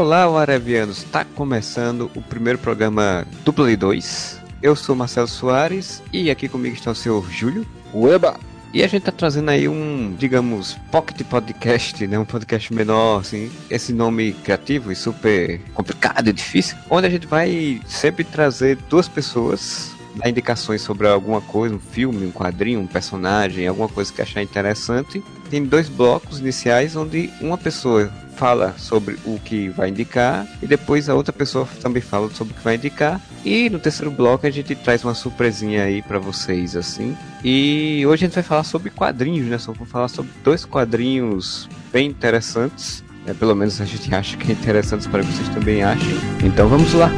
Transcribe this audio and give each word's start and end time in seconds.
Olá, 0.00 0.24
Arabianos! 0.40 1.02
Está 1.02 1.26
começando 1.26 2.10
o 2.16 2.22
primeiro 2.22 2.58
programa 2.58 3.26
Dupla 3.44 3.68
de 3.68 3.76
2. 3.76 4.40
Eu 4.62 4.74
sou 4.74 4.96
Marcelo 4.96 5.28
Soares 5.28 6.02
e 6.10 6.30
aqui 6.30 6.48
comigo 6.48 6.74
está 6.74 6.90
o 6.90 6.94
senhor 6.94 7.30
Júlio. 7.30 7.66
Ueba! 7.92 8.40
E 8.72 8.82
a 8.82 8.86
gente 8.86 9.02
tá 9.02 9.12
trazendo 9.12 9.50
aí 9.50 9.68
um, 9.68 10.16
digamos, 10.18 10.72
pocket 10.90 11.22
podcast, 11.24 12.06
né? 12.06 12.18
Um 12.18 12.24
podcast 12.24 12.72
menor, 12.72 13.20
assim. 13.20 13.50
Esse 13.68 13.92
nome 13.92 14.32
criativo 14.32 14.90
e 14.90 14.96
super 14.96 15.60
complicado 15.74 16.28
e 16.28 16.32
difícil. 16.32 16.78
Onde 16.88 17.06
a 17.06 17.10
gente 17.10 17.26
vai 17.26 17.78
sempre 17.84 18.24
trazer 18.24 18.76
duas 18.88 19.06
pessoas 19.06 19.94
dar 20.16 20.30
indicações 20.30 20.80
sobre 20.80 21.08
alguma 21.08 21.42
coisa, 21.42 21.74
um 21.74 21.78
filme, 21.78 22.26
um 22.26 22.32
quadrinho, 22.32 22.80
um 22.80 22.86
personagem, 22.86 23.66
alguma 23.66 23.88
coisa 23.88 24.10
que 24.10 24.22
achar 24.22 24.42
interessante. 24.42 25.22
Tem 25.50 25.62
dois 25.62 25.90
blocos 25.90 26.40
iniciais 26.40 26.96
onde 26.96 27.30
uma 27.40 27.58
pessoa 27.58 28.10
fala 28.40 28.74
sobre 28.78 29.18
o 29.26 29.38
que 29.38 29.68
vai 29.68 29.90
indicar 29.90 30.46
e 30.62 30.66
depois 30.66 31.10
a 31.10 31.14
outra 31.14 31.30
pessoa 31.30 31.68
também 31.82 32.00
fala 32.00 32.30
sobre 32.30 32.54
o 32.54 32.56
que 32.56 32.64
vai 32.64 32.76
indicar. 32.76 33.20
E 33.44 33.68
no 33.68 33.78
terceiro 33.78 34.10
bloco 34.10 34.46
a 34.46 34.50
gente 34.50 34.74
traz 34.74 35.04
uma 35.04 35.14
surpresinha 35.14 35.84
aí 35.84 36.00
para 36.00 36.18
vocês 36.18 36.74
assim. 36.74 37.14
E 37.44 38.02
hoje 38.06 38.24
a 38.24 38.28
gente 38.28 38.34
vai 38.34 38.42
falar 38.42 38.64
sobre 38.64 38.88
quadrinhos, 38.88 39.46
né? 39.46 39.58
Só 39.58 39.72
vou 39.72 39.86
falar 39.86 40.08
sobre 40.08 40.32
dois 40.42 40.64
quadrinhos 40.64 41.68
bem 41.92 42.08
interessantes. 42.08 43.04
É, 43.26 43.34
pelo 43.34 43.54
menos 43.54 43.78
a 43.78 43.84
gente 43.84 44.08
acha 44.14 44.38
que 44.38 44.50
é 44.50 44.54
interessante, 44.54 45.02
espero 45.02 45.22
que 45.22 45.32
vocês 45.32 45.48
também 45.50 45.82
achem. 45.82 46.16
Então 46.42 46.66
vamos 46.66 46.94
lá. 46.94 47.10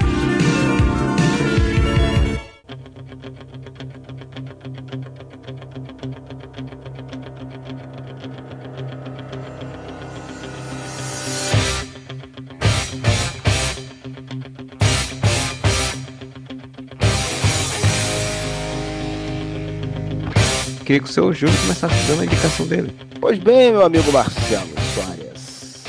Queria 20.83 21.01
que 21.01 21.09
o 21.09 21.13
seu 21.13 21.33
Júlio 21.33 21.57
começasse 21.63 21.95
dando 22.07 22.23
a 22.23 22.25
indicação 22.25 22.67
dele. 22.67 22.95
Pois 23.21 23.39
bem, 23.39 23.71
meu 23.71 23.85
amigo 23.85 24.11
Marcelo 24.13 24.69
Soares. 24.95 25.85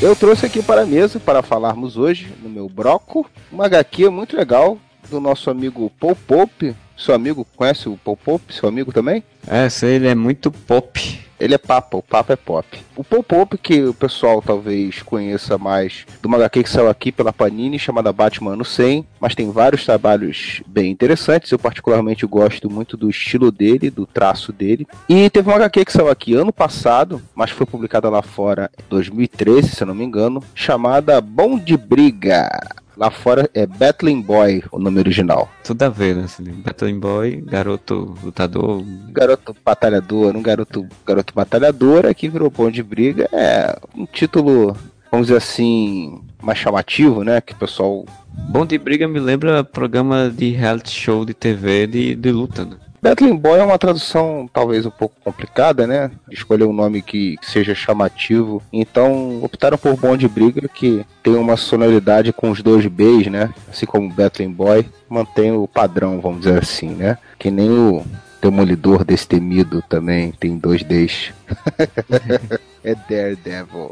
Eu 0.00 0.14
trouxe 0.14 0.46
aqui 0.46 0.62
para 0.62 0.82
a 0.82 0.86
mesa 0.86 1.18
para 1.18 1.42
falarmos 1.42 1.96
hoje, 1.96 2.32
no 2.42 2.48
meu 2.48 2.68
broco, 2.68 3.28
uma 3.50 3.66
HQ 3.66 4.08
muito 4.10 4.36
legal 4.36 4.78
do 5.10 5.20
nosso 5.20 5.50
amigo 5.50 5.90
Paul 5.98 6.16
Pope. 6.16 6.74
Seu 6.96 7.14
amigo 7.14 7.46
conhece 7.56 7.88
o 7.88 7.96
Paul 7.96 8.16
Pope? 8.16 8.54
Seu 8.54 8.68
amigo 8.68 8.92
também? 8.92 9.22
É, 9.46 9.68
sei, 9.68 9.96
ele 9.96 10.08
é 10.08 10.14
muito 10.14 10.50
pop. 10.50 11.26
Ele 11.38 11.54
é 11.54 11.58
papa, 11.58 11.98
o 11.98 12.02
papa 12.02 12.32
é 12.32 12.36
pop. 12.36 12.66
O 12.96 13.04
Paul 13.04 13.22
Pope, 13.22 13.58
que 13.58 13.82
o 13.84 13.92
pessoal 13.92 14.40
talvez 14.40 15.02
conheça 15.02 15.58
mais 15.58 16.06
do 16.22 16.34
HQ 16.34 16.62
que 16.62 16.70
saiu 16.70 16.88
aqui 16.88 17.12
pela 17.12 17.32
Panini, 17.32 17.78
chamada 17.78 18.12
Batman 18.12 18.54
Ano 18.54 18.64
100, 18.64 19.06
mas 19.20 19.34
tem 19.34 19.50
vários 19.50 19.84
trabalhos 19.84 20.62
bem 20.66 20.90
interessantes. 20.90 21.52
Eu 21.52 21.58
particularmente 21.58 22.24
gosto 22.26 22.70
muito 22.70 22.96
do 22.96 23.10
estilo 23.10 23.52
dele, 23.52 23.90
do 23.90 24.06
traço 24.06 24.50
dele. 24.50 24.86
E 25.08 25.28
teve 25.28 25.48
uma 25.50 25.56
HQ 25.56 25.84
que 25.84 25.92
saiu 25.92 26.08
aqui 26.08 26.34
ano 26.34 26.52
passado, 26.52 27.20
mas 27.34 27.50
foi 27.50 27.66
publicada 27.66 28.08
lá 28.08 28.22
fora 28.22 28.70
em 28.78 28.88
2013, 28.88 29.68
se 29.68 29.82
eu 29.82 29.86
não 29.86 29.94
me 29.94 30.04
engano, 30.04 30.42
chamada 30.54 31.20
Bom 31.20 31.58
de 31.58 31.76
Briga. 31.76 32.48
Lá 32.96 33.10
fora 33.10 33.48
é 33.52 33.66
Battling 33.66 34.22
Boy, 34.22 34.62
o 34.72 34.78
nome 34.78 34.98
original. 35.00 35.50
Tudo 35.62 35.82
a 35.82 35.88
ver, 35.90 36.16
né? 36.16 36.26
Battling 36.64 36.98
Boy, 36.98 37.42
garoto 37.44 38.14
lutador. 38.22 38.82
Garoto 39.10 39.54
batalhador, 39.62 40.34
um 40.34 40.42
garoto, 40.42 40.86
garoto 41.06 41.34
batalhador, 41.34 42.06
aqui 42.06 42.26
virou 42.26 42.48
Bom 42.48 42.70
de 42.70 42.82
Briga. 42.82 43.28
É 43.32 43.78
um 43.94 44.06
título, 44.06 44.74
vamos 45.10 45.26
dizer 45.26 45.36
assim, 45.36 46.22
mais 46.42 46.58
chamativo, 46.58 47.22
né? 47.22 47.40
Que 47.42 47.52
o 47.52 47.56
pessoal. 47.56 48.06
Bom 48.48 48.64
de 48.64 48.78
Briga 48.78 49.06
me 49.06 49.20
lembra 49.20 49.62
programa 49.62 50.32
de 50.34 50.50
reality 50.50 50.90
show 50.90 51.24
de 51.26 51.34
TV 51.34 51.86
de, 51.86 52.14
de 52.14 52.32
luta, 52.32 52.64
né? 52.64 52.76
Battling 53.06 53.36
Boy 53.36 53.60
é 53.60 53.62
uma 53.62 53.78
tradução 53.78 54.50
talvez 54.52 54.84
um 54.84 54.90
pouco 54.90 55.14
complicada, 55.22 55.86
né? 55.86 56.10
Escolher 56.28 56.64
um 56.64 56.72
nome 56.72 57.02
que 57.02 57.36
seja 57.40 57.72
chamativo. 57.72 58.60
Então 58.72 59.44
optaram 59.44 59.78
por 59.78 59.96
Bom 59.96 60.16
de 60.16 60.26
Briga, 60.26 60.66
que 60.66 61.06
tem 61.22 61.36
uma 61.36 61.56
sonoridade 61.56 62.32
com 62.32 62.50
os 62.50 62.60
dois 62.62 62.84
Bs, 62.84 63.28
né? 63.28 63.54
Assim 63.70 63.86
como 63.86 64.12
Battling 64.12 64.50
Boy, 64.50 64.84
mantém 65.08 65.52
o 65.52 65.68
padrão, 65.68 66.20
vamos 66.20 66.40
dizer 66.40 66.58
assim, 66.58 66.88
né? 66.88 67.16
Que 67.38 67.48
nem 67.48 67.70
o 67.70 68.04
Demolidor 68.42 69.04
Destemido 69.04 69.82
também 69.88 70.32
tem 70.32 70.58
dois 70.58 70.82
Ds. 70.82 71.32
é 72.82 72.94
Daredevil. 73.08 73.90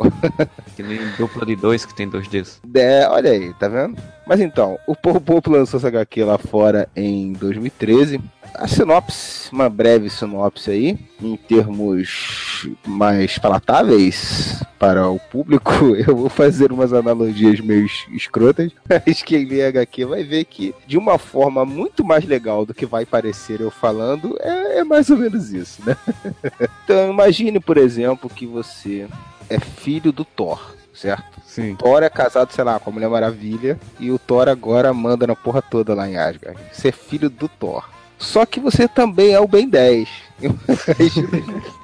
que 0.75 0.83
nem 0.83 0.99
dupla 1.17 1.47
de 1.47 1.55
dois 1.55 1.85
que 1.85 1.95
tem 1.95 2.09
dois 2.09 2.27
Ds. 2.29 2.61
É, 2.75 3.07
olha 3.09 3.31
aí, 3.31 3.55
tá 3.55 3.69
vendo? 3.69 3.97
Mas 4.27 4.41
então, 4.41 4.79
o 4.87 4.95
Popo 4.97 5.21
Pop 5.21 5.51
lançou 5.51 5.79
essa 5.79 5.89
HQ 5.89 6.25
lá 6.25 6.39
fora 6.39 6.89
em 6.97 7.33
2013 7.33 8.21
a 8.55 8.69
sinopse, 8.69 9.51
uma 9.53 9.69
breve 9.69 10.09
sinopse 10.09 10.71
aí, 10.71 10.99
em 11.21 11.37
termos 11.37 12.69
mais 12.87 13.39
palatáveis 13.39 14.63
para 14.79 15.09
o 15.09 15.19
público, 15.19 15.73
eu 16.07 16.17
vou 16.17 16.29
fazer 16.29 16.73
umas 16.73 16.93
analogias 16.93 17.61
meio 17.61 17.87
escrotas, 18.13 18.73
mas 18.89 19.23
quem 19.23 19.45
lê 19.45 19.65
HQ 19.67 20.05
vai 20.05 20.23
ver 20.23 20.45
que, 20.45 20.75
de 20.87 20.97
uma 20.97 21.19
forma 21.19 21.65
muito 21.65 22.05
mais 22.05 22.25
legal 22.25 22.65
do 22.65 22.75
que 22.75 22.87
vai 22.87 23.05
parecer 23.05 23.61
eu 23.61 23.71
falando, 23.71 24.37
é, 24.41 24.79
é 24.79 24.85
mais 24.85 25.11
ou 25.11 25.17
menos 25.17 25.53
isso, 25.53 25.83
né? 25.85 25.97
então 26.85 27.11
imagine, 27.11 27.59
por 27.61 27.77
exemplo, 27.77 28.31
que 28.31 28.47
você 28.47 29.09
é 29.51 29.59
filho 29.59 30.13
do 30.13 30.25
Thor 30.25 30.75
certo? 30.95 31.41
Sim. 31.45 31.75
Thor 31.75 32.03
é 32.03 32.09
casado, 32.09 32.53
sei 32.53 32.63
lá, 32.63 32.79
com 32.79 32.89
a 32.89 32.93
Mulher 32.93 33.09
Maravilha 33.09 33.79
e 33.99 34.13
o 34.13 34.19
Thor 34.19 34.49
agora 34.49 34.95
manda 34.95 35.27
na 35.27 35.35
porra 35.35 35.61
toda 35.61 35.93
lá 35.93 36.09
em 36.09 36.17
Asgard. 36.17 36.59
Você 36.73 36.89
é 36.89 36.93
filho 36.93 37.29
do 37.29 37.49
Thor. 37.49 37.85
Só 38.25 38.47
que 38.47 38.59
você 38.59 38.89
também 38.89 39.33
é 39.33 39.39
o 39.39 39.47
Ben 39.47 39.69
10. 39.69 40.09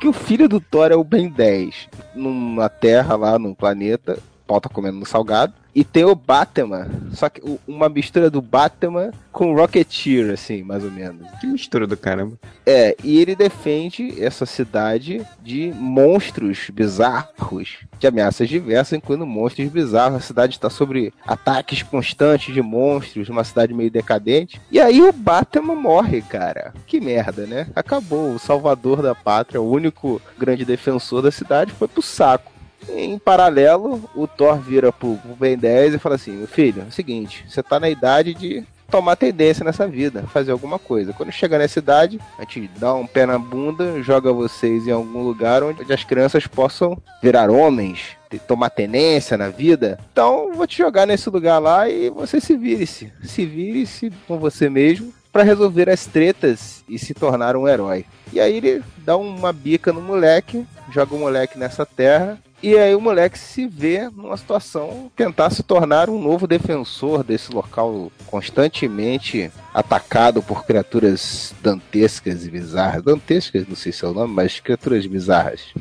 que 0.01 0.09
o 0.09 0.13
filho 0.13 0.49
do 0.49 0.61
Thor 0.61 0.91
é 0.91 0.97
o 0.97 1.05
Ben 1.05 1.29
10. 1.29 1.89
Numa 2.15 2.69
terra 2.69 3.15
lá, 3.15 3.39
num 3.39 3.55
planeta, 3.55 4.19
pau 4.47 4.61
tá 4.61 4.69
comendo 4.69 4.99
no 4.99 5.07
salgado. 5.07 5.53
E 5.75 5.85
tem 5.85 6.05
o 6.05 6.15
Batman, 6.15 6.89
só 7.13 7.29
que 7.29 7.41
uma 7.67 7.89
mistura 7.89 8.29
do 8.29 8.43
Batman 8.43 9.13
com 9.31 9.55
Rocketeer, 9.55 10.33
assim, 10.33 10.63
mais 10.63 10.85
ou 10.85 10.91
menos. 10.91 11.27
Que 11.41 11.47
mistura 11.47 11.87
do 11.87 11.97
caramba. 11.97 12.37
É, 12.67 12.97
e 13.03 13.19
ele 13.19 13.37
defende 13.37 14.23
essa 14.23 14.45
cidade 14.45 15.25
de 15.43 15.73
monstros 15.75 16.69
bizarros, 16.71 17.79
de 17.99 18.07
ameaças 18.07 18.49
diversas, 18.49 18.95
incluindo 18.95 19.27
monstros 19.27 19.69
bizarros. 19.69 20.17
A 20.17 20.21
cidade 20.21 20.55
está 20.55 20.69
sobre 20.69 21.13
ataques 21.27 21.83
constantes 21.83 22.53
de 22.53 22.61
monstros, 22.61 23.29
uma 23.29 23.45
cidade 23.45 23.73
meio 23.73 23.91
decadente. 23.91 24.61
E 24.71 24.81
aí 24.81 25.01
o 25.03 25.13
Batman 25.13 25.75
morre, 25.77 26.21
cara. 26.23 26.75
Que 26.87 27.01
merda, 27.01 27.47
né? 27.47 27.69
Acabou. 27.75 28.35
O 28.35 28.39
salvador 28.39 29.03
da 29.03 29.15
pátria, 29.15 29.61
o 29.61 29.71
único 29.71 30.21
grande 30.39 30.65
defensor 30.65 31.23
da 31.23 31.31
cidade, 31.31 31.73
foi 31.73 31.87
pro 31.87 32.03
saco. 32.03 32.51
Em 32.89 33.19
paralelo, 33.19 34.03
o 34.15 34.27
Thor 34.27 34.59
vira 34.59 34.93
pro, 34.93 35.19
Ben 35.39 35.57
10 35.57 35.95
e 35.95 35.99
fala 35.99 36.15
assim: 36.15 36.33
Meu 36.33 36.49
filho, 36.49 36.83
é 36.83 36.89
o 36.89 36.93
seguinte, 36.93 37.45
você 37.49 37.63
tá 37.63 37.79
na 37.79 37.91
idade 37.91 38.35
de 38.35 38.65
tomar 38.91 39.17
tendência 39.17 39.65
nessa 39.65 39.87
vida, 39.87 40.25
fazer 40.33 40.51
alguma 40.51 40.79
coisa. 40.79 41.13
Quando 41.13 41.31
chegar 41.31 41.59
nessa 41.59 41.79
idade, 41.79 42.21
a 42.37 42.43
gente 42.43 42.69
dá 42.77 42.93
um 42.93 43.07
pé 43.07 43.25
na 43.25 43.39
bunda, 43.39 44.03
joga 44.03 44.33
vocês 44.33 44.87
em 44.87 44.91
algum 44.91 45.23
lugar 45.23 45.63
onde 45.63 45.93
as 45.93 46.03
crianças 46.03 46.47
possam 46.47 47.01
virar 47.23 47.51
homens, 47.51 48.17
tomar 48.49 48.71
tenência 48.71 49.39
na 49.39 49.49
vida. 49.49 49.99
Então, 50.13 50.53
vou 50.53 50.67
te 50.67 50.77
jogar 50.79 51.07
nesse 51.07 51.31
lugar 51.31 51.59
lá 51.61 51.89
e 51.89 52.11
você 52.11 52.41
se 52.41 52.57
vire-se. 52.57 53.13
Se 53.23 53.47
vire-se 53.47 54.13
com 54.27 54.39
você 54.39 54.69
mesmo 54.69 55.15
para 55.33 55.45
resolver 55.45 55.89
as 55.89 56.07
tretas 56.07 56.85
e 56.89 56.99
se 56.99 57.15
tornar 57.15 57.57
um 57.57 57.69
herói. 57.69 58.05
E 58.33 58.41
aí 58.41 58.57
ele 58.57 58.83
dá 58.99 59.17
uma 59.17 59.53
bica 59.53 59.93
no 59.93 60.01
moleque, 60.01 60.67
joga 60.93 61.15
o 61.15 61.19
moleque 61.19 61.57
nessa 61.57 61.87
terra 61.87 62.39
e 62.63 62.77
aí 62.77 62.95
o 62.95 63.01
moleque 63.01 63.39
se 63.39 63.67
vê 63.67 64.09
numa 64.11 64.37
situação 64.37 65.11
tentar 65.17 65.51
se 65.51 65.63
tornar 65.63 66.11
um 66.11 66.21
novo 66.21 66.47
defensor 66.47 67.25
desse 67.25 67.53
local 67.53 68.13
constantemente 68.27 69.51
atacado 69.73 70.43
por 70.43 70.65
criaturas 70.65 71.55
dantescas 71.63 72.45
e 72.45 72.51
bizarras. 72.51 73.03
Dantescas, 73.03 73.67
não 73.67 73.77
sei 73.77 73.93
se 73.93 74.05
é 74.05 74.09
o 74.09 74.13
nome, 74.13 74.35
mas 74.35 74.61
criaturas 74.61 75.07
bizarras. 75.07 75.73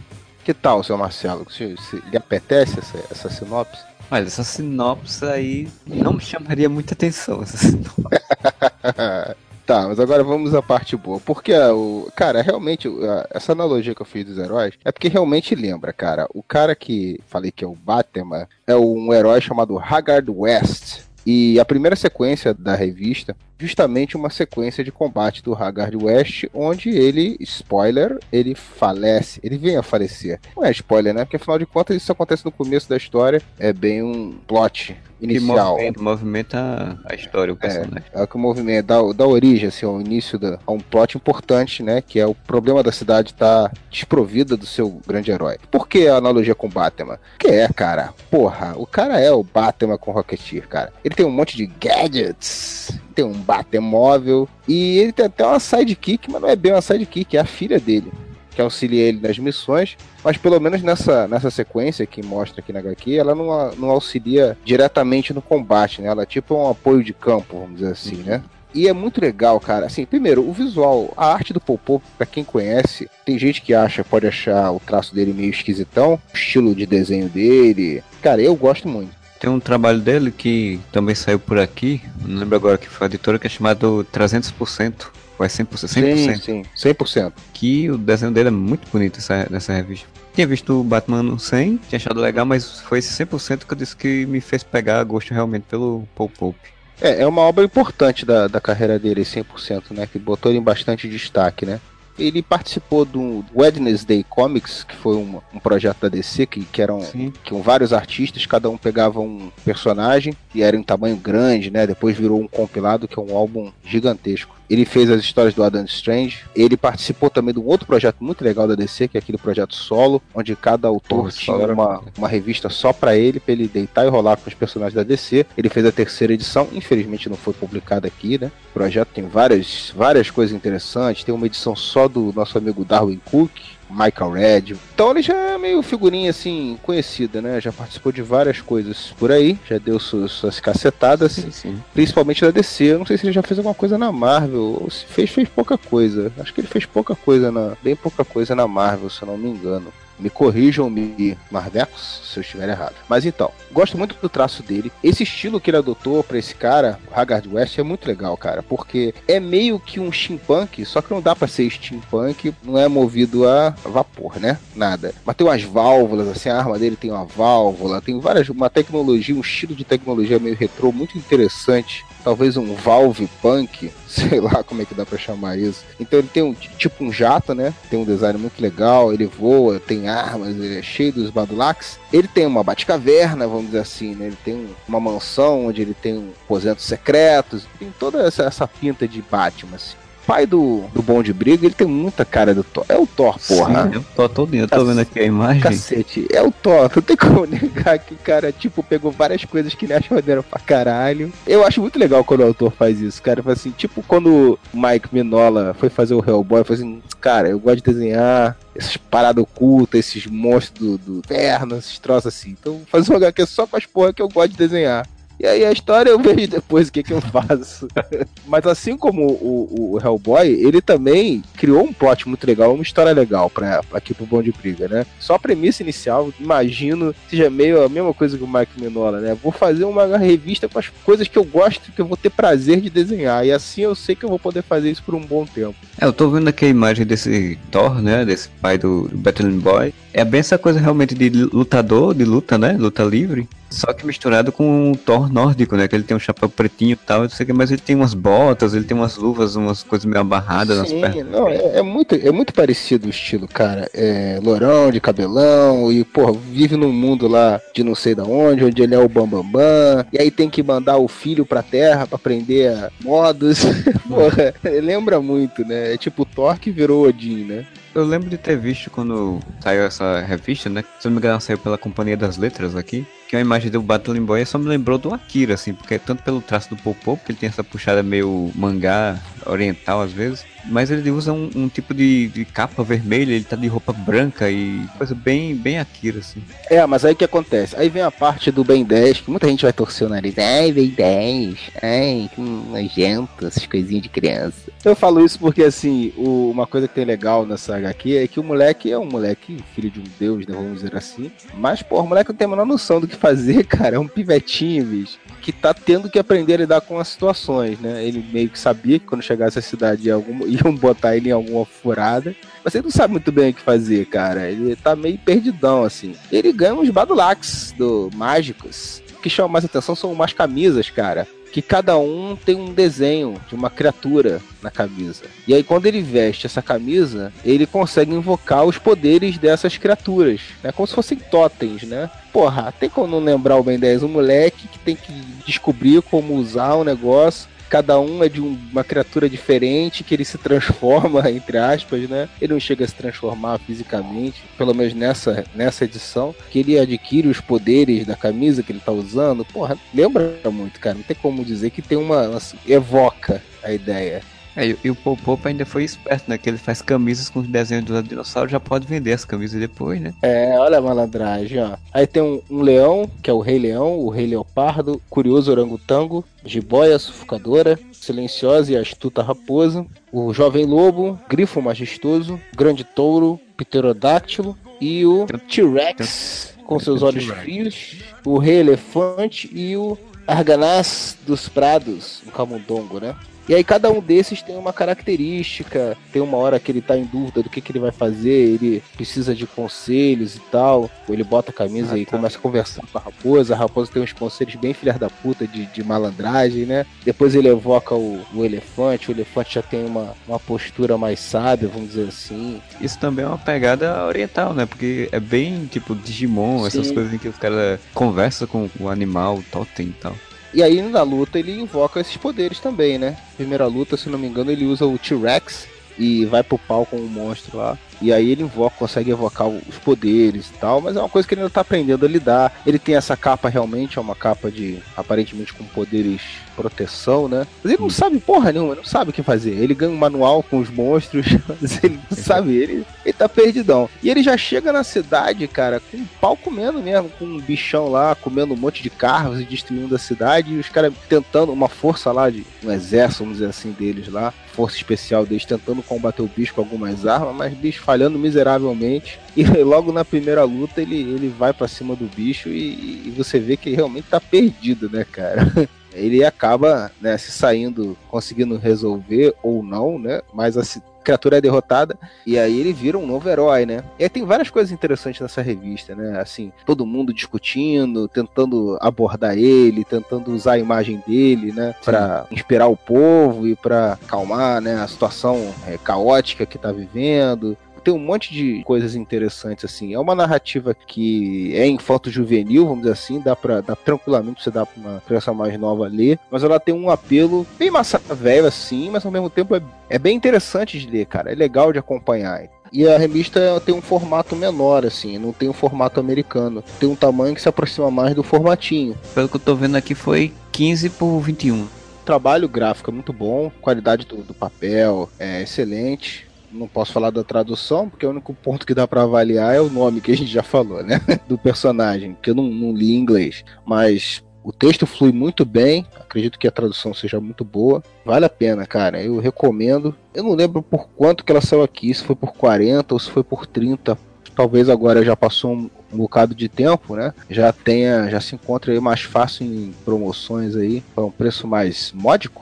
Que 0.43 0.53
tal, 0.53 0.83
seu 0.83 0.97
Marcelo? 0.97 1.45
Se, 1.51 1.75
se 1.77 1.97
lhe 2.09 2.17
apetece 2.17 2.79
essa, 2.79 2.97
essa 3.11 3.29
sinopse? 3.29 3.83
Olha, 4.09 4.23
essa 4.23 4.43
sinopse 4.43 5.25
aí 5.25 5.67
não 5.85 6.13
me 6.13 6.21
chamaria 6.21 6.69
muita 6.69 6.93
atenção. 6.93 7.43
Essa 7.43 7.57
sinopse. 7.57 7.99
Tá, 9.69 9.88
mas 9.88 10.00
agora 10.00 10.24
vamos 10.24 10.56
à 10.56 10.63
parte 10.63 10.98
boa. 10.98 11.19
Porque, 11.19 11.54
o, 11.54 12.10
cara, 12.16 12.42
realmente, 12.42 12.89
essa 13.30 13.51
analogia 13.51 13.94
que 13.94 14.01
eu 14.01 14.06
fiz 14.06 14.25
dos 14.25 14.39
heróis 14.39 14.74
é 14.83 14.92
porque 14.92 15.07
realmente 15.07 15.54
lembra, 15.54 15.94
cara. 15.94 16.27
O 16.33 16.42
cara 16.42 16.74
que 16.75 17.19
falei 17.27 17.51
que 17.51 17.63
é 17.63 17.68
o 17.68 17.75
Batman 17.75 18.48
é 18.66 18.75
um 18.75 19.13
herói 19.13 19.39
chamado 19.39 19.77
Haggard 19.77 20.27
West. 20.31 21.01
E 21.24 21.60
a 21.60 21.66
primeira 21.66 21.95
sequência 21.95 22.51
da 22.51 22.74
revista, 22.74 23.38
justamente 23.59 24.15
uma 24.15 24.29
sequência 24.29 24.83
de 24.83 24.91
combate 24.91 25.44
do 25.44 25.53
Haggard 25.53 25.95
West, 25.97 26.45
onde 26.53 26.89
ele, 26.89 27.35
spoiler, 27.41 28.17
ele 28.31 28.56
falece, 28.56 29.39
ele 29.44 29.57
vem 29.57 29.75
a 29.75 29.83
falecer. 29.83 30.39
Não 30.56 30.63
é 30.63 30.71
spoiler, 30.71 31.13
né? 31.13 31.25
Porque 31.25 31.35
afinal 31.35 31.59
de 31.59 31.65
contas 31.65 31.97
isso 31.97 32.11
acontece 32.11 32.45
no 32.45 32.51
começo 32.51 32.89
da 32.89 32.95
história, 32.95 33.41
é 33.59 33.73
bem 33.73 34.01
um 34.01 34.31
plot 34.47 34.95
inicial. 35.21 35.75
Que 35.75 35.81
movimenta, 35.81 36.01
movimenta 36.01 37.00
a 37.06 37.15
história, 37.15 37.53
o 37.53 37.57
personagem. 37.57 38.03
É, 38.13 38.19
é 38.19 38.23
o 38.23 38.27
que 38.27 38.38
movimenta, 38.38 38.83
dá, 38.83 39.13
dá 39.13 39.27
origem, 39.27 39.67
assim, 39.67 39.85
ao 39.85 40.00
início 40.00 40.39
da, 40.39 40.57
a 40.65 40.71
um 40.71 40.79
plot 40.79 41.17
importante, 41.17 41.83
né? 41.83 42.01
Que 42.01 42.19
é 42.19 42.25
o 42.25 42.33
problema 42.33 42.81
da 42.81 42.91
cidade 42.91 43.31
estar 43.31 43.69
tá 43.69 43.75
desprovida 43.91 44.56
do 44.56 44.65
seu 44.65 45.01
grande 45.06 45.31
herói. 45.31 45.57
Por 45.69 45.88
que 45.88 46.07
a 46.07 46.15
analogia 46.15 46.56
com 46.56 46.69
Batman? 46.69 47.19
Que 47.38 47.47
é, 47.47 47.67
cara, 47.67 48.13
porra, 48.31 48.73
o 48.77 48.85
cara 48.85 49.19
é 49.19 49.31
o 49.31 49.44
Batman 49.44 49.97
com 49.97 50.11
Rocketeer, 50.11 50.67
cara. 50.67 50.94
Ele 51.03 51.15
tem 51.15 51.25
um 51.25 51.31
monte 51.31 51.57
de 51.57 51.65
gadgets, 51.65 53.00
tem 53.19 53.25
um 53.25 53.33
Batmóvel, 53.33 54.48
e 54.66 54.98
ele 54.98 55.12
tem 55.12 55.25
até 55.25 55.45
uma 55.45 55.60
sidekick, 55.60 56.31
mas 56.31 56.42
não 56.42 56.48
é 56.48 56.56
bem 56.56 56.71
uma 56.71 56.81
sidekick, 56.81 57.36
é 57.36 57.42
a 57.42 57.45
filha 57.45 57.80
dele 57.80 58.12
que 58.56 58.62
auxilia 58.62 59.04
ele 59.04 59.19
nas 59.21 59.38
missões, 59.38 59.95
mas 60.24 60.36
pelo 60.36 60.60
menos 60.60 60.81
nessa, 60.81 61.27
nessa 61.27 61.50
sequência 61.50 62.06
que 62.06 62.21
mostra 62.25 62.60
aqui 62.60 62.74
na 62.74 62.80
HQ, 62.80 63.16
ela 63.16 63.33
não, 63.33 63.71
não 63.75 63.89
auxilia 63.89 64.57
diretamente 64.66 65.33
no 65.33 65.42
combate, 65.42 66.01
né? 66.01 66.10
Ela 66.10 66.24
é 66.24 66.25
tipo 66.25 66.56
um 66.56 66.69
apoio 66.69 67.01
de 67.04 67.13
campo, 67.13 67.60
vamos 67.60 67.80
dizer 67.80 67.92
assim, 67.92 68.16
uhum. 68.18 68.24
né? 68.24 68.44
E 68.74 68.88
é 68.88 68.94
muito 68.94 69.21
legal, 69.21 69.60
cara. 69.60 69.86
Assim, 69.86 70.06
primeiro, 70.06 70.48
o 70.48 70.51
visual, 70.51 71.13
a 71.16 71.31
arte 71.31 71.54
do 71.54 71.62
Popô, 71.62 72.01
para 72.18 72.25
quem 72.25 72.44
conhece, 72.44 73.10
tem 73.25 73.39
gente 73.39 73.62
que 73.62 73.74
acha, 73.74 74.04
pode 74.04 74.27
achar 74.27 74.71
o 74.71 74.80
traço 74.80 75.16
dele 75.16 75.33
meio 75.33 75.51
esquisitão, 75.51 76.16
o 76.16 76.36
estilo 76.36 76.75
de 76.75 76.86
desenho 76.86 77.30
dele. 77.30 78.04
Cara, 78.21 78.42
eu 78.42 78.56
gosto 78.56 78.88
muito. 78.89 79.19
Tem 79.39 79.50
um 79.50 79.59
trabalho 79.59 80.00
dele 80.00 80.31
que 80.31 80.80
também 80.91 81.15
saiu 81.15 81.39
por 81.39 81.57
aqui, 81.57 82.01
não 82.25 82.39
lembro 82.39 82.56
agora 82.56 82.77
que 82.77 82.89
foi 82.89 83.06
a 83.06 83.09
editora, 83.09 83.39
que 83.39 83.47
é 83.47 83.50
chamado 83.50 84.06
300%. 84.12 85.07
Ou 85.39 85.45
é 85.45 85.47
100%? 85.47 85.68
100%. 85.69 85.88
Sim, 85.88 86.36
sim, 86.36 86.65
100%. 86.75 87.31
Que 87.53 87.89
o 87.89 87.97
desenho 87.97 88.31
dele 88.31 88.50
é 88.50 88.51
muito 88.51 88.91
bonito 88.91 89.19
essa, 89.19 89.47
nessa 89.50 89.71
revista. 89.71 90.06
Tinha 90.33 90.45
visto 90.45 90.81
o 90.81 90.83
Batman 90.83 91.24
no 91.24 91.39
100, 91.39 91.77
tinha 91.88 91.97
achado 91.97 92.19
legal, 92.19 92.45
mas 92.45 92.81
foi 92.81 93.00
esse 93.00 93.25
100% 93.25 93.65
que 93.65 93.74
eu 93.74 93.77
disse 93.77 93.95
que 93.95 94.25
me 94.25 94.41
fez 94.41 94.63
pegar 94.63 95.01
gosto 95.06 95.33
realmente 95.33 95.63
pelo 95.63 96.06
Paul 96.13 96.30
Pope. 96.30 96.69
É, 97.01 97.21
é 97.21 97.27
uma 97.27 97.42
obra 97.42 97.63
importante 97.63 98.25
da, 98.25 98.47
da 98.47 98.59
carreira 98.59 99.00
dele, 99.00 99.21
100%, 99.21 99.92
né? 99.92 100.06
Que 100.06 100.19
botou 100.19 100.51
ele 100.51 100.59
em 100.59 100.63
bastante 100.63 101.07
destaque, 101.07 101.65
né? 101.65 101.80
Ele 102.19 102.42
participou 102.42 103.06
do 103.06 103.44
Wednesday 103.56 104.24
Comics, 104.24 104.83
que 104.83 104.95
foi 104.95 105.16
um, 105.16 105.42
um 105.54 105.60
projeto 105.60 106.01
da 106.01 106.10
DC, 106.10 106.45
que, 106.45 106.62
que 106.66 106.81
eram 106.81 107.00
que 107.44 107.54
vários 107.62 107.94
artistas, 107.94 108.45
cada 108.45 108.69
um 108.69 108.77
pegava 108.77 109.19
um 109.19 109.51
personagem 109.63 110.36
e 110.54 110.62
era 110.62 110.75
em 110.75 110.83
tamanho 110.83 111.16
grande, 111.16 111.71
né? 111.71 111.88
Depois 111.88 112.18
virou 112.18 112.39
um 112.39 112.48
compilado, 112.48 113.07
que 113.07 113.18
é 113.18 113.21
um 113.21 113.36
álbum 113.36 113.71
gigantesco. 113.83 114.58
Ele 114.69 114.86
fez 114.86 115.10
as 115.10 115.21
histórias 115.21 115.54
do 115.54 115.63
Adam 115.63 115.83
Strange. 115.86 116.45
Ele 116.56 116.77
participou 116.77 117.30
também 117.30 117.54
de 117.54 117.60
um 117.60 117.66
outro 117.66 117.88
projeto 117.88 118.24
muito 118.24 118.44
legal 118.44 118.68
da 118.68 118.75
DC, 118.75 119.07
que 119.07 119.18
é 119.18 119.19
aquele 119.19 119.38
projeto 119.38 119.75
solo, 119.75 120.21
onde 120.33 120.56
cada 120.56 120.88
autor 120.88 121.24
Porra, 121.24 121.31
tinha 121.31 121.74
uma, 121.74 122.01
uma 122.18 122.27
revista 122.27 122.69
só 122.69 122.94
para 122.94 123.18
ele, 123.18 123.39
para 123.39 123.54
ele 123.54 123.68
deitar 123.68 124.06
e 124.06 124.10
rolar 124.10 124.38
com 124.38 124.48
os 124.48 124.54
personagens 124.54 124.94
da 124.94 125.04
DC. 125.04 125.45
Ele 125.57 125.69
fez 125.69 125.86
a 125.86 125.92
terceira 125.92 126.33
edição, 126.33 126.68
infelizmente 126.71 127.30
não 127.30 127.38
foi 127.38 127.54
publicada 127.54 128.07
aqui, 128.07 128.38
né? 128.39 128.51
O 128.71 128.74
projeto 128.74 129.10
tem 129.10 129.27
várias, 129.27 129.92
várias 129.95 130.30
coisas 130.30 130.56
interessantes. 130.56 131.24
Tem 131.24 131.33
uma 131.33 131.45
edição 131.45 131.75
só 131.75 132.07
do 132.07 132.31
nosso 132.36 132.57
amigo 132.57 132.86
Darwin 132.86 133.19
Cook, 133.30 133.51
Michael 133.89 134.31
Red. 134.31 134.75
Então 134.94 135.12
ele 135.12 135.21
já 135.21 135.33
é 135.33 135.57
meio 135.57 135.81
figurinha 135.81 136.30
assim, 136.30 136.77
conhecida, 136.83 137.41
né? 137.41 137.59
Já 137.59 137.71
participou 137.71 138.12
de 138.12 138.21
várias 138.21 138.62
coisas 138.62 139.13
por 139.18 139.31
aí, 139.31 139.57
já 139.68 139.77
deu 139.77 140.00
suas, 140.00 140.31
suas 140.31 140.59
cacetadas, 140.59 141.33
sim, 141.33 141.51
sim. 141.51 141.83
principalmente 141.94 142.41
da 142.41 142.51
DC. 142.51 142.83
Eu 142.83 143.00
não 143.00 143.06
sei 143.06 143.18
se 143.18 143.25
ele 143.25 143.33
já 143.33 143.41
fez 143.41 143.57
alguma 143.57 143.75
coisa 143.75 143.97
na 143.97 144.12
Marvel, 144.12 144.77
ou 144.81 144.89
se 144.89 145.06
fez, 145.06 145.30
fez 145.30 145.50
pouca 145.50 145.77
coisa. 145.77 146.31
Acho 146.39 146.53
que 146.53 146.62
ele 146.62 146.68
fez 146.68 146.86
pouca 146.86 147.15
coisa 147.15 147.51
na. 147.51 147.74
bem 147.81 147.95
pouca 147.95 148.24
coisa 148.24 148.56
na 148.56 148.68
Marvel, 148.68 149.09
se 149.09 149.21
eu 149.21 149.27
não 149.27 149.38
me 149.38 149.50
engano. 149.50 149.92
Me 150.19 150.30
corrijam, 150.30 150.89
me 150.89 151.38
Marvecos, 151.51 152.21
se 152.25 152.39
eu 152.39 152.42
estiver 152.42 152.69
errado. 152.69 152.95
Mas 153.07 153.25
então, 153.25 153.51
gosto 153.71 153.98
muito 153.98 154.16
do 154.21 154.30
traço 154.30 154.62
dele. 154.63 154.92
Esse 155.04 155.24
estilo 155.24 155.60
que 155.60 155.69
ele 155.69 155.77
adotou 155.77 156.24
para 156.24 156.38
esse 156.38 156.54
cara, 156.56 157.00
o 157.10 157.19
Haggard 157.19 157.48
West, 157.48 157.77
é 157.77 157.83
muito 157.83 158.07
legal, 158.07 158.36
cara, 158.38 158.62
porque 158.62 159.13
é 159.27 159.39
meio 159.39 159.80
que 159.80 160.00
um 160.00 160.12
steampunk, 160.12 160.86
só 160.86 161.01
que 161.01 161.12
não 161.12 161.21
dá 161.21 161.36
para 161.36 161.48
ser 161.48 161.69
steampunk, 161.69 162.54
não 162.63 162.77
é 162.77 162.88
movido 162.88 163.48
a 163.48 163.69
vapor, 163.83 164.39
né? 164.39 164.57
Nada. 164.75 165.13
Mas 165.25 165.36
tem 165.36 165.48
umas 165.48 165.63
válvulas, 165.63 166.27
assim, 166.27 166.50
a 166.50 166.57
arma 166.57 166.77
dele 166.77 166.95
tem 166.95 167.12
uma 167.12 167.25
válvula, 167.25 168.01
tem 168.01 168.19
várias, 168.19 168.50
uma 168.50 168.69
tecnologia, 168.69 169.36
um 169.36 169.42
estilo 169.42 169.75
de 169.75 169.83
tecnologia 169.83 170.39
meio 170.39 170.56
retrô 170.56 170.92
muito 170.92 171.18
interessante 171.18 172.06
talvez 172.24 172.57
um 172.57 172.74
Valve 172.75 173.30
Punk, 173.42 173.92
sei 174.07 174.39
lá 174.39 174.63
como 174.63 174.81
é 174.81 174.86
que 174.86 174.94
dá 174.94 175.06
para 175.06 175.18
chamar 175.18 175.57
isso. 175.57 175.83
Então 176.00 176.19
ele 176.19 176.27
tem 176.27 176.44
um 176.44 176.54
tipo 176.54 177.04
um 177.04 177.12
jato, 177.12 177.54
né? 177.54 177.74
Tem 177.89 178.00
um 178.00 178.06
design 178.06 178.38
muito 178.39 178.62
legal, 178.62 179.13
ele 179.13 179.25
voa, 179.25 179.80
tem 179.80 180.07
armas, 180.07 180.50
ele 180.50 180.80
é 180.80 180.81
cheio 180.81 181.13
dos 181.13 181.30
badulacs. 181.30 182.00
Ele 182.12 182.27
tem 182.27 182.45
uma 182.45 182.63
Batcaverna, 182.63 183.48
vamos 183.48 183.68
dizer 183.68 183.80
assim, 183.80 184.16
né? 184.16 184.27
Ele 184.27 184.38
tem 184.44 184.69
uma 184.88 185.00
mansão 185.00 185.68
onde 185.68 185.81
ele 185.81 185.94
tem 185.94 186.18
um 186.18 186.31
aposentos 186.45 186.86
secretos, 186.86 187.68
tem 187.77 187.94
toda 188.00 188.24
essa, 188.24 188.44
essa 188.44 188.68
pinta 188.68 189.07
de 189.07 189.21
Batman, 189.21 189.75
assim 189.75 189.95
pai 190.29 190.45
do, 190.45 190.83
do 190.93 191.01
Bom 191.01 191.23
de 191.23 191.33
Briga, 191.33 191.65
ele 191.65 191.73
tem 191.73 191.87
muita 191.87 192.23
cara 192.23 192.53
do 192.53 192.63
Thor. 192.63 192.85
É 192.87 192.95
o 192.95 193.07
Thor, 193.07 193.39
porra. 193.39 193.89
Sim, 193.89 193.95
é 193.95 193.97
o 193.97 194.03
Thor 194.15 194.29
todo. 194.29 194.53
Eu 194.53 194.67
tô 194.67 194.85
vendo 194.85 194.99
aqui 194.99 195.19
a 195.19 195.23
imagem. 195.23 195.59
Cacete, 195.59 196.27
é 196.31 196.39
o 196.43 196.51
Thor. 196.51 196.91
Não 196.95 197.01
tem 197.01 197.17
como 197.17 197.47
negar 197.49 197.97
que 197.97 198.13
o 198.13 198.17
cara, 198.17 198.51
tipo, 198.51 198.83
pegou 198.83 199.11
várias 199.11 199.43
coisas 199.43 199.73
que 199.73 199.87
ele 199.87 199.93
acha 199.95 200.13
maneiro 200.13 200.43
pra 200.43 200.59
caralho. 200.59 201.33
Eu 201.47 201.65
acho 201.65 201.81
muito 201.81 201.97
legal 201.97 202.23
quando 202.23 202.41
o 202.41 202.45
autor 202.45 202.71
faz 202.71 203.01
isso, 203.01 203.19
cara. 203.23 203.41
Faz 203.41 203.59
assim, 203.59 203.71
tipo, 203.71 204.03
quando 204.03 204.59
o 204.71 204.77
Mike 204.77 205.09
Minola 205.11 205.75
foi 205.79 205.89
fazer 205.89 206.13
o 206.13 206.23
Hellboy, 206.23 206.63
foi 206.63 206.75
assim, 206.75 207.01
cara, 207.19 207.49
eu 207.49 207.59
gosto 207.59 207.77
de 207.77 207.91
desenhar 207.91 208.55
essas 208.75 208.97
paradas 208.97 209.41
ocultas, 209.41 209.99
esses 209.99 210.27
monstros 210.27 210.79
do, 210.79 210.97
do 210.99 211.19
inferno, 211.25 211.75
esses 211.75 211.97
troços 211.97 212.27
assim. 212.27 212.51
Então, 212.51 212.81
fazer 212.85 213.11
um 213.11 213.15
HQ 213.15 213.47
só 213.47 213.65
com 213.65 213.75
as 213.75 213.87
porra 213.87 214.13
que 214.13 214.21
eu 214.21 214.29
gosto 214.29 214.51
de 214.51 214.57
desenhar. 214.57 215.07
E 215.39 215.47
aí 215.47 215.63
a 215.65 215.71
história 215.71 216.09
eu 216.09 216.19
vejo 216.19 216.47
depois 216.47 216.89
o 216.89 216.91
que, 216.91 217.01
que 217.01 217.13
eu 217.13 217.21
faço. 217.21 217.88
Mas 218.45 218.65
assim 218.65 218.97
como 218.97 219.25
o, 219.25 219.94
o, 219.94 220.00
Hellboy, 220.00 220.47
ele 220.47 220.81
também 220.81 221.41
criou 221.56 221.83
um 221.83 221.94
plot 221.94 222.27
muito 222.27 222.45
legal, 222.45 222.74
uma 222.74 222.83
história 222.83 223.13
legal 223.13 223.50
pra, 223.50 223.81
aqui 223.94 224.13
pro 224.13 224.25
Bom 224.25 224.41
de 224.41 224.51
Briga, 224.51 224.88
né? 224.88 225.06
Só 225.19 225.36
a 225.36 225.39
premissa 225.39 225.81
inicial, 225.81 226.33
imagino, 226.39 227.15
seja 227.30 227.50
meio 227.50 227.83
a 227.83 227.88
mesma 227.89 228.13
coisa 228.13 228.38
que 228.38 228.44
o 228.44 228.47
Mike 228.47 228.81
Minola, 228.81 229.21
né? 229.21 229.38
Vou 229.41 229.51
fazer 229.51 229.86
uma 229.86 230.18
revista 230.18 230.68
com 230.68 230.77
as 230.77 230.89
coisas 230.89 231.27
que 231.27 231.38
eu 231.38 231.44
gosto, 231.45 231.92
que 231.92 232.01
eu 232.01 232.06
vou 232.06 232.18
ter 232.18 232.30
prazer 232.30 232.81
de 232.81 232.89
desenhar. 232.89 233.45
E 233.45 233.51
assim 233.51 233.81
eu 233.81 233.95
sei 233.95 234.16
que 234.16 234.25
eu 234.25 234.30
vou 234.30 234.40
poder 234.40 234.61
fazer 234.61 234.92
isso 234.92 235.04
por 235.04 235.16
um 235.16 235.21
bom 235.21 235.45
tempo. 235.45 235.75
É, 235.99 236.06
eu 236.06 236.13
tô 236.13 236.30
vendo 236.30 236.49
aqui 236.49 236.66
a 236.66 236.69
imagem 236.69 237.06
desse 237.06 237.57
Thor, 237.71 238.02
né? 238.02 238.25
Desse 238.25 238.49
pai 238.61 238.78
do, 238.78 239.09
Battling 239.13 239.59
Boy. 239.59 239.94
É 240.13 240.25
bem 240.25 240.39
essa 240.39 240.57
coisa 240.57 240.80
realmente 240.80 241.13
de 241.13 241.30
lutador, 241.30 242.13
de 242.13 242.25
luta, 242.25 242.57
né? 242.57 242.75
Luta 242.78 243.04
livre. 243.04 243.47
Só 243.69 243.94
que 243.94 244.06
misturado 244.06 244.51
com 244.51 244.92
o 244.92 244.97
Thor 244.97 245.31
nórdico, 245.31 245.78
né? 245.78 245.87
Que 245.87 245.95
ele 245.95 246.04
tem 246.04 246.18
um 246.18 246.19
chapéu 246.19 246.49
pretinho 246.49 246.94
e 246.94 246.95
tal, 246.95 247.21
não 247.21 247.30
sei 247.30 247.44
o 247.44 247.47
que, 247.47 247.54
mas 247.54 247.69
ele 247.69 247.81
tem 247.81 247.95
umas 247.95 248.16
botas, 248.16 248.73
ele 248.73 248.83
tem 248.83 248.97
umas 248.97 249.16
luvas, 249.16 249.56
umas 249.56 249.83
coisas 249.83 250.06
meio 250.06 250.21
abarradas 250.21 250.78
nas 250.80 250.92
pernas. 250.92 251.28
Não, 251.30 251.47
é, 251.47 251.78
é, 251.78 251.81
muito, 251.83 252.16
é 252.16 252.31
muito 252.31 252.51
parecido 252.51 253.06
o 253.06 253.09
estilo, 253.09 253.47
cara. 253.47 253.87
É 253.94 254.39
lourão, 254.42 254.89
de 254.89 254.99
cabelão, 254.99 255.92
e, 255.92 256.04
porra, 256.04 256.33
vive 256.33 256.75
num 256.75 256.92
mundo 256.92 257.28
lá 257.28 257.61
de 257.75 257.83
não 257.83 257.94
sei 257.94 258.16
da 258.16 258.23
onde, 258.23 258.66
onde 258.66 258.81
ele 258.81 258.95
é 258.95 258.99
o 258.99 259.07
Bambambam, 259.07 259.44
bam, 259.44 259.51
bam, 259.51 260.06
e 260.11 260.19
aí 260.19 260.31
tem 260.31 260.49
que 260.49 260.63
mandar 260.63 260.97
o 260.97 261.07
filho 261.07 261.45
pra 261.45 261.61
terra 261.61 262.07
pra 262.07 262.16
aprender 262.16 262.92
modos. 263.04 263.59
porra, 264.09 264.54
lembra 264.81 265.21
muito, 265.21 265.63
né? 265.63 265.94
É 265.94 265.97
tipo 265.97 266.23
o 266.23 266.25
Thor 266.25 266.57
que 266.59 266.71
virou 266.71 267.07
Odin, 267.07 267.44
né? 267.44 267.66
Eu 267.93 268.03
lembro 268.05 268.29
de 268.29 268.37
ter 268.37 268.55
visto 268.57 268.91
quando 268.91 269.39
saiu 269.59 269.83
essa 269.83 270.19
revista, 270.21 270.69
né? 270.69 270.83
Se 270.99 271.07
não 271.07 271.13
me 271.13 271.17
engano, 271.17 271.41
saiu 271.41 271.57
pela 271.57 271.77
Companhia 271.77 272.15
das 272.15 272.37
Letras 272.37 272.75
aqui. 272.75 273.05
Que 273.27 273.35
a 273.35 273.39
imagem 273.39 273.71
do 273.71 273.81
Battling 273.81 274.23
Boy 274.23 274.45
só 274.45 274.57
me 274.57 274.67
lembrou 274.67 274.97
do 274.97 275.13
Akira, 275.13 275.55
assim, 275.55 275.73
porque 275.73 275.97
tanto 275.97 276.23
pelo 276.23 276.41
traço 276.41 276.69
do 276.69 276.77
Popô, 276.77 277.17
que 277.17 277.31
ele 277.31 277.39
tem 277.39 277.49
essa 277.49 277.63
puxada 277.63 278.03
meio 278.03 278.51
mangá 278.55 279.19
oriental 279.45 280.01
às 280.01 280.11
vezes, 280.11 280.45
mas 280.65 280.91
ele 280.91 281.09
usa 281.11 281.31
um, 281.33 281.49
um 281.55 281.69
tipo 281.69 281.93
de, 281.93 282.27
de, 282.27 282.45
capa 282.45 282.83
vermelha, 282.83 283.33
ele 283.33 283.43
tá 283.43 283.55
de 283.55 283.67
roupa 283.67 283.93
branca 283.93 284.49
e 284.49 284.85
coisa 284.97 285.15
bem, 285.15 285.55
bem 285.55 285.79
Akira, 285.79 286.19
assim. 286.19 286.43
É, 286.69 286.85
mas 286.85 287.05
aí 287.05 287.13
o 287.13 287.15
que 287.15 287.23
acontece? 287.23 287.75
Aí 287.75 287.89
vem 287.89 288.01
a 288.01 288.11
parte 288.11 288.51
do 288.51 288.63
Ben 288.63 288.83
10, 288.83 289.21
que 289.21 289.31
muita 289.31 289.47
gente 289.47 289.63
vai 289.63 289.73
torcer 289.73 290.07
o 290.07 290.09
nariz. 290.09 290.37
Ai, 290.37 290.71
Ben 290.71 290.89
10, 290.89 291.57
ai, 291.81 292.29
que 292.33 292.41
nojento, 292.41 293.47
essas 293.47 293.65
coisinhas 293.65 294.03
de 294.03 294.09
criança. 294.09 294.71
Eu 294.83 294.95
falo 294.95 295.23
isso 295.23 295.39
porque, 295.39 295.63
assim, 295.63 296.13
o, 296.17 296.49
uma 296.51 296.67
coisa 296.67 296.87
que 296.87 296.95
tem 296.95 297.05
legal 297.05 297.45
nessa 297.45 297.75
HQ 297.75 298.17
é 298.17 298.27
que 298.27 298.39
o 298.39 298.43
moleque 298.43 298.91
é 298.91 298.97
um 298.97 299.05
moleque, 299.05 299.63
filho 299.75 299.89
de 299.89 299.99
um 299.99 300.05
deus, 300.19 300.45
né, 300.45 300.55
vamos 300.55 300.81
dizer 300.81 300.95
assim. 300.95 301.31
Mas, 301.53 301.81
pô, 301.81 302.01
o 302.01 302.07
moleque 302.07 302.29
não 302.29 302.37
tem 302.37 302.45
a 302.45 302.49
menor 302.49 302.65
noção 302.65 302.99
do 302.99 303.07
que 303.07 303.15
fazer, 303.15 303.65
cara. 303.67 303.95
É 303.95 303.99
um 303.99 304.07
pivetinho, 304.07 304.85
bicho 304.85 305.17
que 305.51 305.61
tá 305.61 305.73
tendo 305.73 306.09
que 306.09 306.19
aprender 306.19 306.53
a 306.53 306.57
lidar 306.57 306.81
com 306.81 306.99
as 306.99 307.07
situações, 307.07 307.79
né? 307.79 308.06
Ele 308.06 308.23
meio 308.31 308.49
que 308.49 308.59
sabia 308.59 308.99
que 308.99 309.06
quando 309.06 309.23
chegasse 309.23 309.57
à 309.57 309.61
cidade 309.61 310.07
iam, 310.07 310.23
iam 310.45 310.75
botar 310.75 311.18
ele 311.18 311.29
em 311.29 311.31
alguma 311.31 311.65
furada, 311.65 312.35
mas 312.63 312.75
ele 312.75 312.83
não 312.83 312.91
sabe 312.91 313.13
muito 313.13 313.31
bem 313.31 313.49
o 313.49 313.53
que 313.53 313.61
fazer, 313.61 314.06
cara. 314.06 314.49
Ele 314.49 314.75
tá 314.75 314.95
meio 314.95 315.18
perdidão, 315.18 315.83
assim. 315.83 316.13
Ele 316.31 316.53
ganha 316.53 316.75
uns 316.75 316.89
badulacs 316.91 317.73
do 317.75 318.11
Mágicos, 318.13 319.01
que 319.23 319.29
chama 319.29 319.49
mais 319.49 319.65
atenção 319.65 319.95
são 319.95 320.11
umas 320.11 320.33
camisas, 320.33 320.89
cara 320.89 321.27
que 321.51 321.61
cada 321.61 321.97
um 321.97 322.35
tem 322.35 322.56
um 322.56 322.73
desenho 322.73 323.35
de 323.47 323.56
uma 323.56 323.69
criatura 323.69 324.41
na 324.61 324.69
camisa. 324.69 325.23
E 325.47 325.53
aí 325.53 325.63
quando 325.63 325.85
ele 325.85 326.01
veste 326.01 326.45
essa 326.45 326.61
camisa, 326.61 327.33
ele 327.44 327.65
consegue 327.65 328.13
invocar 328.13 328.65
os 328.65 328.77
poderes 328.77 329.37
dessas 329.37 329.77
criaturas, 329.77 330.41
né? 330.63 330.71
Como 330.71 330.87
se 330.87 330.94
fossem 330.94 331.18
totens, 331.18 331.83
né? 331.83 332.09
Porra, 332.31 332.73
tem 332.79 332.89
como 332.89 333.07
não 333.07 333.19
lembrar 333.19 333.57
o 333.57 333.63
Ben 333.63 333.79
10, 333.79 334.03
um 334.03 334.07
moleque 334.07 334.68
que 334.68 334.79
tem 334.79 334.95
que 334.95 335.11
descobrir 335.45 336.01
como 336.03 336.35
usar 336.35 336.73
o 336.75 336.83
negócio 336.83 337.47
cada 337.69 337.99
um 337.99 338.23
é 338.23 338.30
de 338.30 338.42
um, 338.42 338.57
uma 338.71 338.83
criatura 338.83 339.30
diferente, 339.30 340.04
que 340.04 340.14
ele 340.14 340.26
se 340.26 340.38
transforma, 340.38 341.30
entre 341.31 341.57
aspas, 341.57 342.09
né? 342.09 342.28
Ele 342.42 342.54
não 342.54 342.59
chega 342.59 342.83
a 342.83 342.88
se 342.88 342.95
transformar 342.95 343.59
fisicamente, 343.59 344.44
pelo 344.57 344.73
menos 344.73 344.94
nessa, 344.94 345.45
nessa 345.56 345.85
edição, 345.85 346.35
que 346.49 346.59
ele 346.59 346.80
adquire 346.80 347.28
os 347.28 347.40
poderes 347.40 348.06
da 348.06 348.16
camisa 348.16 348.64
que 348.64 348.71
ele 348.71 348.81
tá 348.83 348.92
usando. 348.92 349.45
Porra, 349.45 349.78
lembra 349.94 350.40
muito, 350.52 350.80
cara. 350.80 350.95
Não 350.95 351.04
tem 351.04 351.16
como 351.16 351.45
dizer 351.45 351.69
que 351.69 351.81
tem 351.81 351.97
uma. 351.97 352.35
Assim, 352.35 352.57
evoca 352.68 353.42
a 353.64 353.71
ideia. 353.71 354.21
É, 354.59 354.75
e 354.83 354.89
o 354.92 354.95
Popop 354.95 355.47
ainda 355.47 355.66
foi 355.66 355.85
esperto, 355.85 356.30
né? 356.30 356.37
Que 356.37 356.49
ele 356.49 356.57
faz 356.57 356.81
camisas 356.81 357.30
com 357.30 357.39
os 357.39 357.47
desenhos 357.47 357.85
do 357.85 358.04
dinossauro, 358.04 358.49
já 358.49 358.59
pode 358.59 358.85
vender 358.85 359.13
as 359.13 359.23
camisas 359.23 359.57
depois, 359.57 360.01
né? 360.01 360.13
É, 360.21 360.59
olha 360.59 360.80
a 360.80 360.81
malandragem, 360.81 361.63
ó. 361.63 361.78
Aí 361.94 362.06
tem 362.06 362.21
um, 362.21 362.42
um 362.49 362.61
leão, 362.61 363.09
que 363.23 363.30
é 363.30 363.33
o 363.33 363.39
Rei 363.39 363.57
Leão, 363.57 363.97
o 363.97 364.09
Rei 364.09 364.28
Leopardo, 364.28 365.01
Curioso 365.09 365.49
Orangotango, 365.49 366.25
Jiboia 366.44 366.99
Sufocadora, 366.99 367.80
Silenciosa 367.94 368.73
e 368.73 368.75
Astuta 368.75 369.23
Raposa, 369.23 369.85
o 370.11 370.33
Jovem 370.33 370.66
Lobo, 370.66 371.18
Grifo 371.30 371.61
Majestoso, 371.61 372.37
Grande 372.54 372.83
Touro, 372.83 373.39
Pterodáctilo 373.56 374.57
e 374.81 375.06
o 375.06 375.25
T-Rex 375.25 376.54
com 376.66 376.80
seus 376.80 377.01
olhos 377.01 377.25
frios, 377.25 377.95
o 378.25 378.37
Rei 378.37 378.57
Elefante 378.57 379.49
e 379.54 379.75
o 379.75 379.97
Arganaz 380.28 381.18
dos 381.25 381.49
Prados, 381.49 382.21
um 382.28 382.30
camundongo, 382.30 382.99
né? 382.99 383.16
E 383.49 383.56
aí 383.56 383.63
cada 383.63 383.89
um 383.89 383.99
desses 383.99 384.44
tem 384.44 384.56
uma 384.56 384.71
característica, 384.71 385.97
tem 386.13 386.21
uma 386.21 386.37
hora 386.37 386.59
que 386.59 386.71
ele 386.71 386.83
tá 386.83 386.95
em 386.95 387.03
dúvida 387.03 387.41
do 387.41 387.49
que, 387.49 387.59
que 387.59 387.71
ele 387.71 387.79
vai 387.79 387.91
fazer, 387.91 388.29
ele 388.29 388.83
precisa 388.95 389.33
de 389.33 389.47
conselhos 389.47 390.35
e 390.35 390.39
tal. 390.51 390.81
Ou 391.07 391.15
ele 391.15 391.23
bota 391.23 391.49
a 391.49 391.53
camisa 391.53 391.95
ah, 391.95 391.97
e 391.97 392.06
tá. 392.06 392.11
começa 392.11 392.37
a 392.37 392.41
conversar 392.41 392.83
com 392.85 392.95
a 392.99 393.01
raposa. 393.01 393.56
A 393.56 393.57
raposa 393.57 393.91
tem 393.91 394.03
uns 394.03 394.13
conselhos 394.13 394.53
bem 394.53 394.71
filhas 394.71 394.99
da 394.99 395.09
puta 395.09 395.47
de, 395.47 395.65
de 395.65 395.83
malandragem, 395.83 396.68
né? 396.68 396.85
Depois 397.03 397.33
ele 397.33 397.47
evoca 397.47 397.95
o, 397.95 398.21
o, 398.35 398.45
elefante, 398.45 399.09
o 399.09 399.13
elefante 399.15 399.56
já 399.56 399.63
tem 399.63 399.83
uma, 399.83 400.13
uma 400.27 400.39
postura 400.39 400.95
mais 400.95 401.19
sábia, 401.19 401.68
vamos 401.68 401.89
dizer 401.89 402.09
assim. 402.09 402.61
Isso 402.79 402.99
também 402.99 403.25
é 403.25 403.27
uma 403.27 403.39
pegada 403.39 404.06
oriental, 404.06 404.53
né? 404.53 404.68
Porque 404.68 405.09
é 405.11 405.19
bem 405.19 405.65
tipo 405.65 405.95
Digimon, 405.95 406.59
Sim. 406.59 406.68
essas 406.68 406.91
coisas 406.91 407.11
em 407.11 407.18
que 407.18 407.27
os 407.27 407.37
caras 407.37 407.79
conversam 407.95 408.47
com 408.47 408.69
o 408.79 408.89
animal, 408.89 409.41
totem 409.51 409.87
e 409.87 409.94
tal. 409.94 410.15
E 410.53 410.63
aí 410.63 410.81
na 410.81 411.03
luta 411.03 411.37
ele 411.37 411.59
invoca 411.59 411.99
esses 411.99 412.18
poderes 412.18 412.59
também, 412.59 412.97
né? 412.97 413.18
Primeira 413.35 413.68
luta, 413.68 413.95
se 413.95 414.09
não 414.09 414.18
me 414.18 414.27
engano, 414.27 414.51
ele 414.51 414.65
usa 414.65 414.85
o 414.85 414.97
T-Rex 414.97 415.68
e 415.97 416.25
vai 416.25 416.41
pro 416.41 416.57
pau 416.57 416.85
com 416.85 416.95
o 416.95 417.09
monstro 417.09 417.57
lá. 417.57 417.77
E 418.01 418.13
aí 418.13 418.31
ele 418.31 418.44
invoca, 418.44 418.77
consegue 418.77 419.11
evocar 419.11 419.47
os 419.47 419.77
poderes 419.83 420.49
e 420.49 420.53
tal, 420.53 420.79
mas 420.79 420.95
é 420.95 420.99
uma 420.99 421.09
coisa 421.09 421.27
que 421.27 421.33
ele 421.33 421.41
ainda 421.41 421.51
tá 421.51 421.61
aprendendo 421.61 422.06
a 422.06 422.09
lidar. 422.09 422.61
Ele 422.65 422.79
tem 422.79 422.95
essa 422.95 423.18
capa 423.18 423.49
realmente, 423.49 423.97
é 423.97 424.01
uma 424.01 424.15
capa 424.15 424.49
de 424.49 424.79
aparentemente 424.95 425.53
com 425.53 425.65
poderes 425.65 426.21
proteção, 426.59 427.30
né? 427.30 427.47
Mas 427.63 427.71
ele 427.71 427.81
não 427.81 427.89
sabe 427.89 428.19
porra 428.19 428.51
nenhuma, 428.51 428.73
ele 428.73 428.81
não 428.81 428.85
sabe 428.85 429.11
o 429.11 429.13
que 429.13 429.23
fazer. 429.23 429.51
Ele 429.51 429.73
ganha 429.73 429.92
um 429.92 429.97
manual 429.97 430.44
com 430.44 430.59
os 430.59 430.69
monstros, 430.69 431.25
mas 431.61 431.81
ele 431.81 431.97
não 432.09 432.18
sabe, 432.18 432.57
ele, 432.57 432.85
ele 433.06 433.13
tá 433.13 433.30
perdidão. 433.30 433.89
E 434.04 434.09
ele 434.09 434.21
já 434.21 434.35
chega 434.35 434.73
na 434.73 434.83
cidade, 434.83 435.47
cara, 435.47 435.80
com 435.80 435.95
um 435.95 436.06
pau 436.19 436.35
comendo 436.35 436.80
mesmo, 436.80 437.09
com 437.18 437.23
um 437.23 437.39
bichão 437.39 437.87
lá, 437.87 438.13
comendo 438.13 438.54
um 438.54 438.57
monte 438.57 438.83
de 438.83 438.89
carros 438.89 439.39
e 439.39 439.45
destruindo 439.45 439.95
a 439.95 439.99
cidade, 439.99 440.54
e 440.54 440.59
os 440.59 440.68
caras 440.68 440.94
tentando, 441.07 441.54
uma 441.54 441.69
força 441.69 442.11
lá 442.11 442.30
de 442.30 442.45
um 442.63 442.71
exército, 442.71 443.23
vamos 443.23 443.37
dizer 443.37 443.49
assim, 443.49 443.71
deles 443.71 444.09
lá, 444.09 444.33
força 444.51 444.75
especial 444.75 445.25
deles 445.25 445.45
tentando 445.45 445.81
combater 445.81 446.21
o 446.21 446.28
bicho 446.28 446.54
com 446.54 446.61
algumas 446.61 447.06
armas, 447.06 447.33
mas 447.33 447.54
bicho 447.54 447.81
falhando 447.81 448.19
miseravelmente. 448.19 449.18
E 449.35 449.44
logo 449.63 449.94
na 449.94 450.04
primeira 450.04 450.44
luta 450.44 450.81
ele, 450.81 450.97
ele 450.97 451.30
vai 451.30 451.54
para 451.54 451.68
cima 451.68 451.95
do 451.95 452.06
bicho 452.06 452.49
e, 452.49 453.07
e, 453.07 453.13
você 453.16 453.39
vê 453.39 453.56
que 453.56 453.69
ele 453.69 453.78
realmente 453.78 454.07
tá 454.09 454.19
perdido, 454.19 454.89
né, 454.89 455.06
cara? 455.09 455.69
Ele 455.93 456.23
acaba 456.23 456.91
né, 457.01 457.17
se 457.17 457.31
saindo, 457.31 457.97
conseguindo 458.09 458.57
resolver 458.57 459.33
ou 459.41 459.63
não, 459.63 459.97
né? 459.97 460.21
Mas 460.33 460.57
a 460.57 460.63
criatura 461.03 461.37
é 461.37 461.41
derrotada 461.41 461.97
e 462.25 462.37
aí 462.37 462.59
ele 462.59 462.73
vira 462.73 462.97
um 462.97 463.07
novo 463.07 463.27
herói, 463.29 463.65
né? 463.65 463.83
E 463.97 464.03
aí 464.03 464.09
tem 464.09 464.25
várias 464.25 464.49
coisas 464.49 464.71
interessantes 464.71 465.21
nessa 465.21 465.41
revista, 465.41 465.95
né? 465.95 466.19
Assim, 466.19 466.51
todo 466.65 466.85
mundo 466.85 467.13
discutindo, 467.13 468.07
tentando 468.07 468.77
abordar 468.79 469.37
ele, 469.37 469.83
tentando 469.83 470.31
usar 470.31 470.53
a 470.53 470.59
imagem 470.59 471.01
dele, 471.07 471.51
né? 471.51 471.73
Para 471.83 472.25
inspirar 472.29 472.67
o 472.67 472.77
povo 472.77 473.47
e 473.47 473.55
para 473.55 473.93
acalmar, 473.93 474.61
né? 474.61 474.81
A 474.81 474.87
situação 474.87 475.53
é, 475.65 475.77
caótica 475.77 476.45
que 476.45 476.57
tá 476.57 476.71
vivendo 476.71 477.57
tem 477.80 477.94
um 477.94 478.00
monte 478.00 478.33
de 478.33 478.64
coisas 478.64 478.95
interessantes, 478.95 479.66
assim. 479.66 479.94
É 479.94 480.00
uma 480.00 480.16
narrativa 480.16 480.74
que 480.74 481.54
é 481.56 481.68
infanto-juvenil, 481.68 482.66
vamos 482.66 482.81
dizer 482.81 482.94
assim, 482.94 483.19
dá 483.19 483.36
pra 483.36 483.62
dá 483.62 483.76
tranquilamente 483.76 484.44
você 484.44 484.52
dá 484.52 484.66
pra 484.66 484.80
uma 484.80 485.02
criança 485.06 485.33
mais 485.33 485.57
nova 485.59 485.88
ler, 485.88 486.19
mas 486.30 486.44
ela 486.44 486.59
tem 486.59 486.74
um 486.74 486.90
apelo 486.90 487.45
bem 487.57 487.71
massa 487.71 488.00
velho, 488.00 488.45
assim, 488.45 488.90
mas 488.90 489.06
ao 489.06 489.12
mesmo 489.12 489.30
tempo 489.30 489.56
é, 489.56 489.62
é 489.90 490.00
bem 490.00 490.16
interessante 490.16 490.80
de 490.80 490.90
ler, 490.90 491.06
cara. 491.06 491.31
É 491.31 491.36
legal 491.36 491.71
de 491.71 491.80
acompanhar. 491.80 492.48
E 492.71 492.88
a 492.88 492.98
revista 492.98 493.59
tem 493.66 493.74
um 493.74 493.81
formato 493.81 494.36
menor, 494.36 494.86
assim, 494.86 495.18
não 495.18 495.33
tem 495.33 495.50
um 495.50 495.54
formato 495.54 496.00
americano. 496.00 496.64
Tem 496.80 496.88
um 496.88 496.95
tamanho 496.95 497.33
que 497.33 497.42
se 497.42 497.50
aproxima 497.50 497.90
mais 497.90 498.14
do 498.14 498.21
formatinho. 498.21 498.95
Pelo 499.16 499.28
que 499.28 499.36
eu 499.36 499.40
tô 499.40 499.56
vendo 499.56 499.76
aqui, 499.76 499.95
foi 499.95 500.31
15 500.52 500.90
por 500.92 501.19
21. 501.19 501.68
Trabalho 502.06 502.48
gráfico 502.48 502.90
é 502.90 502.94
muito 502.94 503.14
bom, 503.14 503.52
qualidade 503.62 504.06
do, 504.06 504.18
do 504.18 504.33
papel 504.33 505.09
é 505.19 505.42
excelente 505.42 506.29
não 506.51 506.68
posso 506.68 506.91
falar 506.91 507.09
da 507.09 507.23
tradução, 507.23 507.89
porque 507.89 508.06
o 508.06 508.09
único 508.09 508.33
ponto 508.33 508.65
que 508.65 508.73
dá 508.73 508.87
para 508.87 509.03
avaliar 509.03 509.56
é 509.56 509.61
o 509.61 509.69
nome 509.69 510.01
que 510.01 510.11
a 510.11 510.18
gente 510.18 510.31
já 510.31 510.44
falou, 510.44 510.83
né? 510.83 511.01
Do 511.27 511.37
personagem, 511.37 512.17
que 512.21 512.29
eu 512.32 512.36
não, 512.36 512.43
não 512.43 512.73
li 512.73 512.93
em 512.93 512.99
inglês. 512.99 513.43
Mas 513.65 514.23
o 514.43 514.51
texto 514.51 514.86
flui 514.86 515.12
muito 515.12 515.45
bem, 515.45 515.86
acredito 515.99 516.39
que 516.39 516.47
a 516.47 516.51
tradução 516.51 516.93
seja 516.93 517.19
muito 517.19 517.43
boa. 517.43 517.84
Vale 518.06 518.25
a 518.25 518.29
pena, 518.29 518.65
cara. 518.65 519.01
Eu 519.01 519.19
recomendo. 519.19 519.95
Eu 520.13 520.23
não 520.23 520.34
lembro 520.34 520.62
por 520.62 520.88
quanto 520.89 521.23
que 521.23 521.32
ela 521.32 521.41
saiu 521.41 521.62
aqui, 521.62 521.93
se 521.93 522.03
foi 522.03 522.15
por 522.15 522.34
40 522.34 522.93
ou 522.93 522.99
se 522.99 523.10
foi 523.12 523.23
por 523.23 523.45
30. 523.45 523.97
Talvez 524.36 524.69
agora 524.69 525.03
já 525.03 525.15
passou 525.15 525.53
um, 525.53 525.69
um 525.91 525.97
bocado 525.97 526.34
de 526.34 526.47
tempo, 526.47 526.95
né? 526.95 527.13
Já 527.29 527.51
tenha, 527.51 528.10
já 528.10 528.21
se 528.21 528.36
encontra 528.36 528.71
aí 528.71 528.79
mais 528.79 529.01
fácil 529.01 529.45
em 529.45 529.73
promoções 529.84 530.56
aí, 530.56 530.82
para 530.95 531.03
um 531.03 531.12
preço 531.12 531.45
mais 531.47 531.91
módico 531.93 532.41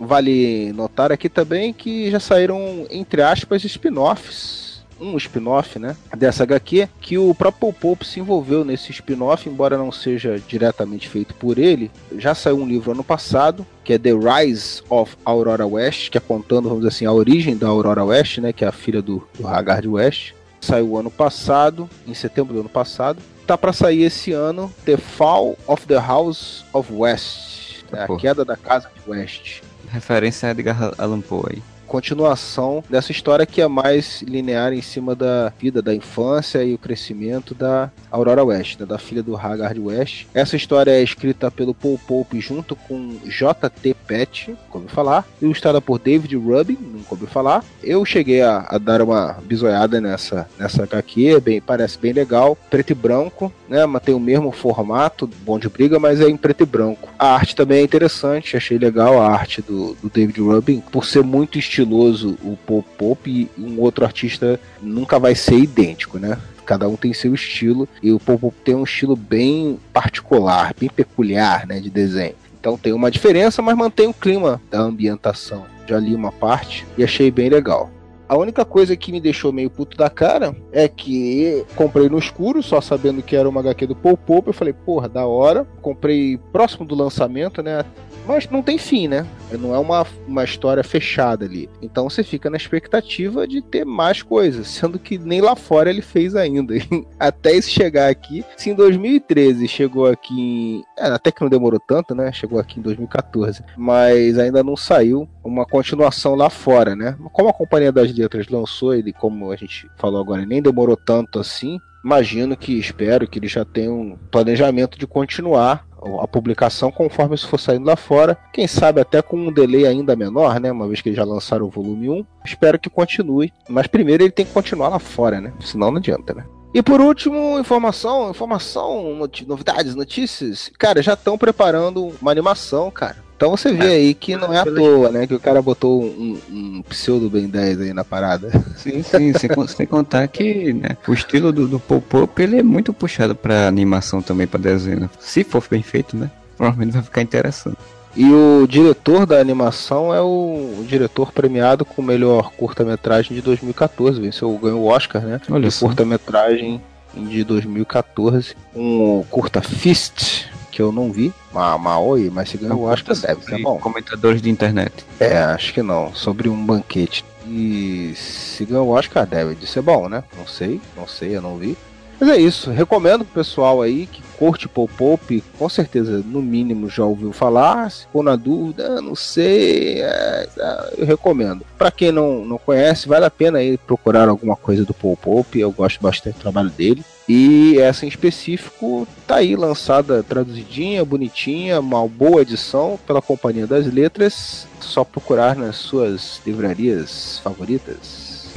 Vale 0.00 0.72
notar 0.72 1.12
aqui 1.12 1.28
também 1.28 1.74
que 1.74 2.10
já 2.10 2.18
saíram, 2.18 2.86
entre 2.90 3.20
aspas, 3.20 3.62
spin-offs 3.64 4.70
um 5.00 5.16
spin-off, 5.16 5.78
né, 5.78 5.96
dessa 6.16 6.42
HQ, 6.42 6.88
que 7.00 7.16
o 7.16 7.34
próprio 7.34 7.72
Pope 7.72 8.06
se 8.06 8.20
envolveu 8.20 8.64
nesse 8.64 8.92
spin-off, 8.92 9.48
embora 9.48 9.78
não 9.78 9.90
seja 9.90 10.40
diretamente 10.46 11.08
feito 11.08 11.34
por 11.34 11.58
ele. 11.58 11.90
Já 12.18 12.34
saiu 12.34 12.58
um 12.58 12.68
livro 12.68 12.92
ano 12.92 13.02
passado, 13.02 13.66
que 13.82 13.94
é 13.94 13.98
The 13.98 14.10
Rise 14.12 14.82
of 14.88 15.16
Aurora 15.24 15.66
West, 15.66 16.10
que 16.10 16.18
é 16.18 16.20
contando, 16.20 16.68
vamos 16.68 16.84
dizer 16.84 16.94
assim, 16.94 17.06
a 17.06 17.12
origem 17.12 17.56
da 17.56 17.68
Aurora 17.68 18.04
West, 18.04 18.38
né, 18.38 18.52
que 18.52 18.64
é 18.64 18.68
a 18.68 18.72
filha 18.72 19.00
do, 19.00 19.26
do 19.38 19.48
Haggard 19.48 19.88
West. 19.88 20.32
Saiu 20.60 20.96
ano 20.98 21.10
passado, 21.10 21.88
em 22.06 22.12
setembro 22.12 22.52
do 22.52 22.60
ano 22.60 22.68
passado. 22.68 23.18
Tá 23.46 23.56
para 23.56 23.72
sair 23.72 24.02
esse 24.02 24.32
ano 24.32 24.70
The 24.84 24.98
Fall 24.98 25.56
of 25.66 25.86
the 25.86 25.98
House 25.98 26.64
of 26.72 26.92
West, 26.92 27.84
né, 27.90 28.04
a 28.08 28.16
queda 28.16 28.44
da 28.44 28.56
casa 28.56 28.90
de 28.94 29.10
West 29.10 29.62
referência 29.92 30.48
a 30.48 30.52
Edgar 30.52 30.92
Allan 30.98 31.20
Poe 31.20 31.52
aí 31.54 31.62
continuação 31.90 32.84
dessa 32.88 33.10
história 33.10 33.44
que 33.44 33.60
é 33.60 33.66
mais 33.66 34.22
linear 34.22 34.72
em 34.72 34.80
cima 34.80 35.12
da 35.12 35.52
vida, 35.58 35.82
da 35.82 35.92
infância 35.92 36.62
e 36.62 36.72
o 36.72 36.78
crescimento 36.78 37.52
da 37.52 37.90
Aurora 38.12 38.44
West, 38.44 38.78
né, 38.78 38.86
da 38.86 38.96
filha 38.96 39.24
do 39.24 39.36
Haggard 39.36 39.80
West. 39.80 40.26
Essa 40.32 40.54
história 40.54 40.92
é 40.92 41.02
escrita 41.02 41.50
pelo 41.50 41.74
Paul 41.74 41.98
Pope 42.06 42.40
junto 42.40 42.76
com 42.76 43.18
J.T. 43.24 43.96
Pett, 44.06 44.56
como 44.68 44.86
falar, 44.86 45.26
ilustrada 45.42 45.80
por 45.80 45.98
David 45.98 46.36
Rubin, 46.36 46.78
não 46.80 47.00
ouviu 47.10 47.26
falar. 47.26 47.64
Eu 47.82 48.04
cheguei 48.04 48.40
a, 48.40 48.64
a, 48.68 48.78
dar 48.78 49.02
uma 49.02 49.38
bisoiada 49.44 50.00
nessa, 50.00 50.48
nessa 50.56 50.84
HQ, 50.84 51.40
bem, 51.40 51.60
parece 51.60 51.98
bem 51.98 52.12
legal, 52.12 52.56
preto 52.70 52.90
e 52.90 52.94
branco, 52.94 53.52
né, 53.68 53.84
mas 53.84 54.02
tem 54.02 54.14
o 54.14 54.20
mesmo 54.20 54.52
formato, 54.52 55.28
bom 55.44 55.58
de 55.58 55.68
briga, 55.68 55.98
mas 55.98 56.20
é 56.20 56.28
em 56.28 56.36
preto 56.36 56.62
e 56.62 56.66
branco. 56.66 57.08
A 57.18 57.34
arte 57.34 57.56
também 57.56 57.78
é 57.78 57.82
interessante, 57.82 58.56
achei 58.56 58.78
legal 58.78 59.20
a 59.20 59.28
arte 59.28 59.60
do, 59.60 59.94
do 59.94 60.08
David 60.08 60.40
Rubin, 60.40 60.80
por 60.92 61.04
ser 61.04 61.24
muito 61.24 61.58
estilo 61.58 61.79
estiloso 61.80 62.36
o 62.42 62.56
Pop 62.66 62.86
Pop 62.98 63.30
e 63.30 63.48
um 63.58 63.80
outro 63.80 64.04
artista 64.04 64.60
nunca 64.82 65.18
vai 65.18 65.34
ser 65.34 65.56
idêntico, 65.56 66.18
né? 66.18 66.38
Cada 66.64 66.88
um 66.88 66.96
tem 66.96 67.12
seu 67.12 67.34
estilo 67.34 67.88
e 68.02 68.12
o 68.12 68.20
Pop 68.20 68.40
Pop 68.40 68.56
tem 68.64 68.74
um 68.74 68.84
estilo 68.84 69.16
bem 69.16 69.78
particular, 69.92 70.74
bem 70.78 70.88
peculiar, 70.88 71.66
né, 71.66 71.80
de 71.80 71.90
desenho. 71.90 72.34
Então 72.60 72.76
tem 72.76 72.92
uma 72.92 73.10
diferença, 73.10 73.62
mas 73.62 73.76
mantém 73.76 74.06
o 74.06 74.14
clima 74.14 74.60
da 74.70 74.80
ambientação. 74.80 75.64
Já 75.86 75.98
li 75.98 76.14
uma 76.14 76.30
parte 76.30 76.86
e 76.96 77.02
achei 77.02 77.30
bem 77.30 77.48
legal. 77.48 77.90
A 78.28 78.38
única 78.38 78.64
coisa 78.64 78.94
que 78.94 79.10
me 79.10 79.20
deixou 79.20 79.52
meio 79.52 79.68
puto 79.68 79.96
da 79.96 80.08
cara 80.08 80.54
é 80.70 80.86
que 80.86 81.64
comprei 81.74 82.08
no 82.08 82.16
escuro, 82.16 82.62
só 82.62 82.80
sabendo 82.80 83.22
que 83.22 83.34
era 83.34 83.48
uma 83.48 83.58
HQ 83.58 83.88
do 83.88 83.96
Paul 83.96 84.16
Pope. 84.16 84.48
Eu 84.48 84.54
falei, 84.54 84.72
porra, 84.72 85.08
da 85.08 85.26
hora. 85.26 85.66
Comprei 85.82 86.38
próximo 86.52 86.86
do 86.86 86.94
lançamento, 86.94 87.60
né? 87.60 87.84
Mas 88.30 88.48
não 88.48 88.62
tem 88.62 88.78
fim, 88.78 89.08
né? 89.08 89.26
Não 89.58 89.74
é 89.74 89.78
uma, 89.80 90.06
uma 90.24 90.44
história 90.44 90.84
fechada 90.84 91.44
ali. 91.44 91.68
Então 91.82 92.08
você 92.08 92.22
fica 92.22 92.48
na 92.48 92.56
expectativa 92.56 93.44
de 93.44 93.60
ter 93.60 93.84
mais 93.84 94.22
coisas, 94.22 94.68
sendo 94.70 95.00
que 95.00 95.18
nem 95.18 95.40
lá 95.40 95.56
fora 95.56 95.90
ele 95.90 96.00
fez 96.00 96.36
ainda. 96.36 96.74
Até 97.18 97.56
isso 97.56 97.68
chegar 97.68 98.08
aqui. 98.08 98.44
Se 98.56 98.70
em 98.70 98.74
2013 98.74 99.66
chegou 99.66 100.06
aqui 100.06 100.40
em... 100.40 100.84
é, 100.96 101.08
até 101.08 101.32
que 101.32 101.42
não 101.42 101.48
demorou 101.48 101.80
tanto, 101.80 102.14
né? 102.14 102.30
Chegou 102.30 102.60
aqui 102.60 102.78
em 102.78 102.82
2014. 102.82 103.64
Mas 103.76 104.38
ainda 104.38 104.62
não 104.62 104.76
saiu 104.76 105.28
uma 105.42 105.66
continuação 105.66 106.36
lá 106.36 106.48
fora, 106.48 106.94
né? 106.94 107.16
Como 107.32 107.48
a 107.48 107.52
Companhia 107.52 107.90
das 107.90 108.14
Letras 108.14 108.46
lançou 108.46 108.94
ele, 108.94 109.12
como 109.12 109.50
a 109.50 109.56
gente 109.56 109.90
falou 109.96 110.20
agora, 110.20 110.46
nem 110.46 110.62
demorou 110.62 110.96
tanto 110.96 111.40
assim. 111.40 111.80
Imagino 112.04 112.56
que, 112.56 112.78
espero 112.78 113.28
que 113.28 113.38
ele 113.38 113.48
já 113.48 113.64
tenha 113.64 113.92
um 113.92 114.16
planejamento 114.30 114.98
de 114.98 115.06
continuar 115.06 115.86
a 116.20 116.26
publicação 116.26 116.90
conforme 116.90 117.34
isso 117.34 117.48
for 117.48 117.60
saindo 117.60 117.84
lá 117.86 117.96
fora. 117.96 118.38
Quem 118.52 118.66
sabe 118.66 119.00
até 119.00 119.20
com 119.20 119.36
um 119.36 119.52
delay 119.52 119.86
ainda 119.86 120.16
menor, 120.16 120.58
né? 120.58 120.72
Uma 120.72 120.86
vez 120.86 121.00
que 121.00 121.10
eles 121.10 121.16
já 121.18 121.24
lançaram 121.24 121.66
o 121.66 121.70
volume 121.70 122.08
1. 122.08 122.26
Espero 122.44 122.78
que 122.78 122.88
continue. 122.88 123.52
Mas 123.68 123.86
primeiro 123.86 124.22
ele 124.22 124.32
tem 124.32 124.46
que 124.46 124.52
continuar 124.52 124.88
lá 124.88 124.98
fora, 124.98 125.40
né? 125.40 125.52
Senão 125.60 125.90
não 125.90 125.98
adianta, 125.98 126.32
né? 126.32 126.44
E 126.72 126.82
por 126.82 127.00
último, 127.00 127.58
informação, 127.58 128.30
informação, 128.30 129.16
novidades, 129.46 129.94
notícias. 129.94 130.70
Cara, 130.78 131.02
já 131.02 131.14
estão 131.14 131.36
preparando 131.36 132.12
uma 132.22 132.30
animação, 132.30 132.90
cara. 132.90 133.29
Então 133.40 133.48
você 133.48 133.72
vê 133.72 133.86
é. 133.86 133.92
aí 133.92 134.12
que 134.12 134.36
não 134.36 134.52
é 134.52 134.58
à 134.58 134.66
toa, 134.66 135.10
né? 135.10 135.26
Que 135.26 135.32
o 135.32 135.40
cara 135.40 135.62
botou 135.62 136.02
um, 136.04 136.38
um 136.50 136.82
pseudo 136.82 137.30
Ben 137.30 137.48
10 137.48 137.80
aí 137.80 137.94
na 137.94 138.04
parada. 138.04 138.50
Sim, 138.76 139.02
sim, 139.02 139.32
sem, 139.32 139.50
sem 139.66 139.86
contar 139.86 140.28
que 140.28 140.74
né, 140.74 140.90
o 141.08 141.14
estilo 141.14 141.50
do, 141.50 141.66
do 141.66 141.80
Pop-Up 141.80 142.42
ele 142.42 142.58
é 142.58 142.62
muito 142.62 142.92
puxado 142.92 143.34
pra 143.34 143.66
animação 143.66 144.20
também, 144.20 144.46
pra 144.46 144.60
desenho. 144.60 145.08
Se 145.18 145.42
for 145.42 145.64
bem 145.70 145.82
feito, 145.82 146.18
né? 146.18 146.30
Provavelmente 146.54 146.92
vai 146.92 147.02
ficar 147.02 147.22
interessante. 147.22 147.78
E 148.14 148.30
o 148.30 148.66
diretor 148.68 149.24
da 149.24 149.40
animação 149.40 150.12
é 150.12 150.20
o, 150.20 150.76
o 150.78 150.84
diretor 150.86 151.32
premiado 151.32 151.82
com 151.82 152.02
o 152.02 152.04
melhor 152.04 152.52
curta-metragem 152.52 153.34
de 153.34 153.40
2014. 153.40 154.20
Venceu, 154.20 154.52
ganhou 154.58 154.82
o 154.82 154.86
Oscar, 154.86 155.22
né? 155.22 155.40
Olha 155.50 155.66
de 155.66 155.78
curta-metragem 155.78 156.78
de 157.14 157.42
2014. 157.42 158.54
Um 158.74 159.24
curta 159.30 159.62
Fist, 159.62 160.46
que 160.70 160.80
eu 160.80 160.92
não 160.92 161.12
vi. 161.12 161.32
Ma 161.52 161.76
Maoi, 161.76 162.30
mas 162.32 162.50
se 162.50 162.56
ganhou 162.56 162.80
o 162.80 162.84
Oscar 162.84 163.16
deve 163.16 163.44
ser 163.44 163.60
bom. 163.62 163.78
Comentadores 163.78 164.40
de 164.40 164.50
internet. 164.50 165.04
É, 165.18 165.38
acho 165.38 165.74
que 165.74 165.82
não. 165.82 166.14
Sobre 166.14 166.48
um 166.48 166.64
banquete. 166.64 167.24
E 167.46 168.12
se 168.14 168.64
ganhou 168.64 168.88
o 168.88 168.90
Oscar 168.90 169.26
deve 169.26 169.54
de 169.54 169.66
ser 169.66 169.82
bom, 169.82 170.08
né? 170.08 170.22
Não 170.36 170.46
sei, 170.46 170.80
não 170.96 171.06
sei, 171.06 171.36
eu 171.36 171.42
não 171.42 171.56
vi. 171.56 171.76
Mas 172.20 172.28
é 172.28 172.36
isso, 172.36 172.70
recomendo 172.70 173.24
pro 173.24 173.42
pessoal 173.42 173.80
aí 173.80 174.06
que 174.06 174.22
curte 174.38 174.68
Pop 174.68 174.92
Pop, 174.92 175.44
com 175.58 175.68
certeza, 175.70 176.22
no 176.26 176.42
mínimo, 176.42 176.86
já 176.86 177.02
ouviu 177.02 177.32
falar. 177.32 177.90
Se 177.90 178.06
for 178.12 178.22
na 178.22 178.36
dúvida, 178.36 179.00
não 179.00 179.14
sei, 179.14 180.02
é, 180.02 180.48
é, 180.58 180.94
eu 180.98 181.06
recomendo. 181.06 181.64
Para 181.78 181.90
quem 181.90 182.12
não, 182.12 182.44
não 182.44 182.58
conhece, 182.58 183.08
vale 183.08 183.24
a 183.24 183.30
pena 183.30 183.58
aí 183.58 183.78
procurar 183.78 184.28
alguma 184.28 184.54
coisa 184.54 184.84
do 184.84 184.92
Pop 184.92 185.18
Pop, 185.22 185.58
eu 185.58 185.72
gosto 185.72 185.98
bastante 186.02 186.36
do 186.36 186.40
trabalho 186.42 186.68
dele. 186.68 187.02
E 187.32 187.78
essa 187.78 188.04
em 188.04 188.08
específico 188.08 189.06
tá 189.24 189.36
aí 189.36 189.54
lançada, 189.54 190.20
traduzidinha, 190.20 191.04
bonitinha, 191.04 191.78
uma 191.78 192.04
boa 192.08 192.42
edição 192.42 192.98
pela 193.06 193.22
Companhia 193.22 193.68
das 193.68 193.86
Letras. 193.86 194.66
Só 194.80 195.04
procurar 195.04 195.54
nas 195.54 195.76
suas 195.76 196.42
livrarias 196.44 197.38
favoritas. 197.38 198.50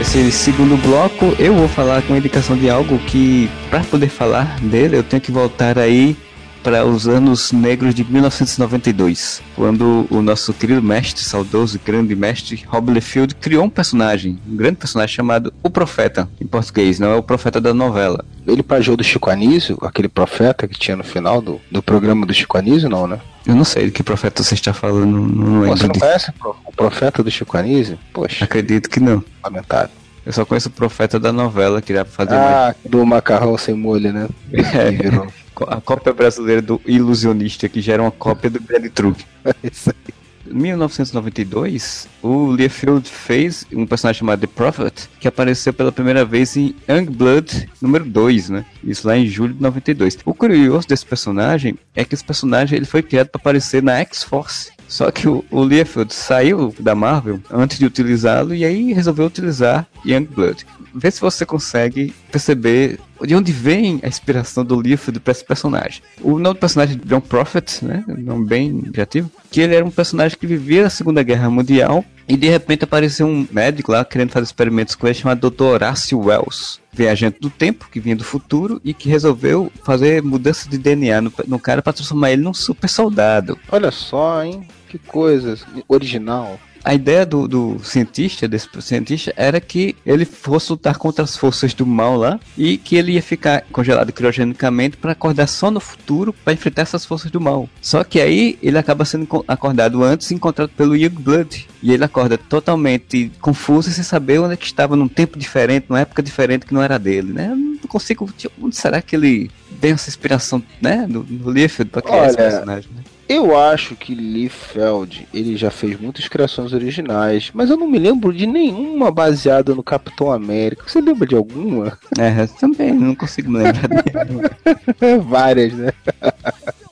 Esse 0.00 0.32
segundo 0.32 0.76
bloco 0.82 1.36
eu 1.38 1.54
vou 1.54 1.68
falar 1.68 2.02
com 2.02 2.16
indicação 2.16 2.56
de 2.56 2.68
algo 2.68 2.98
que, 2.98 3.48
para 3.70 3.84
poder 3.84 4.08
falar 4.08 4.58
dele, 4.58 4.96
eu 4.96 5.04
tenho 5.04 5.22
que 5.22 5.30
voltar 5.30 5.78
aí 5.78 6.16
para 6.64 6.82
os 6.86 7.06
anos 7.06 7.52
negros 7.52 7.94
de 7.94 8.02
1992, 8.02 9.42
quando 9.54 10.06
o 10.10 10.22
nosso 10.22 10.54
querido 10.54 10.82
mestre, 10.82 11.22
saudoso 11.22 11.78
grande 11.84 12.16
mestre 12.16 12.64
Rob 12.66 12.90
Liefeld 12.90 13.34
criou 13.34 13.64
um 13.64 13.68
personagem, 13.68 14.38
um 14.48 14.56
grande 14.56 14.76
personagem 14.76 15.14
chamado 15.14 15.52
O 15.62 15.68
Profeta, 15.68 16.26
em 16.40 16.46
português, 16.46 16.98
não 16.98 17.12
é 17.12 17.14
o 17.14 17.22
Profeta 17.22 17.60
da 17.60 17.74
novela. 17.74 18.24
Ele 18.46 18.62
pajou 18.62 18.96
do 18.96 19.04
Chico 19.04 19.28
Anísio, 19.28 19.76
aquele 19.82 20.08
profeta 20.08 20.66
que 20.66 20.78
tinha 20.78 20.96
no 20.96 21.04
final 21.04 21.42
do, 21.42 21.60
do 21.70 21.82
programa 21.82 22.24
do 22.24 22.32
Chico 22.32 22.56
Anísio, 22.56 22.88
não, 22.88 23.06
né? 23.06 23.20
Eu 23.46 23.54
não 23.54 23.64
sei 23.64 23.86
de 23.86 23.90
que 23.90 24.02
profeta 24.02 24.42
você 24.42 24.54
está 24.54 24.72
falando, 24.72 25.06
não 25.06 25.60
lembro. 25.60 25.76
Você 25.76 25.86
não 25.86 25.94
conhece 25.94 26.32
o 26.64 26.72
profeta 26.72 27.22
do 27.22 27.30
Chico 27.30 27.58
Anísio? 27.58 27.98
Poxa. 28.10 28.42
Acredito 28.42 28.88
que 28.88 29.00
não. 29.00 29.22
Lamentável. 29.44 29.90
Eu 30.24 30.32
só 30.32 30.46
conheço 30.46 30.70
o 30.70 30.72
profeta 30.72 31.20
da 31.20 31.30
novela, 31.30 31.82
que 31.82 31.92
pra 31.92 32.06
fazer 32.06 32.34
Ah, 32.34 32.74
mais... 32.74 32.76
do 32.90 33.04
macarrão 33.04 33.58
sem 33.58 33.74
molho, 33.74 34.10
né? 34.12 34.28
É. 34.54 35.43
A 35.68 35.80
cópia 35.80 36.12
brasileira 36.12 36.60
do 36.60 36.80
Ilusionista, 36.84 37.68
que 37.68 37.80
já 37.80 37.94
era 37.94 38.02
uma 38.02 38.10
cópia 38.10 38.50
do 38.50 38.60
Belly 38.60 38.90
Truque. 38.90 39.24
É 39.44 39.54
isso 39.70 39.90
aí. 39.90 40.14
Em 40.46 40.54
1992, 40.54 42.06
o 42.22 42.52
Liefeld 42.52 43.08
fez 43.08 43.66
um 43.72 43.86
personagem 43.86 44.20
chamado 44.20 44.40
The 44.40 44.46
Prophet, 44.46 45.08
que 45.18 45.26
apareceu 45.26 45.72
pela 45.72 45.90
primeira 45.90 46.24
vez 46.24 46.54
em 46.56 46.74
Youngblood 46.88 47.68
número 47.80 48.04
2, 48.04 48.50
né? 48.50 48.64
Isso 48.82 49.06
lá 49.06 49.16
em 49.16 49.26
julho 49.26 49.54
de 49.54 49.62
92. 49.62 50.18
O 50.24 50.34
curioso 50.34 50.86
desse 50.86 51.06
personagem 51.06 51.78
é 51.94 52.04
que 52.04 52.14
esse 52.14 52.24
personagem 52.24 52.76
ele 52.76 52.84
foi 52.84 53.02
criado 53.02 53.28
para 53.28 53.40
aparecer 53.40 53.82
na 53.82 53.98
X-Force. 54.00 54.70
Só 54.88 55.10
que 55.10 55.28
o, 55.28 55.44
o 55.50 55.64
Liefeld 55.64 56.12
saiu 56.14 56.74
da 56.78 56.94
Marvel 56.94 57.40
antes 57.50 57.78
de 57.78 57.86
utilizá-lo 57.86 58.54
e 58.54 58.64
aí 58.64 58.92
resolveu 58.92 59.26
utilizar 59.26 59.86
Youngblood. 60.04 60.66
Vê 60.94 61.10
se 61.10 61.20
você 61.20 61.44
consegue 61.44 62.14
perceber 62.30 63.00
de 63.22 63.34
onde 63.34 63.52
vem 63.52 64.00
a 64.02 64.08
inspiração 64.08 64.64
do 64.64 64.80
Liefeld 64.80 65.18
para 65.20 65.32
esse 65.32 65.44
personagem. 65.44 66.02
O 66.20 66.38
nome 66.38 66.54
do 66.54 66.60
personagem 66.60 67.00
é 67.02 67.08
John 67.08 67.20
Prophet, 67.20 67.84
né? 67.84 68.04
Um 68.08 68.22
nome 68.22 68.46
bem 68.46 68.82
criativo. 68.82 69.30
Que 69.50 69.60
ele 69.60 69.74
era 69.74 69.84
um 69.84 69.90
personagem 69.90 70.38
que 70.38 70.46
vivia 70.46 70.86
a 70.86 70.90
Segunda 70.90 71.22
Guerra 71.22 71.50
Mundial 71.50 72.04
e 72.28 72.36
de 72.36 72.48
repente 72.48 72.84
apareceu 72.84 73.26
um 73.26 73.46
médico 73.50 73.92
lá 73.92 74.04
querendo 74.04 74.30
fazer 74.30 74.44
experimentos 74.44 74.94
com 74.94 75.06
ele 75.06 75.14
chamado 75.14 75.50
Dr. 75.50 75.64
Horácio 75.64 76.18
Wells, 76.18 76.80
viajante 76.92 77.38
do 77.40 77.50
tempo, 77.50 77.88
que 77.90 78.00
vinha 78.00 78.16
do 78.16 78.24
futuro 78.24 78.80
e 78.84 78.94
que 78.94 79.08
resolveu 79.08 79.70
fazer 79.84 80.22
mudança 80.22 80.68
de 80.68 80.78
DNA 80.78 81.20
no, 81.20 81.32
no 81.46 81.58
cara 81.58 81.82
para 81.82 81.92
transformar 81.92 82.30
ele 82.30 82.42
num 82.42 82.54
super 82.54 82.88
soldado. 82.88 83.58
Olha 83.70 83.90
só, 83.90 84.42
hein? 84.42 84.66
Que 84.88 84.98
coisa 84.98 85.58
original 85.88 86.58
a 86.84 86.94
ideia 86.94 87.24
do, 87.24 87.48
do, 87.48 87.80
cientista, 87.82 88.46
desse 88.46 88.68
cientista, 88.82 89.32
era 89.36 89.60
que 89.60 89.96
ele 90.04 90.24
fosse 90.24 90.70
lutar 90.70 90.96
contra 90.98 91.24
as 91.24 91.36
forças 91.36 91.72
do 91.72 91.86
mal 91.86 92.16
lá 92.16 92.38
e 92.58 92.76
que 92.76 92.96
ele 92.96 93.12
ia 93.12 93.22
ficar 93.22 93.64
congelado 93.72 94.12
criogenicamente 94.12 94.96
para 94.96 95.12
acordar 95.12 95.46
só 95.46 95.70
no 95.70 95.80
futuro 95.80 96.32
para 96.32 96.52
enfrentar 96.52 96.82
essas 96.82 97.06
forças 97.06 97.30
do 97.30 97.40
mal. 97.40 97.68
Só 97.80 98.04
que 98.04 98.20
aí 98.20 98.58
ele 98.62 98.76
acaba 98.76 99.04
sendo 99.04 99.44
acordado 99.48 100.02
antes 100.02 100.30
e 100.30 100.34
encontrado 100.34 100.68
pelo 100.70 100.94
Youngblood. 100.94 101.66
E 101.82 101.92
ele 101.92 102.04
acorda 102.04 102.36
totalmente 102.36 103.30
confuso 103.40 103.88
e 103.88 103.92
sem 103.92 104.04
saber 104.04 104.38
onde 104.38 104.54
é 104.54 104.56
que 104.56 104.64
estava 104.64 104.96
num 104.96 105.08
tempo 105.08 105.38
diferente, 105.38 105.86
numa 105.88 106.00
época 106.00 106.22
diferente 106.22 106.66
que 106.66 106.74
não 106.74 106.82
era 106.82 106.98
dele, 106.98 107.32
né? 107.32 107.48
Eu 107.50 107.56
não 107.56 107.76
consigo. 107.88 108.28
Onde 108.60 108.76
será 108.76 109.02
que 109.02 109.16
ele 109.16 109.50
tem 109.80 109.92
essa 109.92 110.08
inspiração, 110.08 110.62
né? 110.80 111.06
No, 111.08 111.22
no 111.22 111.50
Liefeld 111.50 111.90
pra 111.90 112.02
criar 112.02 112.16
Olha, 112.16 112.26
esse 112.28 112.36
personagem, 112.36 112.90
né? 112.94 113.02
Eu 113.28 113.56
acho 113.56 113.96
que 113.96 114.14
Liefeld 114.14 115.26
ele 115.32 115.56
já 115.56 115.70
fez 115.70 115.98
muitas 115.98 116.28
criações 116.28 116.72
originais, 116.72 117.50
mas 117.54 117.70
eu 117.70 117.76
não 117.76 117.88
me 117.88 117.98
lembro 117.98 118.32
de 118.32 118.46
nenhuma 118.46 119.10
baseada 119.10 119.74
no 119.74 119.82
Capitão 119.82 120.30
América. 120.30 120.84
Você 120.86 121.00
lembra 121.00 121.26
de 121.26 121.34
alguma? 121.34 121.98
É, 122.18 122.46
também 122.46 122.92
não 122.92 123.14
consigo 123.14 123.50
me 123.50 123.58
lembrar 123.58 123.88
de 123.88 125.18
Várias, 125.24 125.72
né? 125.72 125.92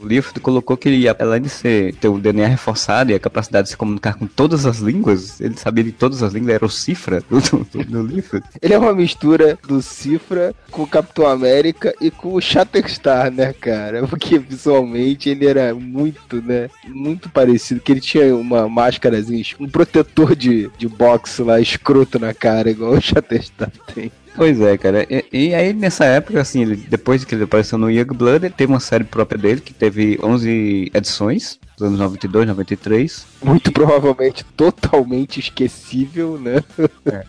O 0.02 0.06
livro 0.06 0.38
colocou 0.40 0.76
que 0.76 0.88
ele, 0.88 1.08
além 1.08 1.42
de 1.42 1.48
ser, 1.48 1.94
ter 1.94 2.08
o 2.08 2.18
DNA 2.18 2.48
reforçado 2.48 3.12
e 3.12 3.14
a 3.14 3.20
capacidade 3.20 3.66
de 3.66 3.70
se 3.70 3.76
comunicar 3.76 4.14
com 4.14 4.26
todas 4.26 4.66
as 4.66 4.78
línguas, 4.78 5.40
ele 5.40 5.56
sabia 5.56 5.84
de 5.84 5.92
todas 5.92 6.24
as 6.24 6.32
línguas, 6.32 6.56
era 6.56 6.66
o 6.66 6.68
Cifra 6.68 7.22
do, 7.30 7.40
do, 7.40 7.84
do 7.84 8.02
livro. 8.02 8.42
Ele 8.60 8.74
é 8.74 8.78
uma 8.78 8.92
mistura 8.92 9.56
do 9.66 9.80
Cifra 9.80 10.54
com 10.72 10.82
o 10.82 10.86
Capitão 10.88 11.26
América 11.26 11.94
e 12.00 12.10
com 12.10 12.34
o 12.34 12.40
Shatterstar, 12.40 13.30
né, 13.30 13.52
cara? 13.52 14.04
Porque 14.08 14.40
visualmente 14.40 15.28
ele 15.28 15.46
era 15.46 15.72
muito, 15.72 16.42
né, 16.42 16.68
muito 16.88 17.28
parecido, 17.28 17.80
que 17.80 17.92
ele 17.92 18.00
tinha 18.00 18.34
uma 18.34 18.68
máscarazinha, 18.68 19.44
um 19.60 19.68
protetor 19.68 20.34
de, 20.34 20.68
de 20.76 20.88
boxe 20.88 21.42
lá, 21.42 21.60
escroto 21.60 22.18
na 22.18 22.34
cara, 22.34 22.70
igual 22.70 22.92
o 22.92 23.00
Shatterstar 23.00 23.70
tem. 23.94 24.10
Pois 24.34 24.60
é, 24.60 24.78
cara. 24.78 25.06
E, 25.10 25.24
e, 25.32 25.54
aí, 25.54 25.72
nessa 25.72 26.04
época, 26.04 26.40
assim, 26.40 26.62
ele, 26.62 26.76
depois 26.76 27.24
que 27.24 27.34
ele 27.34 27.44
apareceu 27.44 27.76
no 27.76 27.90
Young 27.90 28.06
Blood, 28.06 28.46
ele 28.46 28.54
teve 28.54 28.72
uma 28.72 28.80
série 28.80 29.04
própria 29.04 29.38
dele, 29.38 29.60
que 29.60 29.74
teve 29.74 30.18
11 30.22 30.90
edições, 30.94 31.58
nos 31.82 31.88
anos 31.88 31.98
92, 31.98 32.46
93. 32.46 33.26
Muito 33.42 33.72
provavelmente 33.72 34.44
totalmente 34.56 35.40
esquecível, 35.40 36.38
né? 36.38 36.62
É. 37.04 37.24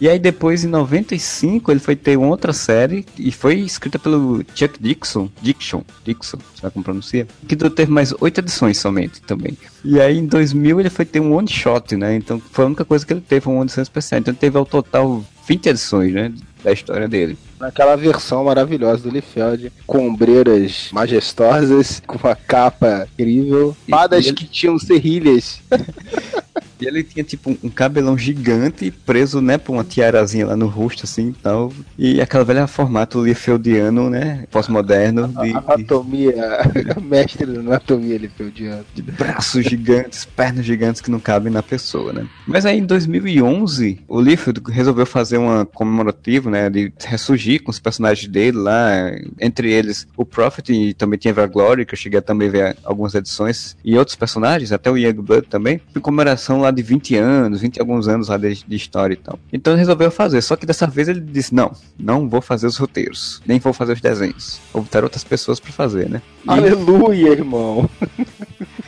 E 0.00 0.08
aí 0.08 0.18
depois, 0.18 0.64
em 0.64 0.68
95, 0.68 1.70
ele 1.70 1.80
foi 1.80 1.94
ter 1.94 2.16
uma 2.16 2.28
outra 2.28 2.52
série 2.52 3.04
e 3.18 3.30
foi 3.30 3.58
escrita 3.60 3.98
pelo 3.98 4.44
Chuck 4.54 4.80
Dixon, 4.80 5.28
Dixon, 5.42 5.84
Dixon, 6.04 6.38
sabe 6.58 6.72
como 6.72 6.84
pronuncia? 6.84 7.26
Que 7.46 7.56
teve 7.56 7.90
mais 7.90 8.14
oito 8.20 8.38
edições 8.38 8.78
somente 8.78 9.20
também. 9.22 9.56
E 9.84 10.00
aí 10.00 10.18
em 10.18 10.26
2000 10.26 10.80
ele 10.80 10.90
foi 10.90 11.04
ter 11.04 11.20
um 11.20 11.34
one 11.34 11.48
shot, 11.48 11.96
né? 11.96 12.16
Então 12.16 12.40
foi 12.50 12.64
a 12.64 12.68
única 12.68 12.84
coisa 12.84 13.04
que 13.04 13.12
ele 13.12 13.20
teve, 13.20 13.48
uma 13.48 13.62
edição 13.62 13.82
especial. 13.82 14.20
Então 14.20 14.32
ele 14.32 14.38
teve 14.38 14.56
ao 14.56 14.64
total 14.64 15.24
20 15.46 15.66
edições, 15.68 16.12
né? 16.12 16.32
Da 16.64 16.72
história 16.72 17.08
dele. 17.08 17.36
Naquela 17.60 17.94
versão 17.94 18.44
maravilhosa 18.44 19.02
do 19.02 19.10
Liefeld, 19.10 19.70
com 19.86 20.08
ombreiras 20.08 20.88
majestosas, 20.92 22.00
com 22.06 22.16
uma 22.16 22.34
capa 22.34 23.06
incrível, 23.12 23.76
espadas 23.86 24.30
que 24.30 24.46
tinham 24.46 24.78
serrilhas. 24.78 25.60
E 26.80 26.86
ele 26.86 27.02
tinha, 27.02 27.24
tipo, 27.24 27.56
um 27.62 27.68
cabelão 27.68 28.16
gigante 28.16 28.90
preso, 28.90 29.40
né, 29.40 29.58
por 29.58 29.72
uma 29.72 29.84
tiarazinha 29.84 30.46
lá 30.46 30.56
no 30.56 30.66
rosto, 30.66 31.04
assim, 31.04 31.28
e 31.28 31.32
tal. 31.32 31.72
E 31.98 32.20
aquela 32.20 32.44
velha 32.44 32.66
formato 32.66 33.22
Liefeldiano, 33.22 34.10
né, 34.10 34.44
pós-moderno. 34.50 35.28
De, 35.28 35.50
anatomia, 35.50 36.60
de... 36.94 37.00
mestre 37.00 37.46
da 37.46 37.60
anatomia 37.60 38.18
Liefeldiano. 38.18 38.84
De 38.94 39.02
braços 39.02 39.64
gigantes, 39.64 40.24
pernas 40.24 40.64
gigantes 40.64 41.00
que 41.00 41.10
não 41.10 41.20
cabem 41.20 41.52
na 41.52 41.62
pessoa, 41.62 42.12
né. 42.12 42.26
Mas 42.46 42.66
aí, 42.66 42.78
em 42.78 42.84
2011, 42.84 44.00
o 44.08 44.20
Liefeld 44.20 44.60
resolveu 44.68 45.06
fazer 45.06 45.38
uma 45.38 45.64
comemorativa, 45.64 46.50
né, 46.50 46.70
de 46.70 46.92
ressurgir 47.04 47.62
com 47.62 47.70
os 47.70 47.78
personagens 47.78 48.28
dele 48.28 48.58
lá, 48.58 49.10
entre 49.40 49.72
eles 49.72 50.06
o 50.16 50.24
Prophet 50.24 50.72
e 50.72 50.94
também 50.94 51.18
tinha 51.18 51.34
a 51.36 51.46
Glory, 51.46 51.86
que 51.86 51.94
eu 51.94 51.98
cheguei 51.98 52.18
a 52.18 52.22
também 52.22 52.50
ver 52.50 52.76
algumas 52.84 53.14
edições, 53.14 53.76
e 53.84 53.96
outros 53.96 54.16
personagens, 54.16 54.72
até 54.72 54.90
o 54.90 54.96
Youngblood 54.96 55.46
também, 55.48 55.80
em 55.94 56.00
comemoração 56.00 56.60
lá 56.70 56.74
de 56.74 56.82
20 56.82 57.16
anos, 57.16 57.60
20 57.60 57.76
e 57.76 57.80
alguns 57.80 58.08
anos 58.08 58.28
lá 58.28 58.36
de, 58.36 58.64
de, 58.66 58.76
história 58.76 59.14
e 59.14 59.16
tal. 59.16 59.38
Então 59.52 59.72
ele 59.72 59.80
resolveu 59.80 60.10
fazer, 60.10 60.40
só 60.40 60.56
que 60.56 60.64
dessa 60.64 60.86
vez 60.86 61.08
ele 61.08 61.20
disse: 61.20 61.54
não, 61.54 61.72
não 61.98 62.28
vou 62.28 62.40
fazer 62.40 62.66
os 62.66 62.76
roteiros, 62.76 63.42
nem 63.46 63.58
vou 63.58 63.72
fazer 63.72 63.92
os 63.92 64.00
desenhos. 64.00 64.60
Vou 64.72 64.82
botar 64.82 65.04
outras 65.04 65.24
pessoas 65.24 65.60
para 65.60 65.72
fazer, 65.72 66.08
né? 66.08 66.22
Aleluia, 66.46 67.30
irmão! 67.30 67.90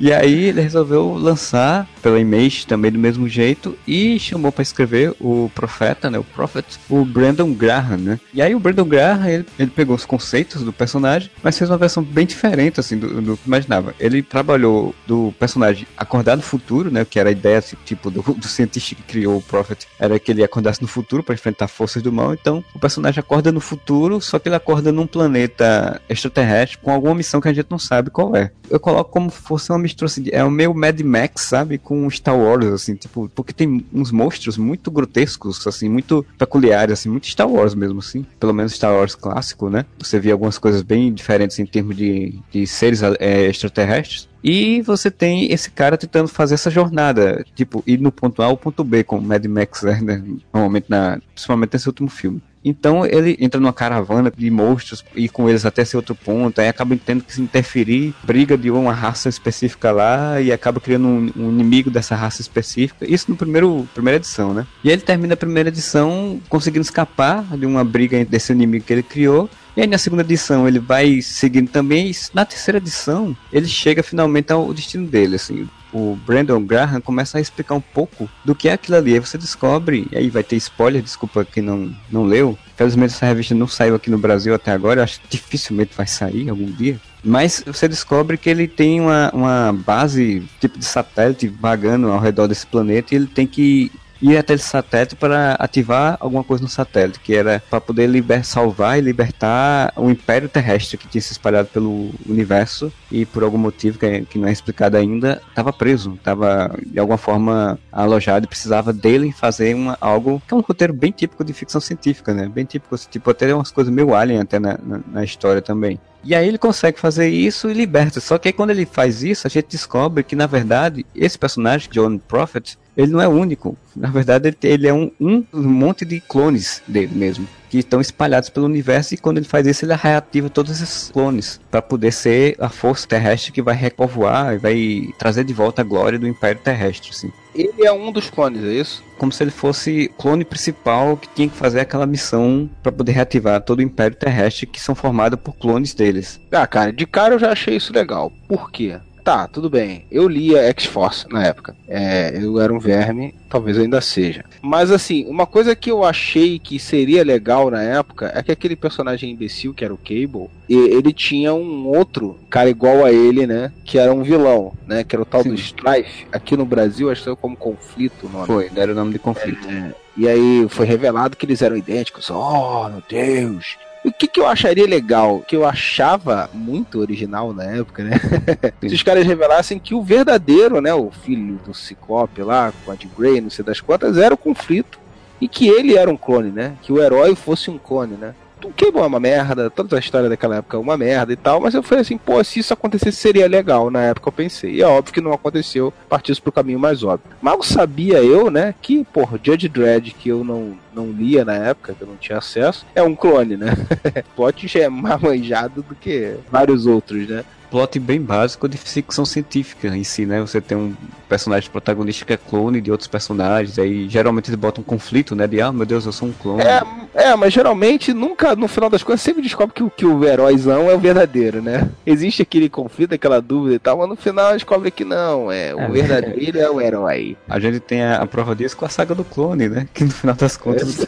E 0.00 0.12
aí 0.12 0.44
ele 0.44 0.60
resolveu 0.60 1.14
lançar 1.14 1.88
pela 2.02 2.20
Image 2.20 2.66
também 2.66 2.90
do 2.90 2.98
mesmo 2.98 3.28
jeito 3.28 3.76
e 3.86 4.18
chamou 4.18 4.52
para 4.52 4.62
escrever 4.62 5.14
o 5.20 5.50
profeta, 5.54 6.08
né, 6.08 6.18
o 6.18 6.24
Prophet, 6.24 6.78
o 6.88 7.04
Brandon 7.04 7.52
Graham, 7.52 7.96
né? 7.96 8.20
E 8.32 8.40
aí 8.40 8.54
o 8.54 8.60
Brandon 8.60 8.84
Graham, 8.84 9.28
ele, 9.28 9.46
ele 9.58 9.70
pegou 9.70 9.96
os 9.96 10.04
conceitos 10.04 10.62
do 10.62 10.72
personagem, 10.72 11.30
mas 11.42 11.58
fez 11.58 11.68
uma 11.68 11.76
versão 11.76 12.02
bem 12.02 12.26
diferente 12.26 12.78
assim 12.78 12.96
do, 12.96 13.20
do 13.20 13.36
que 13.36 13.46
imaginava. 13.46 13.94
Ele 13.98 14.22
trabalhou 14.22 14.94
do 15.06 15.34
personagem 15.38 15.86
acordar 15.96 16.36
no 16.36 16.42
futuro, 16.42 16.90
né, 16.90 17.04
que 17.04 17.18
era 17.18 17.28
a 17.28 17.32
ideia 17.32 17.58
assim, 17.58 17.76
tipo 17.84 18.10
do, 18.10 18.22
do 18.22 18.46
cientista 18.46 18.94
que 18.94 19.02
criou 19.02 19.38
o 19.38 19.42
Prophet, 19.42 19.86
era 19.98 20.18
que 20.18 20.30
ele 20.30 20.44
acordasse 20.44 20.80
no 20.80 20.88
futuro 20.88 21.22
para 21.22 21.34
enfrentar 21.34 21.66
forças 21.66 22.02
do 22.02 22.12
mal. 22.12 22.32
Então, 22.34 22.64
o 22.74 22.78
personagem 22.78 23.18
acorda 23.18 23.50
no 23.50 23.60
futuro, 23.60 24.20
só 24.20 24.38
que 24.38 24.48
ele 24.48 24.56
acorda 24.56 24.92
num 24.92 25.06
planeta 25.06 26.00
extraterrestre 26.08 26.78
com 26.78 26.92
alguma 26.92 27.16
missão 27.16 27.40
que 27.40 27.48
a 27.48 27.52
gente 27.52 27.66
não 27.70 27.78
sabe 27.78 28.10
qual 28.10 28.36
é. 28.36 28.52
Eu 28.70 28.78
coloco 28.78 29.10
como 29.10 29.30
se 29.30 29.38
fosse 29.38 29.70
uma 29.70 29.78
mistura 29.88 30.06
assim, 30.06 30.24
é 30.30 30.44
o 30.44 30.50
meio 30.50 30.74
Mad 30.74 31.00
Max, 31.00 31.42
sabe, 31.42 31.78
com 31.78 32.08
Star 32.10 32.38
Wars, 32.38 32.66
assim, 32.66 32.94
tipo, 32.94 33.30
porque 33.34 33.52
tem 33.52 33.84
uns 33.92 34.10
monstros 34.12 34.56
muito 34.56 34.90
grotescos, 34.90 35.66
assim, 35.66 35.88
muito 35.88 36.24
peculiares, 36.36 36.92
assim, 36.92 37.08
muito 37.08 37.26
Star 37.26 37.48
Wars 37.48 37.74
mesmo, 37.74 37.98
assim, 37.98 38.24
pelo 38.38 38.52
menos 38.52 38.74
Star 38.74 38.92
Wars 38.92 39.14
clássico, 39.14 39.68
né? 39.68 39.84
Você 39.98 40.20
vê 40.20 40.30
algumas 40.30 40.58
coisas 40.58 40.82
bem 40.82 41.12
diferentes 41.12 41.58
em 41.58 41.66
termos 41.66 41.96
de, 41.96 42.38
de 42.50 42.66
seres 42.66 43.02
é, 43.02 43.46
extraterrestres. 43.48 44.28
E 44.42 44.82
você 44.82 45.10
tem 45.10 45.52
esse 45.52 45.70
cara 45.70 45.98
tentando 45.98 46.28
fazer 46.28 46.54
essa 46.54 46.70
jornada, 46.70 47.44
tipo, 47.54 47.82
ir 47.86 47.98
no 47.98 48.12
ponto 48.12 48.40
A 48.40 48.46
ao 48.46 48.56
ponto 48.56 48.84
B, 48.84 49.02
como 49.02 49.26
Mad 49.26 49.44
Max, 49.46 49.82
né? 49.82 50.00
Normalmente, 50.52 50.86
na, 50.88 51.20
principalmente 51.34 51.72
nesse 51.72 51.88
último 51.88 52.08
filme. 52.08 52.40
Então 52.68 53.06
ele 53.06 53.36
entra 53.40 53.60
numa 53.60 53.72
caravana 53.72 54.32
de 54.34 54.50
monstros 54.50 55.04
e 55.14 55.28
com 55.28 55.48
eles 55.48 55.64
até 55.64 55.82
esse 55.82 55.96
outro 55.96 56.14
ponto, 56.14 56.60
aí 56.60 56.68
acaba 56.68 56.96
tendo 56.96 57.24
que 57.24 57.32
se 57.32 57.40
interferir, 57.40 58.14
briga 58.22 58.56
de 58.56 58.70
uma 58.70 58.92
raça 58.92 59.28
específica 59.28 59.90
lá 59.90 60.40
e 60.40 60.52
acaba 60.52 60.80
criando 60.80 61.08
um, 61.08 61.32
um, 61.36 61.50
inimigo 61.50 61.90
dessa 61.90 62.14
raça 62.14 62.42
específica. 62.42 63.10
Isso 63.10 63.30
no 63.30 63.36
primeiro 63.36 63.88
primeira 63.94 64.16
edição, 64.16 64.52
né? 64.52 64.66
E 64.84 64.90
ele 64.90 65.00
termina 65.00 65.34
a 65.34 65.36
primeira 65.36 65.68
edição 65.70 66.40
conseguindo 66.48 66.82
escapar 66.82 67.56
de 67.56 67.64
uma 67.64 67.84
briga 67.84 68.22
desse 68.24 68.52
inimigo 68.52 68.84
que 68.84 68.92
ele 68.92 69.02
criou 69.02 69.48
e 69.78 69.82
aí 69.82 69.86
na 69.86 69.96
segunda 69.96 70.22
edição 70.22 70.66
ele 70.66 70.80
vai 70.80 71.22
seguindo 71.22 71.70
também. 71.70 72.10
E 72.10 72.16
na 72.34 72.44
terceira 72.44 72.78
edição 72.78 73.36
ele 73.52 73.68
chega 73.68 74.02
finalmente 74.02 74.52
ao 74.52 74.74
destino 74.74 75.06
dele, 75.06 75.36
assim 75.36 75.68
o 75.92 76.16
Brandon 76.26 76.60
Graham 76.62 77.00
começa 77.00 77.38
a 77.38 77.40
explicar 77.40 77.74
um 77.74 77.80
pouco 77.80 78.28
do 78.44 78.54
que 78.54 78.68
é 78.68 78.72
aquilo 78.72 78.96
ali. 78.96 79.14
Aí 79.14 79.20
você 79.20 79.38
descobre, 79.38 80.06
e 80.12 80.18
aí 80.18 80.28
vai 80.28 80.42
ter 80.42 80.56
spoiler, 80.56 81.02
desculpa 81.02 81.44
quem 81.44 81.62
não, 81.62 81.94
não 82.10 82.24
leu. 82.24 82.58
Felizmente 82.76 83.14
essa 83.14 83.26
revista 83.26 83.54
não 83.54 83.66
saiu 83.66 83.94
aqui 83.94 84.10
no 84.10 84.18
Brasil 84.18 84.54
até 84.54 84.70
agora, 84.72 85.00
eu 85.00 85.04
acho 85.04 85.20
que 85.20 85.28
dificilmente 85.30 85.96
vai 85.96 86.06
sair 86.06 86.50
algum 86.50 86.70
dia. 86.70 87.00
Mas 87.24 87.62
você 87.66 87.88
descobre 87.88 88.36
que 88.36 88.50
ele 88.50 88.68
tem 88.68 89.00
uma, 89.00 89.30
uma 89.32 89.72
base, 89.72 90.42
tipo 90.60 90.78
de 90.78 90.84
satélite, 90.84 91.48
vagando 91.48 92.10
ao 92.12 92.20
redor 92.20 92.46
desse 92.46 92.66
planeta 92.66 93.14
e 93.14 93.16
ele 93.16 93.26
tem 93.26 93.46
que 93.46 93.90
ir 94.20 94.36
até 94.36 94.54
esse 94.54 94.64
satélite 94.64 95.16
para 95.16 95.52
ativar 95.54 96.16
alguma 96.20 96.44
coisa 96.44 96.62
no 96.62 96.68
satélite, 96.68 97.20
que 97.20 97.34
era 97.34 97.62
para 97.70 97.80
poder 97.80 98.06
liber, 98.06 98.44
salvar 98.44 98.98
e 98.98 99.00
libertar 99.00 99.92
o 99.96 100.10
império 100.10 100.48
terrestre 100.48 100.96
que 100.96 101.08
tinha 101.08 101.22
se 101.22 101.32
espalhado 101.32 101.68
pelo 101.68 102.10
universo 102.26 102.92
e 103.10 103.24
por 103.24 103.42
algum 103.42 103.58
motivo 103.58 103.98
que, 103.98 104.22
que 104.22 104.38
não 104.38 104.48
é 104.48 104.52
explicado 104.52 104.96
ainda, 104.96 105.40
estava 105.48 105.72
preso, 105.72 106.14
estava 106.14 106.76
de 106.86 106.98
alguma 106.98 107.18
forma 107.18 107.78
alojado 107.92 108.44
e 108.44 108.48
precisava 108.48 108.92
dele 108.92 109.32
fazer 109.32 109.74
uma, 109.74 109.96
algo 110.00 110.42
que 110.46 110.54
é 110.54 110.56
um 110.56 110.60
roteiro 110.60 110.92
bem 110.92 111.12
típico 111.12 111.44
de 111.44 111.52
ficção 111.52 111.80
científica, 111.80 112.34
né? 112.34 112.48
Bem 112.48 112.64
típico, 112.64 112.96
tipo, 112.96 113.30
até 113.30 113.54
umas 113.54 113.70
coisas 113.70 113.92
meio 113.92 114.14
alien 114.14 114.40
até 114.40 114.58
na, 114.58 114.78
na, 114.82 115.00
na 115.12 115.24
história 115.24 115.62
também. 115.62 115.98
E 116.24 116.34
aí 116.34 116.46
ele 116.46 116.58
consegue 116.58 116.98
fazer 116.98 117.28
isso 117.28 117.70
e 117.70 117.74
liberta. 117.74 118.20
Só 118.20 118.38
que 118.38 118.48
aí 118.48 118.52
quando 118.52 118.70
ele 118.70 118.84
faz 118.84 119.22
isso, 119.22 119.46
a 119.46 119.50
gente 119.50 119.68
descobre 119.70 120.22
que, 120.22 120.36
na 120.36 120.46
verdade, 120.46 121.06
esse 121.14 121.38
personagem, 121.38 121.90
John 121.90 122.18
Prophet, 122.18 122.78
ele 122.96 123.12
não 123.12 123.20
é 123.20 123.28
único. 123.28 123.76
Na 123.94 124.10
verdade, 124.10 124.56
ele 124.62 124.88
é 124.88 124.92
um, 124.92 125.10
um 125.20 125.44
monte 125.52 126.04
de 126.04 126.20
clones 126.20 126.82
dele 126.86 127.14
mesmo 127.14 127.46
que 127.68 127.78
estão 127.78 128.00
espalhados 128.00 128.48
pelo 128.48 128.66
universo 128.66 129.14
e 129.14 129.18
quando 129.18 129.38
ele 129.38 129.46
faz 129.46 129.66
isso 129.66 129.84
ele 129.84 129.94
reativa 129.94 130.48
todos 130.48 130.80
esses 130.80 131.10
clones 131.10 131.60
para 131.70 131.82
poder 131.82 132.12
ser 132.12 132.56
a 132.58 132.68
força 132.68 133.06
terrestre 133.06 133.52
que 133.52 133.62
vai 133.62 133.74
repovoar 133.74 134.54
e 134.54 134.58
vai 134.58 135.08
trazer 135.18 135.44
de 135.44 135.52
volta 135.52 135.82
a 135.82 135.84
glória 135.84 136.18
do 136.18 136.26
Império 136.26 136.60
Terrestre, 136.62 137.10
assim. 137.10 137.32
Ele 137.54 137.84
é 137.84 137.92
um 137.92 138.12
dos 138.12 138.30
clones, 138.30 138.62
é 138.62 138.72
isso? 138.72 139.02
Como 139.18 139.32
se 139.32 139.42
ele 139.42 139.50
fosse 139.50 140.12
clone 140.16 140.44
principal 140.44 141.16
que 141.16 141.28
tinha 141.34 141.48
que 141.48 141.56
fazer 141.56 141.80
aquela 141.80 142.06
missão 142.06 142.70
para 142.82 142.92
poder 142.92 143.12
reativar 143.12 143.60
todo 143.60 143.80
o 143.80 143.82
Império 143.82 144.16
Terrestre 144.16 144.66
que 144.66 144.80
são 144.80 144.94
formados 144.94 145.40
por 145.40 145.56
clones 145.56 145.92
deles. 145.92 146.40
Ah, 146.52 146.66
cara, 146.66 146.92
de 146.92 147.06
cara 147.06 147.34
eu 147.34 147.38
já 147.38 147.50
achei 147.50 147.76
isso 147.76 147.92
legal. 147.92 148.32
Por 148.46 148.70
quê? 148.70 148.98
Tá, 149.28 149.46
tudo 149.46 149.68
bem. 149.68 150.06
Eu 150.10 150.26
lia 150.26 150.62
X-Force 150.70 151.26
na 151.28 151.44
época. 151.44 151.76
É, 151.86 152.32
eu 152.42 152.58
era 152.58 152.72
um 152.72 152.78
verme, 152.78 153.34
talvez 153.50 153.78
ainda 153.78 154.00
seja. 154.00 154.42
Mas 154.62 154.90
assim, 154.90 155.26
uma 155.26 155.46
coisa 155.46 155.76
que 155.76 155.90
eu 155.90 156.02
achei 156.02 156.58
que 156.58 156.78
seria 156.78 157.22
legal 157.22 157.70
na 157.70 157.82
época 157.82 158.32
é 158.34 158.42
que 158.42 158.50
aquele 158.50 158.74
personagem 158.74 159.30
imbecil 159.30 159.74
que 159.74 159.84
era 159.84 159.92
o 159.92 159.98
Cable, 159.98 160.48
ele 160.66 161.12
tinha 161.12 161.52
um 161.52 161.86
outro 161.86 162.38
cara 162.48 162.70
igual 162.70 163.04
a 163.04 163.12
ele, 163.12 163.46
né? 163.46 163.70
Que 163.84 163.98
era 163.98 164.14
um 164.14 164.22
vilão, 164.22 164.72
né? 164.86 165.04
Que 165.04 165.14
era 165.14 165.22
o 165.22 165.26
tal 165.26 165.42
Sim. 165.42 165.50
do 165.50 165.54
Strife. 165.56 166.26
Aqui 166.32 166.56
no 166.56 166.64
Brasil, 166.64 167.10
acho 167.10 167.20
que 167.20 167.26
foi 167.26 167.36
como 167.36 167.54
conflito 167.54 168.26
o 168.26 168.30
nome. 168.30 168.46
Foi, 168.46 168.70
deram 168.70 168.94
o 168.94 168.96
nome 168.96 169.12
de 169.12 169.18
conflito. 169.18 169.68
É, 169.68 169.92
e 170.16 170.26
aí 170.26 170.66
foi 170.70 170.86
revelado 170.86 171.36
que 171.36 171.44
eles 171.44 171.60
eram 171.60 171.76
idênticos. 171.76 172.30
Oh, 172.30 172.88
meu 172.88 173.02
Deus! 173.06 173.76
O 174.04 174.12
que, 174.12 174.28
que 174.28 174.40
eu 174.40 174.46
acharia 174.46 174.86
legal, 174.86 175.40
que 175.40 175.56
eu 175.56 175.66
achava 175.66 176.48
muito 176.54 176.98
original 176.98 177.52
na 177.52 177.64
época, 177.64 178.04
né? 178.04 178.12
Se 178.88 178.94
os 178.94 179.02
caras 179.02 179.26
revelassem 179.26 179.78
que 179.78 179.94
o 179.94 180.02
verdadeiro, 180.02 180.80
né, 180.80 180.94
o 180.94 181.10
filho 181.10 181.58
do 181.66 181.74
Ciclope 181.74 182.42
lá, 182.42 182.72
com 182.84 182.92
a 182.92 182.94
de 182.94 183.06
Grey, 183.06 183.40
não 183.40 183.50
sei 183.50 183.64
das 183.64 183.80
quantas, 183.80 184.16
era 184.16 184.34
o 184.34 184.38
conflito. 184.38 184.98
E 185.40 185.46
que 185.46 185.68
ele 185.68 185.96
era 185.96 186.10
um 186.10 186.16
clone, 186.16 186.50
né? 186.50 186.74
Que 186.82 186.92
o 186.92 187.00
herói 187.00 187.36
fosse 187.36 187.70
um 187.70 187.78
clone, 187.78 188.16
né? 188.16 188.34
O 188.64 188.72
Cable 188.72 189.00
é 189.00 189.06
uma 189.06 189.20
merda, 189.20 189.70
toda 189.70 189.96
a 189.96 189.98
história 189.98 190.28
daquela 190.28 190.56
época 190.56 190.76
é 190.76 190.80
uma 190.80 190.96
merda 190.96 191.32
e 191.32 191.36
tal, 191.36 191.60
mas 191.60 191.74
eu 191.74 191.82
falei 191.82 192.02
assim, 192.02 192.18
pô, 192.18 192.42
se 192.42 192.60
isso 192.60 192.72
acontecesse 192.72 193.16
seria 193.18 193.46
legal, 193.46 193.90
na 193.90 194.02
época 194.02 194.28
eu 194.28 194.32
pensei. 194.32 194.74
E 194.74 194.82
é 194.82 194.86
óbvio 194.86 195.14
que 195.14 195.20
não 195.20 195.32
aconteceu, 195.32 195.92
partiu 196.08 196.34
pro 196.42 196.52
caminho 196.52 196.78
mais 196.78 197.02
óbvio. 197.02 197.30
Mal 197.40 197.62
sabia 197.62 198.22
eu, 198.22 198.50
né, 198.50 198.74
que, 198.80 199.04
pô, 199.04 199.28
Judge 199.42 199.68
Dredd, 199.68 200.12
que 200.12 200.28
eu 200.28 200.44
não, 200.44 200.78
não 200.94 201.10
lia 201.10 201.44
na 201.44 201.54
época, 201.54 201.94
que 201.94 202.02
eu 202.02 202.08
não 202.08 202.16
tinha 202.16 202.38
acesso, 202.38 202.86
é 202.94 203.02
um 203.02 203.14
clone, 203.14 203.56
né? 203.56 203.72
Plot 204.36 204.66
já 204.68 204.80
é 204.80 204.88
mais 204.88 205.20
manjado 205.20 205.82
do 205.82 205.94
que 205.94 206.36
vários 206.50 206.86
outros, 206.86 207.28
né? 207.28 207.44
plot 207.70 207.98
bem 207.98 208.20
básico 208.20 208.68
de 208.68 208.76
ficção 208.76 209.24
científica 209.24 209.88
em 209.88 210.04
si, 210.04 210.26
né? 210.26 210.40
Você 210.40 210.60
tem 210.60 210.76
um 210.76 210.94
personagem 211.28 211.70
protagonista 211.70 212.24
que 212.24 212.32
é 212.32 212.36
clone 212.36 212.80
de 212.80 212.90
outros 212.90 213.08
personagens, 213.08 213.78
aí 213.78 214.08
geralmente 214.08 214.48
eles 214.48 214.58
botam 214.58 214.82
um 214.82 214.84
conflito, 214.84 215.34
né? 215.34 215.46
De, 215.46 215.60
ah, 215.60 215.72
meu 215.72 215.86
Deus, 215.86 216.06
eu 216.06 216.12
sou 216.12 216.28
um 216.28 216.32
clone. 216.32 216.62
É, 216.62 216.82
é 217.18 217.36
mas 217.36 217.52
geralmente 217.52 218.12
nunca, 218.12 218.54
no 218.54 218.68
final 218.68 218.88
das 218.88 219.02
contas, 219.02 219.20
sempre 219.20 219.42
descobre 219.42 219.74
que, 219.74 219.90
que 219.90 220.06
o 220.06 220.24
heróizão 220.24 220.88
é 220.90 220.94
o 220.94 220.98
verdadeiro, 220.98 221.60
né? 221.60 221.88
Existe 222.06 222.42
aquele 222.42 222.68
conflito, 222.68 223.14
aquela 223.14 223.40
dúvida 223.40 223.74
e 223.74 223.78
tal, 223.78 223.98
mas 223.98 224.08
no 224.08 224.16
final 224.16 224.52
descobre 224.52 224.90
que 224.90 225.04
não, 225.04 225.50
é, 225.50 225.74
o 225.74 225.80
é, 225.80 225.88
verdadeiro 225.88 226.58
é 226.58 226.70
o 226.70 226.80
herói. 226.80 227.36
A 227.48 227.58
gente 227.58 227.80
tem 227.80 228.02
a, 228.02 228.16
a, 228.16 228.26
prova 228.26 228.54
disso 228.54 228.76
com 228.76 228.84
a 228.84 228.88
saga 228.88 229.14
do 229.14 229.24
clone, 229.24 229.68
né? 229.68 229.88
Que 229.92 230.04
no 230.04 230.10
final 230.10 230.36
das 230.36 230.56
contas. 230.56 231.06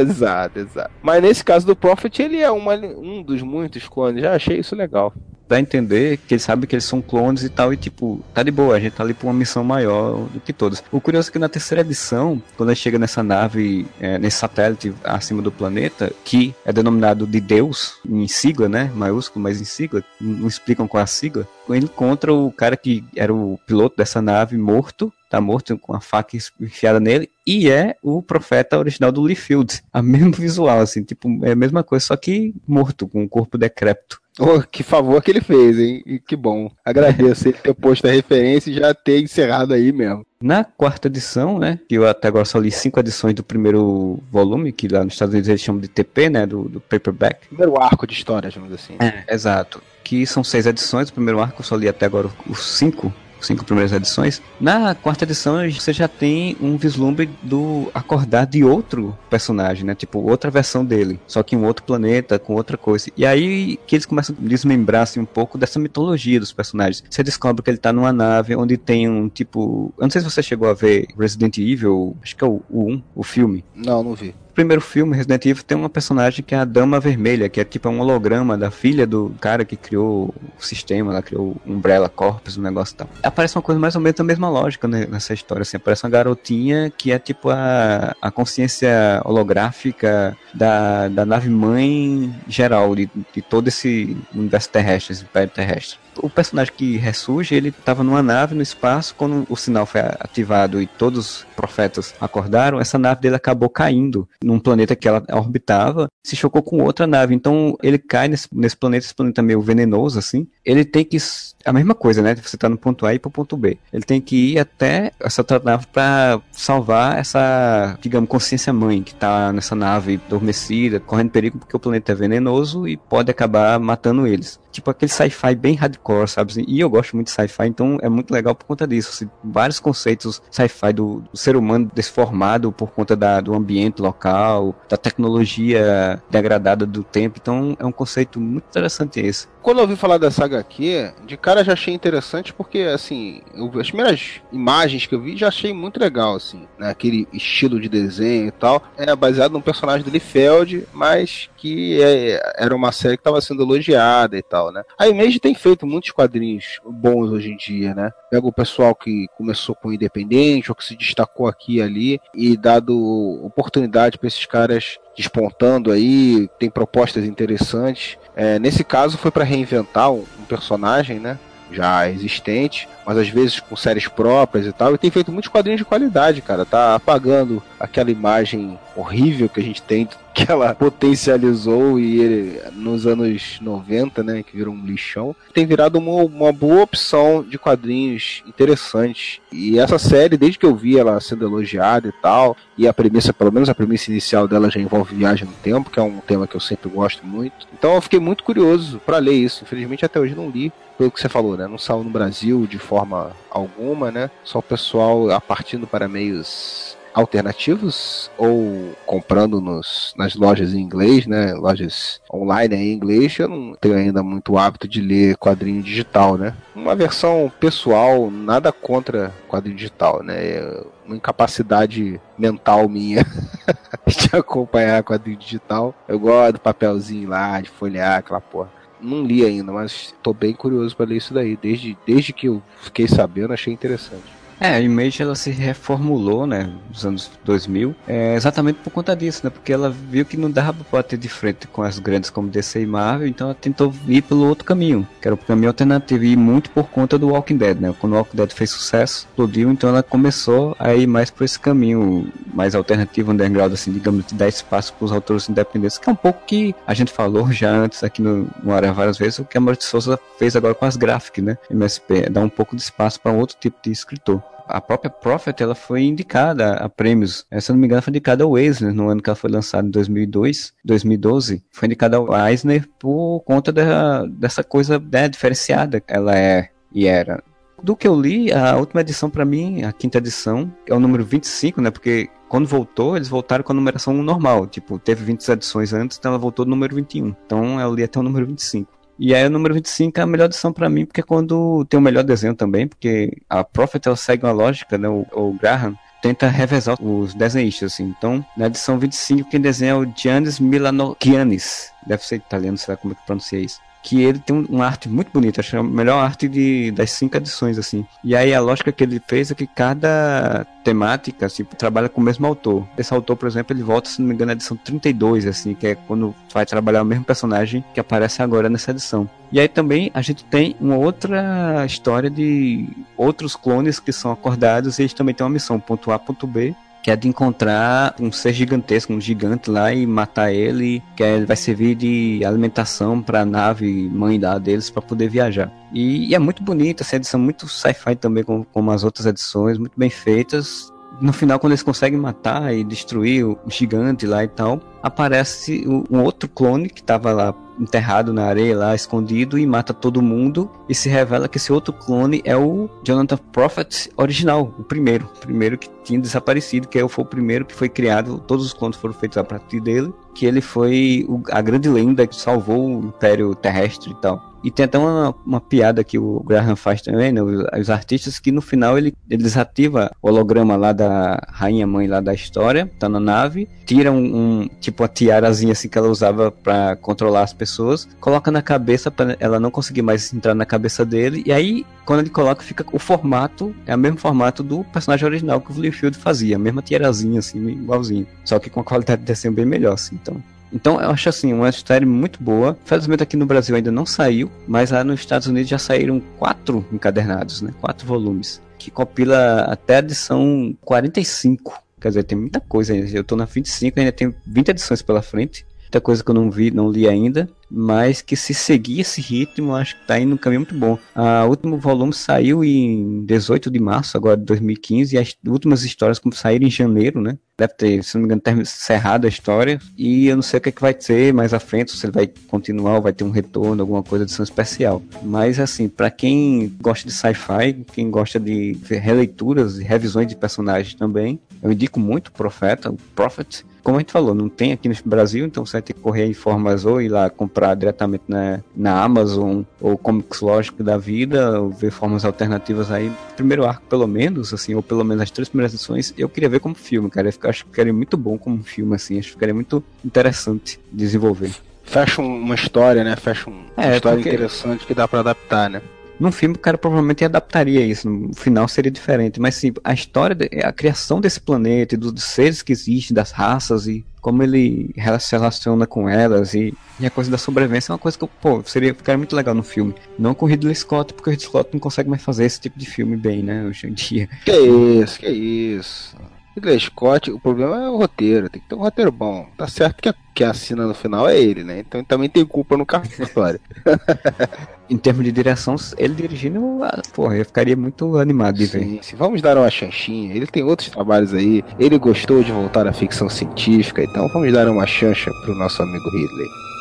exato, 0.00 0.58
exato. 0.58 0.90
Mas 1.02 1.22
nesse 1.22 1.44
caso 1.44 1.66
do 1.66 1.76
Prophet, 1.76 2.20
ele 2.20 2.40
é 2.40 2.50
uma, 2.50 2.74
um 2.74 3.22
dos 3.22 3.42
muitos 3.42 3.86
clones. 3.88 4.22
Já 4.22 4.34
achei 4.34 4.58
isso 4.58 4.74
legal 4.74 5.12
dá 5.48 5.56
a 5.56 5.60
entender 5.60 6.18
que 6.18 6.34
eles 6.34 6.42
sabem 6.42 6.68
que 6.68 6.74
eles 6.74 6.84
são 6.84 7.00
clones 7.00 7.42
e 7.42 7.48
tal, 7.48 7.72
e 7.72 7.76
tipo, 7.76 8.24
tá 8.32 8.42
de 8.42 8.50
boa, 8.50 8.76
a 8.76 8.80
gente 8.80 8.94
tá 8.94 9.02
ali 9.02 9.14
pra 9.14 9.26
uma 9.26 9.34
missão 9.34 9.64
maior 9.64 10.26
do 10.28 10.40
que 10.40 10.52
todos. 10.52 10.82
O 10.90 11.00
curioso 11.00 11.28
é 11.28 11.32
que 11.32 11.38
na 11.38 11.48
terceira 11.48 11.82
edição, 11.82 12.42
quando 12.56 12.70
gente 12.70 12.82
chega 12.82 12.98
nessa 12.98 13.22
nave, 13.22 13.86
é, 14.00 14.18
nesse 14.18 14.38
satélite 14.38 14.92
acima 15.02 15.40
do 15.40 15.52
planeta, 15.52 16.12
que 16.24 16.54
é 16.64 16.72
denominado 16.72 17.26
de 17.26 17.40
Deus, 17.40 17.94
em 18.08 18.28
sigla, 18.28 18.68
né? 18.68 18.90
Maiúsculo, 18.94 19.42
mas 19.42 19.60
em 19.60 19.64
sigla, 19.64 20.02
não 20.20 20.46
explicam 20.46 20.86
qual 20.86 21.00
é 21.00 21.04
a 21.04 21.06
sigla. 21.06 21.46
Ele 21.68 21.86
encontra 21.86 22.32
o 22.32 22.52
cara 22.52 22.76
que 22.76 23.04
era 23.16 23.32
o 23.32 23.58
piloto 23.66 23.96
dessa 23.96 24.20
nave 24.20 24.56
morto, 24.58 25.12
tá 25.30 25.40
morto 25.40 25.76
com 25.78 25.94
a 25.94 26.00
faca 26.00 26.36
enfiada 26.60 27.00
nele, 27.00 27.30
e 27.46 27.70
é 27.70 27.96
o 28.02 28.22
profeta 28.22 28.78
original 28.78 29.10
do 29.10 29.22
Leafield. 29.22 29.82
A 29.92 30.02
mesma 30.02 30.30
visual, 30.30 30.80
assim, 30.80 31.02
tipo, 31.02 31.28
é 31.44 31.52
a 31.52 31.56
mesma 31.56 31.82
coisa, 31.82 32.04
só 32.04 32.16
que 32.16 32.54
morto, 32.66 33.08
com 33.08 33.24
o 33.24 33.28
corpo 33.28 33.56
decrépito. 33.56 34.23
Oh, 34.38 34.60
que 34.60 34.82
favor 34.82 35.22
que 35.22 35.30
ele 35.30 35.40
fez, 35.40 35.78
hein? 35.78 36.02
E 36.04 36.18
que 36.18 36.34
bom. 36.34 36.70
Agradeço 36.84 37.48
ele 37.48 37.58
ter 37.58 37.74
posto 37.74 38.06
a 38.06 38.10
referência 38.10 38.70
e 38.70 38.74
já 38.74 38.92
ter 38.92 39.22
encerrado 39.22 39.72
aí 39.72 39.92
mesmo. 39.92 40.26
Na 40.42 40.64
quarta 40.64 41.08
edição, 41.08 41.58
né? 41.58 41.78
Que 41.88 41.94
eu 41.94 42.06
até 42.06 42.28
agora 42.28 42.44
só 42.44 42.58
li 42.58 42.70
cinco 42.70 42.98
edições 42.98 43.34
do 43.34 43.44
primeiro 43.44 44.18
volume, 44.30 44.72
que 44.72 44.88
lá 44.88 45.04
nos 45.04 45.14
Estados 45.14 45.32
Unidos 45.32 45.48
eles 45.48 45.60
chamam 45.60 45.80
de 45.80 45.88
TP, 45.88 46.28
né? 46.28 46.46
Do, 46.46 46.64
do 46.64 46.80
paperback. 46.80 47.46
Primeiro 47.46 47.80
arco 47.80 48.06
de 48.06 48.12
história, 48.12 48.50
digamos 48.50 48.72
assim. 48.72 48.96
É, 48.98 49.32
exato. 49.32 49.80
Que 50.02 50.26
são 50.26 50.42
seis 50.42 50.66
edições. 50.66 51.08
O 51.08 51.14
primeiro 51.14 51.40
arco 51.40 51.60
eu 51.60 51.64
só 51.64 51.76
li 51.76 51.88
até 51.88 52.04
agora 52.04 52.28
os 52.48 52.62
cinco 52.76 53.12
cinco 53.46 53.64
primeiras 53.64 53.92
edições. 53.92 54.42
Na 54.60 54.94
quarta 54.94 55.24
edição 55.24 55.54
você 55.70 55.92
já 55.92 56.08
tem 56.08 56.56
um 56.60 56.76
vislumbre 56.76 57.28
do 57.42 57.90
acordar 57.94 58.46
de 58.46 58.64
outro 58.64 59.16
personagem, 59.30 59.84
né? 59.84 59.94
Tipo, 59.94 60.18
outra 60.18 60.50
versão 60.50 60.84
dele, 60.84 61.20
só 61.26 61.42
que 61.42 61.54
em 61.54 61.58
um 61.58 61.64
outro 61.64 61.84
planeta, 61.84 62.38
com 62.38 62.54
outra 62.54 62.76
coisa. 62.76 63.10
E 63.16 63.24
aí 63.24 63.78
que 63.86 63.96
eles 63.96 64.06
começam 64.06 64.34
a 64.38 64.48
desmembrar 64.48 65.02
assim, 65.02 65.20
um 65.20 65.24
pouco 65.24 65.58
dessa 65.58 65.78
mitologia 65.78 66.40
dos 66.40 66.52
personagens. 66.52 67.02
Você 67.08 67.22
descobre 67.22 67.62
que 67.62 67.70
ele 67.70 67.78
tá 67.78 67.92
numa 67.92 68.12
nave 68.12 68.56
onde 68.56 68.76
tem 68.76 69.08
um 69.08 69.28
tipo. 69.28 69.92
Eu 69.98 70.02
não 70.02 70.10
sei 70.10 70.20
se 70.20 70.30
você 70.30 70.42
chegou 70.42 70.68
a 70.68 70.74
ver 70.74 71.06
Resident 71.18 71.58
Evil, 71.58 72.16
acho 72.22 72.36
que 72.36 72.44
é 72.44 72.46
o, 72.46 72.62
o 72.70 72.92
1, 72.92 73.02
o 73.14 73.22
filme. 73.22 73.64
Não, 73.74 74.02
não 74.02 74.14
vi 74.14 74.34
primeiro 74.54 74.80
filme, 74.80 75.16
Resident 75.16 75.44
Evil, 75.44 75.62
tem 75.62 75.76
uma 75.76 75.88
personagem 75.88 76.44
que 76.44 76.54
é 76.54 76.58
a 76.58 76.64
Dama 76.64 77.00
Vermelha, 77.00 77.48
que 77.48 77.60
é 77.60 77.64
tipo 77.64 77.88
um 77.88 78.00
holograma 78.00 78.56
da 78.56 78.70
filha 78.70 79.06
do 79.06 79.34
cara 79.40 79.64
que 79.64 79.76
criou 79.76 80.34
o 80.58 80.64
sistema, 80.64 81.12
ela 81.12 81.22
criou 81.22 81.56
Umbrella 81.66 82.08
Corpus, 82.08 82.56
um 82.56 82.62
negócio 82.62 82.94
e 82.94 82.96
tal. 82.96 83.08
Aparece 83.22 83.56
uma 83.56 83.62
coisa 83.62 83.80
mais 83.80 83.94
ou 83.94 84.00
menos 84.00 84.16
da 84.16 84.24
mesma 84.24 84.48
lógica 84.48 84.86
né, 84.86 85.06
nessa 85.10 85.34
história, 85.34 85.62
assim, 85.62 85.76
aparece 85.76 86.04
uma 86.04 86.10
garotinha 86.10 86.90
que 86.96 87.12
é 87.12 87.18
tipo 87.18 87.50
a, 87.50 88.14
a 88.22 88.30
consciência 88.30 89.20
holográfica 89.24 90.36
da, 90.54 91.08
da 91.08 91.26
nave 91.26 91.50
mãe 91.50 92.34
geral, 92.48 92.94
de, 92.94 93.10
de 93.32 93.42
todo 93.42 93.68
esse 93.68 94.16
universo 94.34 94.70
terrestre, 94.70 95.12
esse 95.12 95.24
império 95.24 95.50
terrestre 95.50 96.03
o 96.18 96.30
personagem 96.30 96.72
que 96.76 96.96
ressurge, 96.96 97.54
ele 97.54 97.68
estava 97.68 98.02
numa 98.02 98.22
nave 98.22 98.54
no 98.54 98.62
espaço, 98.62 99.14
quando 99.16 99.46
o 99.48 99.56
sinal 99.56 99.86
foi 99.86 100.00
ativado 100.00 100.80
e 100.80 100.86
todos 100.86 101.18
os 101.18 101.46
profetas 101.56 102.14
acordaram, 102.20 102.80
essa 102.80 102.98
nave 102.98 103.20
dele 103.20 103.36
acabou 103.36 103.68
caindo 103.68 104.28
num 104.42 104.58
planeta 104.58 104.96
que 104.96 105.08
ela 105.08 105.22
orbitava, 105.32 106.08
se 106.22 106.36
chocou 106.36 106.62
com 106.62 106.82
outra 106.82 107.06
nave, 107.06 107.34
então 107.34 107.76
ele 107.82 107.98
cai 107.98 108.28
nesse, 108.28 108.48
nesse 108.52 108.76
planeta, 108.76 109.06
esse 109.06 109.14
planeta 109.14 109.42
meio 109.42 109.60
venenoso 109.60 110.18
assim, 110.18 110.46
ele 110.64 110.84
tem 110.84 111.04
que 111.04 111.18
a 111.64 111.72
mesma 111.72 111.94
coisa, 111.94 112.20
né? 112.22 112.34
Você 112.34 112.56
tá 112.56 112.68
no 112.68 112.76
ponto 112.76 113.06
A 113.06 113.14
e 113.14 113.18
pro 113.18 113.30
ponto 113.30 113.56
B. 113.56 113.78
Ele 113.92 114.02
tem 114.02 114.20
que 114.20 114.52
ir 114.52 114.58
até 114.58 115.12
essa 115.18 115.40
outra 115.40 115.60
nave 115.64 115.86
para 115.86 116.40
salvar 116.52 117.18
essa, 117.18 117.98
digamos, 118.00 118.28
consciência 118.28 118.72
mãe 118.72 119.02
que 119.02 119.14
tá 119.14 119.52
nessa 119.52 119.74
nave 119.74 120.20
adormecida, 120.26 121.00
correndo 121.00 121.30
perigo 121.30 121.58
porque 121.58 121.76
o 121.76 121.80
planeta 121.80 122.12
é 122.12 122.14
venenoso 122.14 122.86
e 122.86 122.96
pode 122.96 123.30
acabar 123.30 123.78
matando 123.80 124.26
eles 124.26 124.58
tipo 124.74 124.90
aquele 124.90 125.10
sci-fi 125.10 125.54
bem 125.54 125.74
hardcore, 126.04 126.28
sabe? 126.28 126.64
E 126.68 126.80
eu 126.80 126.90
gosto 126.90 127.16
muito 127.16 127.28
de 127.28 127.32
sci-fi, 127.32 127.66
então 127.66 127.98
é 128.02 128.08
muito 128.08 128.30
legal 128.30 128.54
por 128.54 128.66
conta 128.66 128.86
disso. 128.86 129.10
Assim, 129.10 129.30
vários 129.42 129.80
conceitos 129.80 130.42
sci-fi 130.50 130.92
do, 130.92 131.24
do, 131.32 131.36
ser 131.36 131.56
humano 131.56 131.90
desformado 131.94 132.70
por 132.70 132.90
conta 132.90 133.16
da, 133.16 133.40
do 133.40 133.54
ambiente 133.54 134.02
local, 134.02 134.76
da 134.88 134.96
tecnologia 134.96 136.22
degradada 136.30 136.84
do 136.84 137.02
tempo. 137.02 137.38
Então 137.40 137.76
é 137.78 137.86
um 137.86 137.92
conceito 137.92 138.38
muito 138.38 138.64
interessante 138.68 139.20
esse. 139.20 139.48
Quando 139.62 139.78
eu 139.78 139.84
ouvi 139.84 139.96
falar 139.96 140.18
dessa 140.18 140.44
HQ, 140.44 141.14
de 141.26 141.38
cara 141.38 141.64
já 141.64 141.72
achei 141.72 141.94
interessante 141.94 142.52
porque, 142.52 142.80
assim, 142.80 143.40
eu, 143.54 143.72
as 143.80 143.90
primeiras 143.90 144.42
imagens 144.52 145.06
que 145.06 145.14
eu 145.14 145.20
vi 145.20 145.38
já 145.38 145.48
achei 145.48 145.72
muito 145.72 145.98
legal, 145.98 146.34
assim, 146.34 146.68
né? 146.78 146.90
Aquele 146.90 147.26
estilo 147.32 147.80
de 147.80 147.88
desenho 147.88 148.48
e 148.48 148.50
tal. 148.50 148.82
É 148.96 149.16
baseado 149.16 149.52
num 149.52 149.62
personagem 149.62 150.04
do 150.04 150.10
Liefeld, 150.10 150.86
mas 150.92 151.48
que 151.56 151.98
é, 152.02 152.42
era 152.58 152.76
uma 152.76 152.92
série 152.92 153.16
que 153.16 153.22
estava 153.22 153.40
sendo 153.40 153.62
elogiada 153.62 154.36
e 154.36 154.42
tal, 154.42 154.70
né? 154.70 154.82
A 154.98 155.08
Image 155.08 155.40
tem 155.40 155.54
feito 155.54 155.86
muitos 155.94 156.10
quadrinhos 156.10 156.80
bons 156.84 157.30
hoje 157.30 157.52
em 157.52 157.56
dia, 157.56 157.94
né? 157.94 158.12
Pega 158.30 158.46
o 158.46 158.52
pessoal 158.52 158.94
que 158.94 159.28
começou 159.36 159.74
com 159.74 159.92
Independente 159.92 160.70
ou 160.70 160.74
que 160.74 160.84
se 160.84 160.96
destacou 160.96 161.46
aqui 161.46 161.76
e 161.76 161.82
ali 161.82 162.20
e 162.34 162.56
dado 162.56 163.40
oportunidade 163.44 164.18
para 164.18 164.26
esses 164.26 164.44
caras 164.44 164.98
despontando 165.16 165.92
aí, 165.92 166.48
tem 166.58 166.68
propostas 166.68 167.24
interessantes. 167.24 168.18
É, 168.34 168.58
nesse 168.58 168.82
caso 168.82 169.16
foi 169.16 169.30
para 169.30 169.44
reinventar 169.44 170.10
um, 170.10 170.24
um 170.40 170.44
personagem, 170.48 171.20
né? 171.20 171.38
já 171.70 172.08
existente, 172.08 172.88
mas 173.04 173.18
às 173.18 173.28
vezes 173.28 173.58
com 173.58 173.74
séries 173.74 174.06
próprias 174.06 174.66
e 174.66 174.72
tal, 174.72 174.94
e 174.94 174.98
tem 174.98 175.10
feito 175.10 175.32
muitos 175.32 175.50
quadrinhos 175.50 175.78
de 175.78 175.84
qualidade, 175.84 176.40
cara. 176.40 176.64
Tá 176.64 176.94
apagando 176.94 177.62
aquela 177.80 178.10
imagem 178.10 178.78
horrível 178.94 179.48
que 179.48 179.60
a 179.60 179.62
gente 179.62 179.82
tem, 179.82 180.08
que 180.34 180.50
ela 180.50 180.74
potencializou 180.74 181.98
e 181.98 182.20
ele, 182.20 182.60
nos 182.72 183.06
anos 183.06 183.58
90, 183.60 184.22
né, 184.22 184.42
que 184.42 184.56
virou 184.56 184.74
um 184.74 184.84
lixão, 184.84 185.34
tem 185.52 185.64
virado 185.64 185.96
uma, 185.96 186.24
uma 186.24 186.52
boa 186.52 186.82
opção 186.82 187.42
de 187.42 187.56
quadrinhos 187.56 188.42
interessantes. 188.46 189.40
E 189.52 189.78
essa 189.78 189.98
série, 189.98 190.36
desde 190.36 190.58
que 190.58 190.66
eu 190.66 190.74
vi 190.74 190.98
ela 190.98 191.20
sendo 191.20 191.46
elogiada 191.46 192.08
e 192.08 192.12
tal, 192.20 192.56
e 192.76 192.88
a 192.88 192.92
premissa, 192.92 193.32
pelo 193.32 193.52
menos 193.52 193.68
a 193.68 193.74
premissa 193.74 194.10
inicial 194.10 194.48
dela 194.48 194.68
já 194.68 194.80
envolve 194.80 195.14
viagem 195.14 195.46
no 195.46 195.54
tempo, 195.54 195.90
que 195.90 196.00
é 196.00 196.02
um 196.02 196.18
tema 196.18 196.46
que 196.46 196.56
eu 196.56 196.60
sempre 196.60 196.90
gosto 196.90 197.24
muito. 197.24 197.66
Então 197.72 197.94
eu 197.94 198.00
fiquei 198.00 198.18
muito 198.18 198.42
curioso 198.42 199.00
para 199.06 199.18
ler 199.18 199.34
isso. 199.34 199.62
Infelizmente 199.62 200.04
até 200.04 200.18
hoje 200.18 200.34
não 200.34 200.50
li, 200.50 200.72
pelo 200.98 201.10
que 201.10 201.20
você 201.20 201.28
falou, 201.28 201.56
né? 201.56 201.66
Não 201.66 201.78
saiu 201.78 202.02
no 202.02 202.10
Brasil 202.10 202.66
de 202.66 202.78
forma 202.78 203.30
alguma, 203.50 204.10
né? 204.10 204.30
Só 204.42 204.58
o 204.58 204.62
pessoal 204.62 205.30
a 205.30 205.40
partindo 205.40 205.86
para 205.86 206.08
meios 206.08 206.93
alternativos 207.14 208.30
ou 208.36 208.92
comprando 209.06 209.60
nos, 209.60 210.12
nas 210.16 210.34
lojas 210.34 210.74
em 210.74 210.80
inglês, 210.80 211.26
né? 211.26 211.54
Lojas 211.54 212.20
online 212.32 212.74
em 212.74 212.92
inglês, 212.92 213.38
eu 213.38 213.48
não 213.48 213.74
tenho 213.76 213.94
ainda 213.94 214.22
muito 214.22 214.58
hábito 214.58 214.88
de 214.88 215.00
ler 215.00 215.36
quadrinho 215.36 215.82
digital, 215.82 216.36
né? 216.36 216.54
Uma 216.74 216.96
versão 216.96 217.50
pessoal, 217.60 218.30
nada 218.30 218.72
contra 218.72 219.32
quadrinho 219.48 219.76
digital, 219.76 220.22
né? 220.22 220.34
É 220.36 220.84
uma 221.06 221.16
incapacidade 221.16 222.20
mental 222.36 222.88
minha 222.88 223.24
de 224.06 224.36
acompanhar 224.36 225.04
quadrinho 225.04 225.38
digital. 225.38 225.94
Eu 226.08 226.18
gosto 226.18 226.54
do 226.54 226.60
papelzinho 226.60 227.28
lá, 227.28 227.60
de 227.60 227.70
folhear 227.70 228.18
aquela 228.18 228.40
porra 228.40 228.84
não 229.00 229.22
li 229.22 229.44
ainda, 229.44 229.70
mas 229.70 230.14
tô 230.22 230.32
bem 230.32 230.54
curioso 230.54 230.96
para 230.96 231.04
ler 231.06 231.16
isso 231.16 231.34
daí. 231.34 231.56
Desde, 231.56 231.96
desde 232.06 232.32
que 232.32 232.48
eu 232.48 232.62
fiquei 232.80 233.06
sabendo, 233.06 233.52
achei 233.52 233.70
interessante. 233.72 234.43
É, 234.64 234.76
a 234.76 234.80
Image 234.80 235.20
ela 235.20 235.34
se 235.34 235.50
reformulou, 235.50 236.46
né, 236.46 236.70
nos 236.88 237.04
anos 237.04 237.30
2000, 237.44 237.94
é, 238.08 238.34
exatamente 238.34 238.76
por 238.76 238.90
conta 238.90 239.14
disso, 239.14 239.42
né, 239.44 239.50
porque 239.50 239.70
ela 239.70 239.90
viu 239.90 240.24
que 240.24 240.38
não 240.38 240.50
dava 240.50 240.72
para 240.72 241.00
bater 241.02 241.18
de 241.18 241.28
frente 241.28 241.68
com 241.68 241.82
as 241.82 241.98
grandes 241.98 242.30
como 242.30 242.48
DC 242.48 242.80
e 242.80 242.86
Marvel, 242.86 243.28
então 243.28 243.48
ela 243.48 243.54
tentou 243.54 243.92
ir 244.08 244.22
pelo 244.22 244.48
outro 244.48 244.64
caminho, 244.64 245.06
que 245.20 245.28
era 245.28 245.34
o 245.34 245.36
caminho 245.36 245.68
alternativo, 245.68 246.24
e 246.24 246.34
muito 246.34 246.70
por 246.70 246.84
conta 246.84 247.18
do 247.18 247.28
Walking 247.28 247.58
Dead, 247.58 247.78
né, 247.78 247.94
quando 248.00 248.14
o 248.14 248.16
Walking 248.16 248.38
Dead 248.38 248.50
fez 248.52 248.70
sucesso, 248.70 249.26
explodiu, 249.28 249.70
então 249.70 249.90
ela 249.90 250.02
começou 250.02 250.74
a 250.78 250.94
ir 250.94 251.06
mais 251.06 251.30
por 251.30 251.44
esse 251.44 251.60
caminho 251.60 252.32
mais 252.54 252.74
alternativo, 252.74 253.32
underground, 253.32 253.74
assim, 253.74 253.92
digamos, 253.92 254.24
de 254.24 254.34
dar 254.34 254.48
espaço 254.48 254.94
para 254.94 255.04
os 255.04 255.12
autores 255.12 255.46
independentes, 255.46 255.98
que 255.98 256.08
é 256.08 256.12
um 256.12 256.16
pouco 256.16 256.42
que 256.46 256.74
a 256.86 256.94
gente 256.94 257.12
falou 257.12 257.52
já 257.52 257.70
antes 257.70 258.02
aqui 258.02 258.22
no, 258.22 258.48
no 258.62 258.72
área 258.72 258.94
várias 258.94 259.18
vezes, 259.18 259.40
o 259.40 259.44
que 259.44 259.58
a 259.58 259.60
Maurício 259.60 259.90
Souza 259.90 260.18
fez 260.38 260.56
agora 260.56 260.74
com 260.74 260.86
as 260.86 260.96
gráficas, 260.96 261.44
né, 261.44 261.58
MSP, 261.70 262.22
é 262.24 262.30
dar 262.30 262.40
um 262.40 262.48
pouco 262.48 262.74
de 262.74 262.80
espaço 262.80 263.20
para 263.20 263.30
outro 263.30 263.58
tipo 263.60 263.76
de 263.84 263.90
escritor. 263.90 264.42
A 264.66 264.80
própria 264.80 265.10
Prophet 265.10 265.62
ela 265.62 265.74
foi 265.74 266.02
indicada 266.02 266.74
a 266.74 266.88
prêmios. 266.88 267.46
Se 267.60 267.72
não 267.72 267.78
me 267.78 267.86
engano, 267.86 268.02
foi 268.02 268.10
indicada 268.10 268.44
ao 268.44 268.58
Eisner 268.58 268.94
no 268.94 269.08
ano 269.08 269.22
que 269.22 269.28
ela 269.28 269.36
foi 269.36 269.50
lançada, 269.50 269.86
em 269.86 269.90
2002, 269.90 270.72
2012. 270.84 271.64
Foi 271.70 271.86
indicada 271.86 272.16
ao 272.16 272.48
Eisner 272.48 272.88
por 272.98 273.40
conta 273.40 273.72
da, 273.72 274.24
dessa 274.26 274.64
coisa 274.64 274.98
né, 274.98 275.28
diferenciada 275.28 276.00
que 276.00 276.12
ela 276.12 276.36
é 276.36 276.70
e 276.92 277.06
era. 277.06 277.42
Do 277.82 277.94
que 277.94 278.08
eu 278.08 278.18
li, 278.18 278.50
a 278.52 278.76
última 278.76 279.02
edição 279.02 279.28
para 279.28 279.44
mim, 279.44 279.82
a 279.82 279.92
quinta 279.92 280.18
edição, 280.18 280.72
é 280.86 280.94
o 280.94 281.00
número 281.00 281.24
25, 281.24 281.82
né? 281.82 281.90
Porque 281.90 282.30
quando 282.48 282.66
voltou, 282.66 283.16
eles 283.16 283.28
voltaram 283.28 283.64
com 283.64 283.72
a 283.72 283.74
numeração 283.74 284.14
normal. 284.14 284.66
Tipo, 284.66 284.98
teve 284.98 285.24
20 285.24 285.48
edições 285.48 285.92
antes, 285.92 286.16
então 286.16 286.30
ela 286.30 286.38
voltou 286.38 286.64
no 286.64 286.70
número 286.70 286.94
21. 286.94 287.34
Então 287.44 287.80
eu 287.80 287.94
li 287.94 288.02
até 288.02 288.18
o 288.18 288.22
número 288.22 288.46
25. 288.46 288.90
E 289.18 289.34
aí 289.34 289.46
o 289.46 289.50
número 289.50 289.74
25 289.74 290.18
é 290.18 290.22
a 290.22 290.26
melhor 290.26 290.46
edição 290.46 290.72
para 290.72 290.88
mim, 290.88 291.04
porque 291.04 291.20
é 291.20 291.24
quando 291.24 291.84
tem 291.84 291.98
o 291.98 292.02
melhor 292.02 292.24
desenho 292.24 292.54
também, 292.54 292.88
porque 292.88 293.36
a 293.48 293.62
Prophet 293.62 294.06
ela 294.06 294.16
segue 294.16 294.44
uma 294.44 294.52
lógica, 294.52 294.98
né? 294.98 295.08
O, 295.08 295.26
o 295.32 295.52
Graham 295.52 295.96
tenta 296.20 296.48
revezar 296.48 296.96
os 297.00 297.34
desenhistas, 297.34 297.92
assim. 297.92 298.12
Então, 298.16 298.44
na 298.56 298.66
edição 298.66 298.98
25, 298.98 299.50
quem 299.50 299.60
desenha 299.60 299.92
é 299.92 299.94
o 299.94 300.12
Giannis 300.16 300.58
Milanokianis. 300.58 301.92
Deve 302.06 302.24
ser 302.24 302.36
italiano, 302.36 302.76
sei 302.76 302.92
lá 302.92 302.96
como 302.96 303.12
é 303.12 303.16
que 303.16 303.26
pronuncia 303.26 303.58
isso 303.58 303.78
que 304.04 304.22
ele 304.22 304.38
tem 304.38 304.66
uma 304.68 304.84
arte 304.84 305.08
muito 305.08 305.30
bonita, 305.32 305.62
acho 305.62 305.70
que 305.70 305.76
é 305.76 305.78
a 305.78 305.82
melhor 305.82 306.18
arte 306.18 306.46
de, 306.46 306.90
das 306.90 307.10
cinco 307.10 307.38
edições, 307.38 307.78
assim. 307.78 308.06
E 308.22 308.36
aí 308.36 308.52
a 308.52 308.60
lógica 308.60 308.92
que 308.92 309.02
ele 309.02 309.20
fez 309.26 309.50
é 309.50 309.54
que 309.54 309.66
cada 309.66 310.66
temática, 310.84 311.46
assim, 311.46 311.64
trabalha 311.64 312.10
com 312.10 312.20
o 312.20 312.24
mesmo 312.24 312.46
autor. 312.46 312.86
Esse 312.98 313.14
autor, 313.14 313.34
por 313.34 313.48
exemplo, 313.48 313.74
ele 313.74 313.82
volta, 313.82 314.10
se 314.10 314.20
não 314.20 314.28
me 314.28 314.34
engano, 314.34 314.48
na 314.48 314.52
edição 314.52 314.76
32, 314.76 315.46
assim, 315.46 315.74
que 315.74 315.86
é 315.86 315.94
quando 315.94 316.34
vai 316.52 316.66
trabalhar 316.66 317.00
o 317.00 317.06
mesmo 317.06 317.24
personagem 317.24 317.82
que 317.94 317.98
aparece 317.98 318.42
agora 318.42 318.68
nessa 318.68 318.90
edição. 318.90 319.28
E 319.50 319.58
aí 319.58 319.68
também 319.68 320.10
a 320.12 320.20
gente 320.20 320.44
tem 320.44 320.76
uma 320.78 320.96
outra 320.96 321.86
história 321.86 322.28
de 322.28 322.86
outros 323.16 323.56
clones 323.56 323.98
que 323.98 324.12
são 324.12 324.30
acordados 324.30 324.98
e 324.98 325.02
eles 325.02 325.14
também 325.14 325.34
têm 325.34 325.46
uma 325.46 325.52
missão, 325.52 325.80
ponto 325.80 326.10
A, 326.10 326.18
ponto 326.18 326.46
B, 326.46 326.74
que 327.04 327.10
é 327.10 327.16
de 327.16 327.28
encontrar 327.28 328.16
um 328.18 328.32
ser 328.32 328.54
gigantesco, 328.54 329.12
um 329.12 329.20
gigante 329.20 329.70
lá 329.70 329.92
e 329.92 330.06
matar 330.06 330.50
ele, 330.50 331.02
que 331.14 331.22
é, 331.22 331.44
vai 331.44 331.54
servir 331.54 331.94
de 331.94 332.42
alimentação 332.42 333.20
para 333.20 333.42
a 333.42 333.44
nave 333.44 334.08
mãe 334.08 334.40
da 334.40 334.56
deles 334.56 334.88
para 334.88 335.02
poder 335.02 335.28
viajar. 335.28 335.70
E, 335.92 336.30
e, 336.30 336.34
é 336.34 336.38
muito 336.38 336.62
bonita, 336.62 337.02
essa 337.02 337.16
edição 337.16 337.38
muito 337.38 337.68
sci-fi 337.68 338.16
também, 338.16 338.42
como, 338.42 338.64
como 338.72 338.90
as 338.90 339.04
outras 339.04 339.26
edições, 339.26 339.76
muito 339.76 339.92
bem 339.94 340.08
feitas 340.08 340.90
no 341.20 341.32
final, 341.32 341.58
quando 341.58 341.72
eles 341.72 341.82
conseguem 341.82 342.18
matar 342.18 342.74
e 342.74 342.82
destruir 342.82 343.44
o 343.44 343.58
gigante 343.68 344.26
lá 344.26 344.42
e 344.42 344.48
tal, 344.48 344.80
aparece 345.04 345.84
um 346.10 346.22
outro 346.22 346.48
clone 346.48 346.88
que 346.88 347.02
estava 347.02 347.30
lá 347.30 347.54
enterrado 347.78 348.32
na 348.32 348.46
areia, 348.46 348.74
lá 348.74 348.94
escondido, 348.94 349.58
e 349.58 349.66
mata 349.66 349.92
todo 349.92 350.22
mundo. 350.22 350.70
E 350.88 350.94
se 350.94 351.10
revela 351.10 351.46
que 351.46 351.58
esse 351.58 351.70
outro 351.70 351.92
clone 351.92 352.40
é 352.42 352.56
o 352.56 352.88
Jonathan 353.04 353.36
Prophet 353.52 354.10
original, 354.16 354.74
o 354.78 354.82
primeiro, 354.82 355.28
o 355.36 355.40
primeiro 355.40 355.76
que 355.76 355.90
tinha 356.02 356.18
desaparecido, 356.18 356.88
que 356.88 357.06
foi 357.06 357.24
o 357.24 357.28
primeiro 357.28 357.66
que 357.66 357.74
foi 357.74 357.90
criado. 357.90 358.38
Todos 358.46 358.64
os 358.64 358.72
clones 358.72 358.96
foram 358.96 359.12
feitos 359.12 359.36
a 359.36 359.44
partir 359.44 359.80
dele, 359.80 360.10
que 360.34 360.46
ele 360.46 360.62
foi 360.62 361.26
a 361.50 361.60
grande 361.60 361.88
lenda 361.88 362.26
que 362.26 362.36
salvou 362.36 362.88
o 362.88 363.04
Império 363.06 363.54
Terrestre 363.54 364.10
e 364.10 364.14
tal. 364.14 364.54
E 364.64 364.70
tem 364.70 364.86
até 364.86 364.96
uma, 364.96 365.34
uma 365.44 365.60
piada 365.60 366.02
que 366.02 366.18
o 366.18 366.42
Graham 366.42 366.74
faz 366.74 367.02
também, 367.02 367.30
né? 367.30 367.42
Os, 367.42 367.66
os, 367.78 367.90
artistas, 367.90 368.38
que 368.38 368.50
no 368.50 368.62
final 368.62 368.96
ele, 368.96 369.14
ele 369.28 369.42
desativa 369.42 370.10
o 370.22 370.28
holograma 370.28 370.74
lá 370.74 370.90
da 370.90 371.38
rainha 371.50 371.86
mãe 371.86 372.06
lá 372.06 372.18
da 372.18 372.32
história, 372.32 372.90
tá 372.98 373.06
na 373.06 373.20
nave, 373.20 373.68
tira 373.84 374.10
um, 374.10 374.62
um 374.62 374.68
tipo 374.80 374.93
a 375.02 375.08
tiarazinha 375.08 375.72
assim 375.72 375.88
que 375.88 375.98
ela 375.98 376.08
usava 376.08 376.50
para 376.50 376.94
controlar 376.96 377.42
as 377.42 377.52
pessoas, 377.52 378.06
coloca 378.20 378.50
na 378.50 378.62
cabeça 378.62 379.10
para 379.10 379.36
ela 379.40 379.58
não 379.58 379.70
conseguir 379.70 380.02
mais 380.02 380.32
entrar 380.32 380.54
na 380.54 380.66
cabeça 380.66 381.04
dele, 381.04 381.42
e 381.46 381.52
aí 381.52 381.86
quando 382.04 382.20
ele 382.20 382.30
coloca 382.30 382.62
fica 382.62 382.84
o 382.92 382.98
formato, 382.98 383.74
é 383.86 383.94
o 383.94 383.98
mesmo 383.98 384.18
formato 384.18 384.62
do 384.62 384.84
personagem 384.84 385.26
original 385.26 385.60
que 385.60 385.72
o 385.72 385.80
Liefeld 385.80 386.16
fazia, 386.18 386.56
a 386.56 386.58
mesma 386.58 386.82
tiarazinha 386.82 387.38
assim, 387.38 387.66
igualzinho, 387.68 388.26
só 388.44 388.58
que 388.58 388.70
com 388.70 388.80
a 388.80 388.84
qualidade 388.84 389.22
de 389.22 389.26
desenho 389.26 389.54
bem 389.54 389.64
melhor, 389.64 389.94
assim, 389.94 390.18
então 390.20 390.40
então 390.74 391.00
eu 391.00 391.10
acho 391.10 391.28
assim, 391.28 391.52
uma 391.52 391.70
série 391.70 392.04
muito 392.04 392.42
boa. 392.42 392.76
Felizmente 392.84 393.22
aqui 393.22 393.36
no 393.36 393.46
Brasil 393.46 393.76
ainda 393.76 393.92
não 393.92 394.04
saiu, 394.04 394.50
mas 394.66 394.90
lá 394.90 395.04
nos 395.04 395.20
Estados 395.20 395.46
Unidos 395.46 395.70
já 395.70 395.78
saíram 395.78 396.20
quatro 396.36 396.84
encadernados, 396.92 397.62
né? 397.62 397.72
Quatro 397.80 398.04
volumes. 398.04 398.60
Que 398.76 398.90
compila 398.90 399.60
até 399.68 399.96
a 399.96 399.98
edição 400.00 400.76
45. 400.84 401.83
Quer 402.04 402.08
dizer, 402.08 402.24
tem 402.24 402.36
muita 402.36 402.60
coisa 402.60 402.92
ainda. 402.92 403.08
Eu 403.16 403.24
tô 403.24 403.34
na 403.34 403.46
25, 403.46 403.98
ainda 403.98 404.12
tem 404.12 404.34
20 404.46 404.68
edições 404.68 405.00
pela 405.00 405.22
frente. 405.22 405.64
Muita 405.84 406.00
coisa 406.00 406.24
que 406.24 406.30
eu 406.30 406.34
não 406.34 406.50
vi, 406.50 406.70
não 406.70 406.90
li 406.90 407.08
ainda 407.08 407.48
mas 407.76 408.22
que 408.22 408.36
se 408.36 408.54
seguir 408.54 409.00
esse 409.00 409.20
ritmo, 409.20 409.74
acho 409.74 409.96
que 409.96 410.02
está 410.02 410.18
indo 410.18 410.30
no 410.30 410.38
caminho 410.38 410.60
muito 410.60 410.74
bom. 410.74 410.96
O 411.16 411.48
último 411.48 411.76
volume 411.76 412.12
saiu 412.12 412.62
em 412.62 413.24
18 413.24 413.68
de 413.68 413.80
março, 413.80 414.16
agora 414.16 414.36
de 414.36 414.44
2015, 414.44 415.16
e 415.16 415.18
as 415.18 415.36
últimas 415.44 415.82
histórias 415.82 416.20
saíram 416.34 416.66
em 416.66 416.70
janeiro, 416.70 417.20
né? 417.20 417.36
Deve 417.58 417.74
ter, 417.74 418.04
se 418.04 418.14
não 418.14 418.26
me 418.26 418.34
engano, 418.34 418.62
encerrado 418.62 419.26
a 419.26 419.28
história, 419.28 419.80
e 419.96 420.28
eu 420.28 420.36
não 420.36 420.42
sei 420.42 420.58
o 420.58 420.60
que, 420.60 420.68
é 420.68 420.72
que 420.72 420.80
vai 420.80 420.94
ter 420.94 421.32
mais 421.32 421.52
à 421.52 421.58
frente, 421.58 421.92
se 421.92 422.04
ele 422.04 422.12
vai 422.12 422.30
continuar 422.48 423.00
vai 423.00 423.12
ter 423.12 423.24
um 423.24 423.30
retorno, 423.30 423.82
alguma 423.82 424.02
coisa 424.02 424.24
de 424.24 424.30
edição 424.30 424.44
especial. 424.44 425.02
Mas, 425.22 425.58
assim, 425.58 425.88
para 425.88 426.10
quem 426.10 426.72
gosta 426.80 427.08
de 427.08 427.14
sci-fi, 427.14 427.84
quem 427.92 428.10
gosta 428.10 428.38
de 428.38 428.76
releituras 428.88 429.78
e 429.78 429.82
revisões 429.82 430.28
de 430.28 430.36
personagens 430.36 430.94
também, 430.94 431.40
eu 431.62 431.72
indico 431.72 431.98
muito 431.98 432.28
o 432.28 432.32
Profeta, 432.32 432.90
o 432.90 432.96
Prophet, 433.14 433.64
como 433.84 433.98
a 433.98 434.00
gente 434.00 434.12
falou, 434.12 434.34
não 434.34 434.48
tem 434.48 434.72
aqui 434.72 434.88
no 434.88 434.94
Brasil, 435.04 435.44
então 435.44 435.64
você 435.64 435.72
vai 435.72 435.82
ter 435.82 435.92
que 435.92 436.00
correr 436.00 436.24
em 436.24 436.32
formas 436.32 436.86
ou 436.86 437.02
ir 437.02 437.10
lá 437.10 437.28
comprar 437.28 437.74
diretamente 437.74 438.24
na, 438.26 438.60
na 438.74 439.02
Amazon 439.02 439.62
ou 439.78 439.98
Comics 439.98 440.40
Lógico 440.40 440.82
da 440.82 440.96
vida, 440.96 441.60
ou 441.60 441.68
ver 441.68 441.90
formas 441.90 442.24
alternativas 442.24 442.90
aí. 442.90 443.12
Primeiro 443.36 443.66
arco, 443.66 443.82
pelo 443.86 444.06
menos, 444.08 444.54
assim, 444.54 444.74
ou 444.74 444.82
pelo 444.82 445.04
menos 445.04 445.22
as 445.22 445.30
três 445.30 445.50
primeiras 445.50 445.74
edições, 445.74 446.14
eu 446.16 446.30
queria 446.30 446.48
ver 446.48 446.60
como 446.60 446.74
filme, 446.74 447.10
cara. 447.10 447.28
Eu 447.28 447.50
acho 447.50 447.64
que 447.64 447.70
ficaria 447.70 447.92
muito 447.92 448.16
bom 448.16 448.38
como 448.38 448.62
filme, 448.64 448.94
assim. 448.94 449.18
Acho 449.18 449.28
que 449.28 449.34
ficaria 449.34 449.54
muito 449.54 449.84
interessante 450.02 450.80
desenvolver. 450.90 451.52
Fecha 451.82 452.22
uma 452.22 452.54
história, 452.54 453.04
né? 453.04 453.14
Fecha 453.16 453.50
uma 453.50 453.66
é, 453.76 453.96
história 453.96 454.16
porque... 454.16 454.30
interessante 454.30 454.86
que 454.86 454.94
dá 454.94 455.06
para 455.06 455.20
adaptar, 455.20 455.68
né? 455.68 455.82
Num 456.18 456.30
filme, 456.30 456.54
o 456.54 456.58
cara 456.58 456.78
provavelmente 456.78 457.24
adaptaria 457.24 457.84
isso. 457.84 458.08
No 458.08 458.34
final 458.34 458.68
seria 458.68 458.90
diferente. 458.90 459.40
Mas 459.40 459.56
sim, 459.56 459.72
a 459.82 459.92
história, 459.92 460.36
a 460.62 460.72
criação 460.72 461.20
desse 461.20 461.40
planeta 461.40 461.94
e 461.94 461.98
dos 461.98 462.22
seres 462.22 462.62
que 462.62 462.72
existem, 462.72 463.14
das 463.14 463.30
raças 463.30 463.86
e 463.86 464.04
como 464.20 464.42
ele 464.42 464.90
se 465.20 465.32
relaciona 465.32 465.86
com 465.86 466.08
elas 466.08 466.54
e, 466.54 466.72
e 466.98 467.04
a 467.04 467.10
coisa 467.10 467.30
da 467.30 467.36
sobrevivência 467.36 467.90
é 467.90 467.92
uma 467.92 467.98
coisa 467.98 468.18
que, 468.18 468.26
pô, 468.40 468.62
seria 468.64 468.94
ficar 468.94 469.18
muito 469.18 469.36
legal 469.36 469.54
no 469.54 469.62
filme. 469.62 469.94
Não 470.18 470.32
com 470.32 470.46
o 470.46 470.48
Ridley 470.48 470.74
Scott, 470.74 471.12
porque 471.12 471.28
o 471.28 471.32
Ridley 471.32 471.46
Scott 471.46 471.68
não 471.74 471.78
consegue 471.78 472.08
mais 472.08 472.22
fazer 472.22 472.46
esse 472.46 472.58
tipo 472.58 472.78
de 472.78 472.86
filme 472.86 473.18
bem, 473.18 473.42
né, 473.42 473.64
hoje 473.64 473.86
em 473.86 473.92
dia. 473.92 474.26
Que 474.42 474.52
isso, 474.52 475.20
que 475.20 475.28
isso. 475.28 476.16
Ridley 476.56 476.78
Scott, 476.78 477.30
o 477.30 477.40
problema 477.40 477.84
é 477.84 477.88
o 477.88 477.96
roteiro, 477.96 478.48
tem 478.48 478.62
que 478.62 478.68
ter 478.68 478.74
um 478.74 478.78
roteiro 478.78 479.10
bom. 479.10 479.46
Tá 479.56 479.66
certo 479.66 480.00
que 480.00 480.08
a, 480.08 480.14
que 480.32 480.44
assina 480.44 480.86
no 480.86 480.94
final 480.94 481.28
é 481.28 481.38
ele, 481.38 481.64
né? 481.64 481.80
Então 481.80 482.02
também 482.04 482.28
tem 482.28 482.44
culpa 482.44 482.76
no 482.76 482.86
história. 483.20 483.60
em 484.88 484.96
termos 484.96 485.24
de 485.24 485.32
direção, 485.32 485.74
ele 485.96 486.14
dirigindo, 486.14 486.82
ah, 486.82 487.02
porra, 487.12 487.36
eu 487.36 487.44
ficaria 487.44 487.76
muito 487.76 488.16
animado 488.18 488.56
de 488.56 488.66
ver. 488.66 488.98
Sim, 489.02 489.16
vamos 489.16 489.42
dar 489.42 489.56
uma 489.56 489.70
chanchinha. 489.70 490.34
Ele 490.34 490.46
tem 490.46 490.62
outros 490.62 490.90
trabalhos 490.90 491.34
aí. 491.34 491.64
Ele 491.78 491.98
gostou 491.98 492.42
de 492.42 492.52
voltar 492.52 492.86
à 492.86 492.92
ficção 492.92 493.28
científica, 493.28 494.02
então 494.02 494.28
vamos 494.28 494.52
dar 494.52 494.68
uma 494.68 494.86
chancha 494.86 495.30
pro 495.44 495.54
nosso 495.54 495.82
amigo 495.82 496.10
Ridley. 496.10 496.73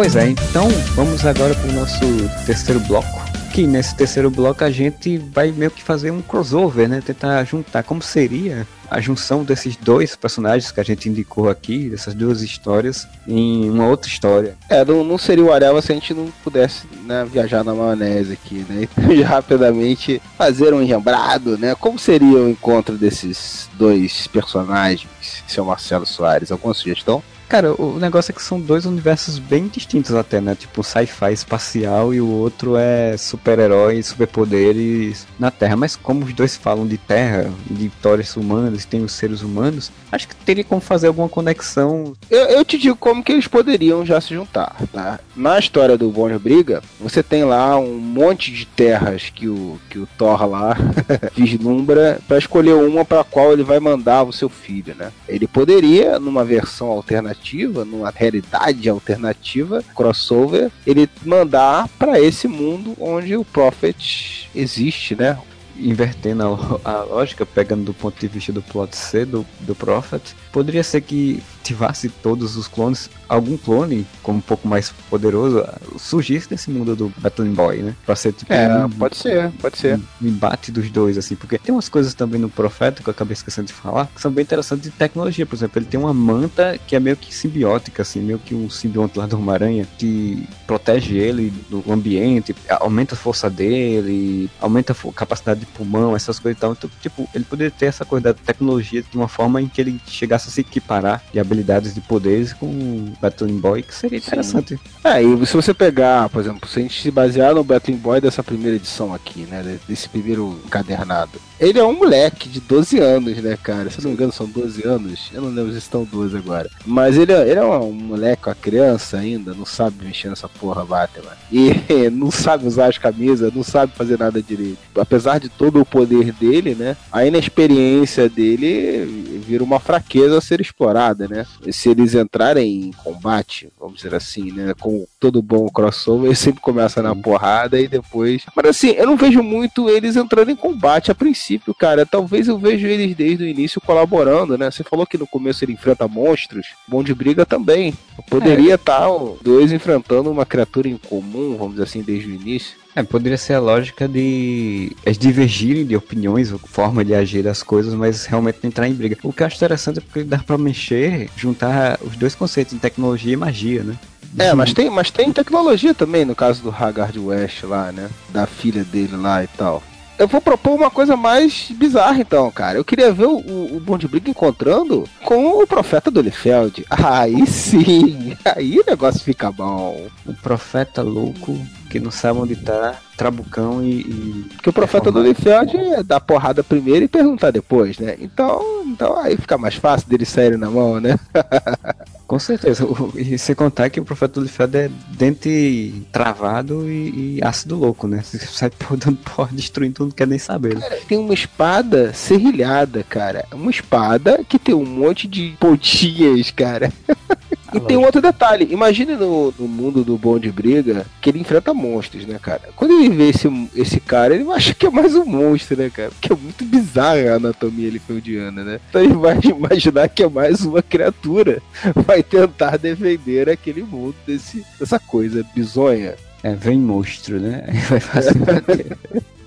Pois 0.00 0.16
é, 0.16 0.30
então 0.30 0.66
vamos 0.94 1.26
agora 1.26 1.54
para 1.54 1.68
o 1.68 1.72
nosso 1.74 2.00
terceiro 2.46 2.80
bloco. 2.80 3.20
Que 3.52 3.66
nesse 3.66 3.94
terceiro 3.94 4.30
bloco 4.30 4.64
a 4.64 4.70
gente 4.70 5.18
vai 5.18 5.52
meio 5.52 5.70
que 5.70 5.82
fazer 5.82 6.10
um 6.10 6.22
crossover, 6.22 6.88
né? 6.88 7.02
Tentar 7.04 7.44
juntar 7.44 7.82
como 7.82 8.00
seria 8.00 8.66
a 8.90 8.98
junção 8.98 9.44
desses 9.44 9.76
dois 9.76 10.16
personagens 10.16 10.72
que 10.72 10.80
a 10.80 10.82
gente 10.82 11.06
indicou 11.06 11.50
aqui, 11.50 11.90
dessas 11.90 12.14
duas 12.14 12.40
histórias, 12.40 13.06
em 13.28 13.68
uma 13.68 13.88
outra 13.88 14.08
história. 14.08 14.56
É, 14.70 14.82
não, 14.86 15.04
não 15.04 15.18
seria 15.18 15.44
o 15.44 15.52
Areva 15.52 15.82
se 15.82 15.92
a 15.92 15.94
gente 15.94 16.14
não 16.14 16.32
pudesse 16.42 16.86
né, 17.04 17.26
viajar 17.30 17.62
na 17.62 17.74
maionese 17.74 18.32
aqui, 18.32 18.64
né? 18.66 18.88
Então, 18.96 19.22
rapidamente 19.28 20.22
fazer 20.38 20.72
um 20.72 20.82
rembrado, 20.82 21.58
né? 21.58 21.74
Como 21.74 21.98
seria 21.98 22.38
o 22.38 22.48
encontro 22.48 22.96
desses 22.96 23.68
dois 23.74 24.26
personagens, 24.28 25.10
seu 25.46 25.62
Marcelo 25.62 26.06
Soares? 26.06 26.50
Alguma 26.50 26.72
sugestão? 26.72 27.22
Cara, 27.50 27.74
o 27.74 27.98
negócio 27.98 28.30
é 28.30 28.32
que 28.32 28.40
são 28.40 28.60
dois 28.60 28.86
universos 28.86 29.40
bem 29.40 29.66
distintos 29.66 30.14
até, 30.14 30.40
né? 30.40 30.54
Tipo, 30.54 30.84
sci-fi 30.84 31.32
espacial 31.32 32.14
e 32.14 32.20
o 32.20 32.28
outro 32.28 32.76
é 32.76 33.16
super-herói, 33.16 34.00
superpoderes 34.04 35.26
na 35.36 35.50
Terra. 35.50 35.74
Mas 35.74 35.96
como 35.96 36.24
os 36.24 36.32
dois 36.32 36.56
falam 36.56 36.86
de 36.86 36.96
Terra, 36.96 37.50
de 37.68 37.88
vitórias 37.88 38.36
humanas, 38.36 38.84
tem 38.84 39.02
os 39.02 39.10
seres 39.10 39.42
humanos, 39.42 39.90
acho 40.12 40.28
que 40.28 40.36
teria 40.36 40.62
como 40.62 40.80
fazer 40.80 41.08
alguma 41.08 41.28
conexão. 41.28 42.12
Eu, 42.30 42.44
eu 42.44 42.64
te 42.64 42.78
digo 42.78 42.94
como 42.94 43.20
que 43.20 43.32
eles 43.32 43.48
poderiam 43.48 44.06
já 44.06 44.20
se 44.20 44.32
juntar, 44.32 44.76
tá? 44.92 45.18
Na 45.34 45.58
história 45.58 45.98
do 45.98 46.08
Bonner 46.08 46.38
Briga, 46.38 46.80
você 47.00 47.20
tem 47.20 47.42
lá 47.42 47.76
um 47.76 47.98
monte 47.98 48.52
de 48.52 48.64
terras 48.64 49.28
que 49.34 49.48
o, 49.48 49.76
que 49.90 49.98
o 49.98 50.06
Thor 50.16 50.48
lá 50.48 50.76
vislumbra 51.36 52.20
para 52.28 52.38
escolher 52.38 52.74
uma 52.74 53.04
para 53.04 53.24
qual 53.24 53.52
ele 53.52 53.64
vai 53.64 53.80
mandar 53.80 54.22
o 54.22 54.32
seu 54.32 54.48
filho, 54.48 54.94
né? 54.96 55.10
Ele 55.28 55.48
poderia, 55.48 56.20
numa 56.20 56.44
versão 56.44 56.86
alternativa, 56.86 57.39
numa 57.84 58.10
realidade 58.10 58.88
alternativa, 58.88 59.82
crossover, 59.94 60.70
ele 60.86 61.08
mandar 61.24 61.88
para 61.98 62.20
esse 62.20 62.46
mundo 62.46 62.96
onde 63.00 63.36
o 63.36 63.44
Prophet 63.44 64.48
existe, 64.54 65.14
né? 65.14 65.38
Invertendo 65.76 66.80
a, 66.84 66.90
a, 66.90 67.04
lógica, 67.04 67.46
pegando 67.46 67.84
do 67.84 67.94
ponto 67.94 68.18
de 68.20 68.28
vista 68.28 68.52
do 68.52 68.60
plot 68.60 68.94
C 68.94 69.24
do, 69.24 69.46
do 69.60 69.74
Prophet, 69.74 70.22
poderia 70.52 70.82
ser 70.82 71.00
que 71.00 71.42
ativasse 71.60 72.08
todos 72.08 72.56
os 72.56 72.66
clones, 72.66 73.08
algum 73.28 73.56
clone, 73.56 74.06
como 74.22 74.38
um 74.38 74.42
pouco 74.42 74.66
mais 74.66 74.92
poderoso, 75.08 75.64
surgisse 75.98 76.48
nesse 76.50 76.70
mundo 76.70 76.96
do 76.96 77.12
Battling 77.18 77.54
Boy, 77.54 77.78
né? 77.78 77.94
Pra 78.04 78.16
ser 78.16 78.32
tipo. 78.32 78.52
É, 78.52 78.84
um, 78.84 78.90
pode 78.90 79.16
ser, 79.16 79.50
pode 79.60 79.78
ser. 79.78 80.00
Um 80.20 80.26
embate 80.26 80.72
dos 80.72 80.90
dois, 80.90 81.16
assim, 81.16 81.36
porque 81.36 81.58
tem 81.58 81.74
umas 81.74 81.88
coisas 81.88 82.14
também 82.14 82.40
no 82.40 82.48
Profeta 82.48 83.02
que 83.02 83.08
eu 83.08 83.12
acabei 83.12 83.34
esquecendo 83.34 83.68
de 83.68 83.72
falar, 83.72 84.06
que 84.06 84.20
são 84.20 84.30
bem 84.30 84.42
interessantes 84.42 84.84
de 84.84 84.90
tecnologia. 84.90 85.46
Por 85.46 85.54
exemplo, 85.54 85.78
ele 85.78 85.86
tem 85.86 86.00
uma 86.00 86.12
manta 86.12 86.78
que 86.86 86.96
é 86.96 87.00
meio 87.00 87.16
que 87.16 87.34
simbiótica, 87.34 88.02
assim, 88.02 88.20
meio 88.20 88.38
que 88.38 88.54
um 88.54 88.68
simbionte 88.68 89.18
lá 89.18 89.26
do 89.26 89.36
Homem-Aranha, 89.36 89.86
que 89.98 90.46
protege 90.66 91.16
ele 91.16 91.52
do 91.68 91.84
ambiente, 91.90 92.54
aumenta 92.80 93.14
a 93.14 93.18
força 93.18 93.48
dele, 93.48 94.50
aumenta 94.60 94.92
a 94.92 95.12
capacidade 95.12 95.60
de 95.60 95.66
pulmão, 95.66 96.16
essas 96.16 96.38
coisas 96.38 96.58
e 96.58 96.60
tal. 96.60 96.72
Então, 96.72 96.90
tipo, 97.00 97.28
ele 97.34 97.44
poderia 97.44 97.70
ter 97.70 97.86
essa 97.86 98.04
coisa 98.04 98.24
da 98.24 98.34
tecnologia 98.34 99.02
de 99.02 99.16
uma 99.16 99.28
forma 99.28 99.60
em 99.60 99.68
que 99.68 99.80
ele 99.80 100.00
chegasse 100.06 100.39
a 100.48 100.52
se 100.52 100.60
equiparar 100.60 101.22
de 101.32 101.38
habilidades 101.38 101.94
de 101.94 102.00
poderes 102.00 102.52
com 102.52 102.66
o 102.66 103.12
Battling 103.20 103.58
Boy, 103.58 103.82
que 103.82 103.94
seria 103.94 104.18
interessante. 104.18 104.76
Sim. 104.76 104.80
É, 105.04 105.22
e 105.22 105.46
se 105.46 105.54
você 105.54 105.72
pegar, 105.72 106.28
por 106.28 106.40
exemplo, 106.40 106.68
se 106.68 106.78
a 106.78 106.82
gente 106.82 107.00
se 107.00 107.10
basear 107.10 107.54
no 107.54 107.64
Battling 107.64 107.96
Boy 107.96 108.20
dessa 108.20 108.42
primeira 108.42 108.76
edição 108.76 109.14
aqui, 109.14 109.40
né, 109.42 109.78
desse 109.88 110.08
primeiro 110.08 110.60
encadernado, 110.64 111.40
ele 111.60 111.78
é 111.78 111.84
um 111.84 111.92
moleque 111.92 112.48
de 112.48 112.58
12 112.58 112.98
anos, 112.98 113.36
né, 113.36 113.56
cara? 113.62 113.90
Se 113.90 114.00
não 114.00 114.08
me 114.08 114.16
engano, 114.16 114.32
são 114.32 114.46
12 114.46 114.86
anos. 114.86 115.30
Eu 115.32 115.42
não 115.42 115.50
lembro 115.50 115.72
se 115.72 115.78
estão 115.78 116.04
12 116.04 116.34
agora. 116.36 116.70
Mas 116.86 117.18
ele, 117.18 117.32
é, 117.32 117.42
ele 117.42 117.60
é 117.60 117.62
um 117.62 117.92
moleque, 117.92 118.48
uma 118.48 118.54
criança 118.54 119.18
ainda, 119.18 119.52
não 119.52 119.66
sabe 119.66 120.04
mexer 120.04 120.30
nessa 120.30 120.48
porra 120.48 120.86
Batman. 120.86 121.32
E 121.52 121.74
não 122.10 122.30
sabe 122.30 122.66
usar 122.66 122.86
as 122.86 122.96
camisas, 122.96 123.52
não 123.52 123.62
sabe 123.62 123.92
fazer 123.94 124.18
nada 124.18 124.42
direito. 124.42 124.78
Apesar 124.98 125.38
de 125.38 125.50
todo 125.50 125.80
o 125.80 125.84
poder 125.84 126.32
dele, 126.32 126.74
né? 126.74 126.96
A 127.12 127.26
inexperiência 127.26 128.26
dele 128.26 129.40
vira 129.46 129.62
uma 129.62 129.78
fraqueza 129.78 130.29
a 130.36 130.40
ser 130.40 130.60
explorada, 130.60 131.26
né? 131.28 131.46
Se 131.70 131.88
eles 131.88 132.14
entrarem 132.14 132.88
em 132.88 132.92
combate, 132.92 133.68
vamos 133.78 133.96
dizer 133.96 134.14
assim, 134.14 134.52
né? 134.52 134.74
Com 134.78 135.06
todo 135.18 135.42
bom 135.42 135.68
crossover, 135.68 136.26
ele 136.30 136.36
sempre 136.36 136.60
começa 136.60 137.02
na 137.02 137.14
porrada 137.14 137.80
e 137.80 137.88
depois. 137.88 138.44
Mas 138.54 138.66
assim, 138.66 138.90
eu 138.90 139.06
não 139.06 139.16
vejo 139.16 139.42
muito 139.42 139.88
eles 139.88 140.16
entrando 140.16 140.50
em 140.50 140.56
combate 140.56 141.10
a 141.10 141.14
princípio 141.14 141.30
princípio, 141.30 141.74
cara, 141.74 142.04
talvez 142.04 142.48
eu 142.48 142.58
vejo 142.58 142.86
eles 142.86 143.14
desde 143.14 143.44
o 143.44 143.46
início 143.46 143.80
colaborando, 143.80 144.58
né? 144.58 144.70
Você 144.70 144.82
falou 144.82 145.06
que 145.06 145.16
no 145.16 145.26
começo 145.26 145.64
ele 145.64 145.72
enfrenta 145.72 146.06
monstros, 146.06 146.68
bom 146.86 147.02
de 147.02 147.14
briga 147.14 147.46
também. 147.46 147.94
Poderia 148.28 148.74
estar 148.74 149.02
é. 149.02 149.18
tá, 149.18 149.34
dois 149.42 149.72
enfrentando 149.72 150.30
uma 150.30 150.44
criatura 150.44 150.88
em 150.88 150.96
comum, 150.96 151.56
vamos 151.56 151.72
dizer 151.72 151.84
assim, 151.84 152.02
desde 152.02 152.28
o 152.28 152.34
início. 152.34 152.78
É, 152.94 153.02
poderia 153.02 153.38
ser 153.38 153.54
a 153.54 153.60
lógica 153.60 154.08
de 154.08 154.96
eles 155.04 155.18
divergirem 155.18 155.86
de 155.86 155.96
opiniões, 155.96 156.50
forma 156.64 157.04
de 157.04 157.14
agir 157.14 157.42
das 157.42 157.62
coisas, 157.62 157.94
mas 157.94 158.26
realmente 158.26 158.58
não 158.62 158.68
entrar 158.68 158.88
em 158.88 158.94
briga. 158.94 159.16
O 159.22 159.32
que 159.32 159.42
eu 159.42 159.46
acho 159.46 159.56
interessante 159.56 159.98
é 159.98 160.02
porque 160.02 160.24
dá 160.24 160.38
pra 160.38 160.58
mexer, 160.58 161.30
juntar 161.36 161.98
os 162.02 162.16
dois 162.16 162.34
conceitos 162.34 162.74
de 162.74 162.80
tecnologia 162.80 163.32
e 163.32 163.36
magia, 163.36 163.84
né? 163.84 163.96
É, 164.38 164.54
mas 164.54 164.72
tem, 164.72 164.88
mas 164.90 165.10
tem 165.10 165.32
tecnologia 165.32 165.92
também 165.92 166.24
no 166.24 166.34
caso 166.34 166.62
do 166.62 166.70
Haggard 166.70 167.18
West 167.18 167.64
lá, 167.64 167.90
né? 167.90 168.08
Da 168.30 168.46
filha 168.46 168.84
dele 168.84 169.16
lá 169.16 169.42
e 169.42 169.46
tal 169.48 169.82
eu 170.20 170.28
vou 170.28 170.38
propor 170.38 170.74
uma 170.74 170.90
coisa 170.90 171.16
mais 171.16 171.70
bizarra 171.70 172.20
então, 172.20 172.50
cara. 172.50 172.76
Eu 172.76 172.84
queria 172.84 173.10
ver 173.10 173.24
o, 173.24 173.38
o 173.38 173.80
Bond 173.80 174.06
Briga 174.06 174.28
encontrando 174.28 175.08
com 175.24 175.62
o 175.62 175.66
profeta 175.66 176.10
do 176.10 176.20
Liefeld. 176.20 176.84
Aí 176.90 177.46
sim, 177.46 178.36
aí 178.44 178.78
o 178.78 178.84
negócio 178.86 179.24
fica 179.24 179.50
bom. 179.50 180.08
O 180.26 180.34
profeta 180.34 181.00
louco 181.00 181.58
que 181.90 181.98
não 181.98 182.12
sabe 182.12 182.38
onde 182.38 182.54
tá, 182.54 182.94
trabucão 183.16 183.82
e. 183.82 184.00
e 184.00 184.46
Porque 184.54 184.70
o 184.70 184.72
profeta 184.72 185.10
do 185.10 185.20
Liefeld 185.20 185.76
é 185.76 186.02
dar 186.02 186.20
porrada 186.20 186.62
primeiro 186.62 187.04
e 187.04 187.08
perguntar 187.08 187.50
depois, 187.50 187.98
né? 187.98 188.16
Então, 188.20 188.62
então 188.86 189.18
aí 189.18 189.36
fica 189.36 189.58
mais 189.58 189.74
fácil 189.74 190.08
dele 190.08 190.24
sair 190.24 190.56
na 190.56 190.70
mão, 190.70 191.00
né? 191.00 191.18
Com 192.30 192.38
certeza. 192.38 192.86
E 193.16 193.36
sem 193.36 193.56
contar 193.56 193.90
que 193.90 193.98
o 193.98 194.04
profeta 194.04 194.34
do 194.34 194.42
Liefeld 194.42 194.76
é 194.76 194.88
dente 195.08 196.06
travado 196.12 196.88
e, 196.88 197.38
e, 197.38 197.40
ácido 197.42 197.74
louco, 197.74 198.06
né? 198.06 198.22
Você 198.22 198.38
sai 198.46 198.70
dando 198.98 199.16
porra, 199.16 199.48
destruindo 199.50 199.94
tudo, 199.94 200.06
não 200.10 200.14
quer 200.14 200.28
nem 200.28 200.38
saber. 200.38 200.76
Né? 200.76 200.80
Cara, 200.80 201.00
tem 201.08 201.18
uma 201.18 201.34
espada 201.34 202.14
serrilhada, 202.14 203.02
cara. 203.02 203.44
Uma 203.52 203.72
espada 203.72 204.44
que 204.48 204.60
tem 204.60 204.72
um 204.72 204.86
monte 204.86 205.26
de 205.26 205.56
pontinhas, 205.58 206.52
cara. 206.52 206.92
E 207.72 207.78
tem 207.78 207.96
um 207.96 208.04
outro 208.04 208.20
detalhe, 208.20 208.66
imagine 208.70 209.14
no, 209.14 209.54
no, 209.56 209.68
mundo 209.68 210.02
do 210.02 210.18
bom 210.18 210.38
de 210.38 210.50
briga 210.50 211.06
que 211.20 211.30
ele 211.30 211.38
enfrenta 211.38 211.72
monstros, 211.72 212.26
né, 212.26 212.38
cara? 212.40 212.62
Quando 212.74 212.92
ele 212.92 213.08
vê 213.10 213.28
esse, 213.28 213.48
esse 213.76 214.00
cara, 214.00 214.34
ele 214.34 214.50
acha 214.50 214.74
que 214.74 214.86
é 214.86 214.90
mais 214.90 215.14
um 215.14 215.24
monstro, 215.24 215.76
né, 215.76 215.88
cara? 215.88 216.10
Porque 216.10 216.32
é 216.32 216.36
muito 216.36 216.64
bizarra 216.64 217.32
a 217.32 217.36
anatomia 217.36 217.86
elifeudiana, 217.86 218.64
né? 218.64 218.80
Então 218.88 219.02
ele 219.02 219.14
vai 219.14 219.38
imaginar 219.44 220.08
que 220.08 220.22
é 220.22 220.28
mais 220.28 220.64
uma 220.64 220.82
criatura, 220.82 221.62
vai 221.94 222.19
tentar 222.22 222.76
defender 222.76 223.48
aquele 223.48 223.82
mundo 223.82 224.14
desse, 224.26 224.64
dessa 224.78 224.98
coisa 224.98 225.44
bizonha. 225.54 226.14
É, 226.42 226.54
vem 226.54 226.78
monstro, 226.78 227.38
né? 227.38 227.64
Aí 227.68 227.78
vai 227.80 228.00
fazer. 228.00 228.32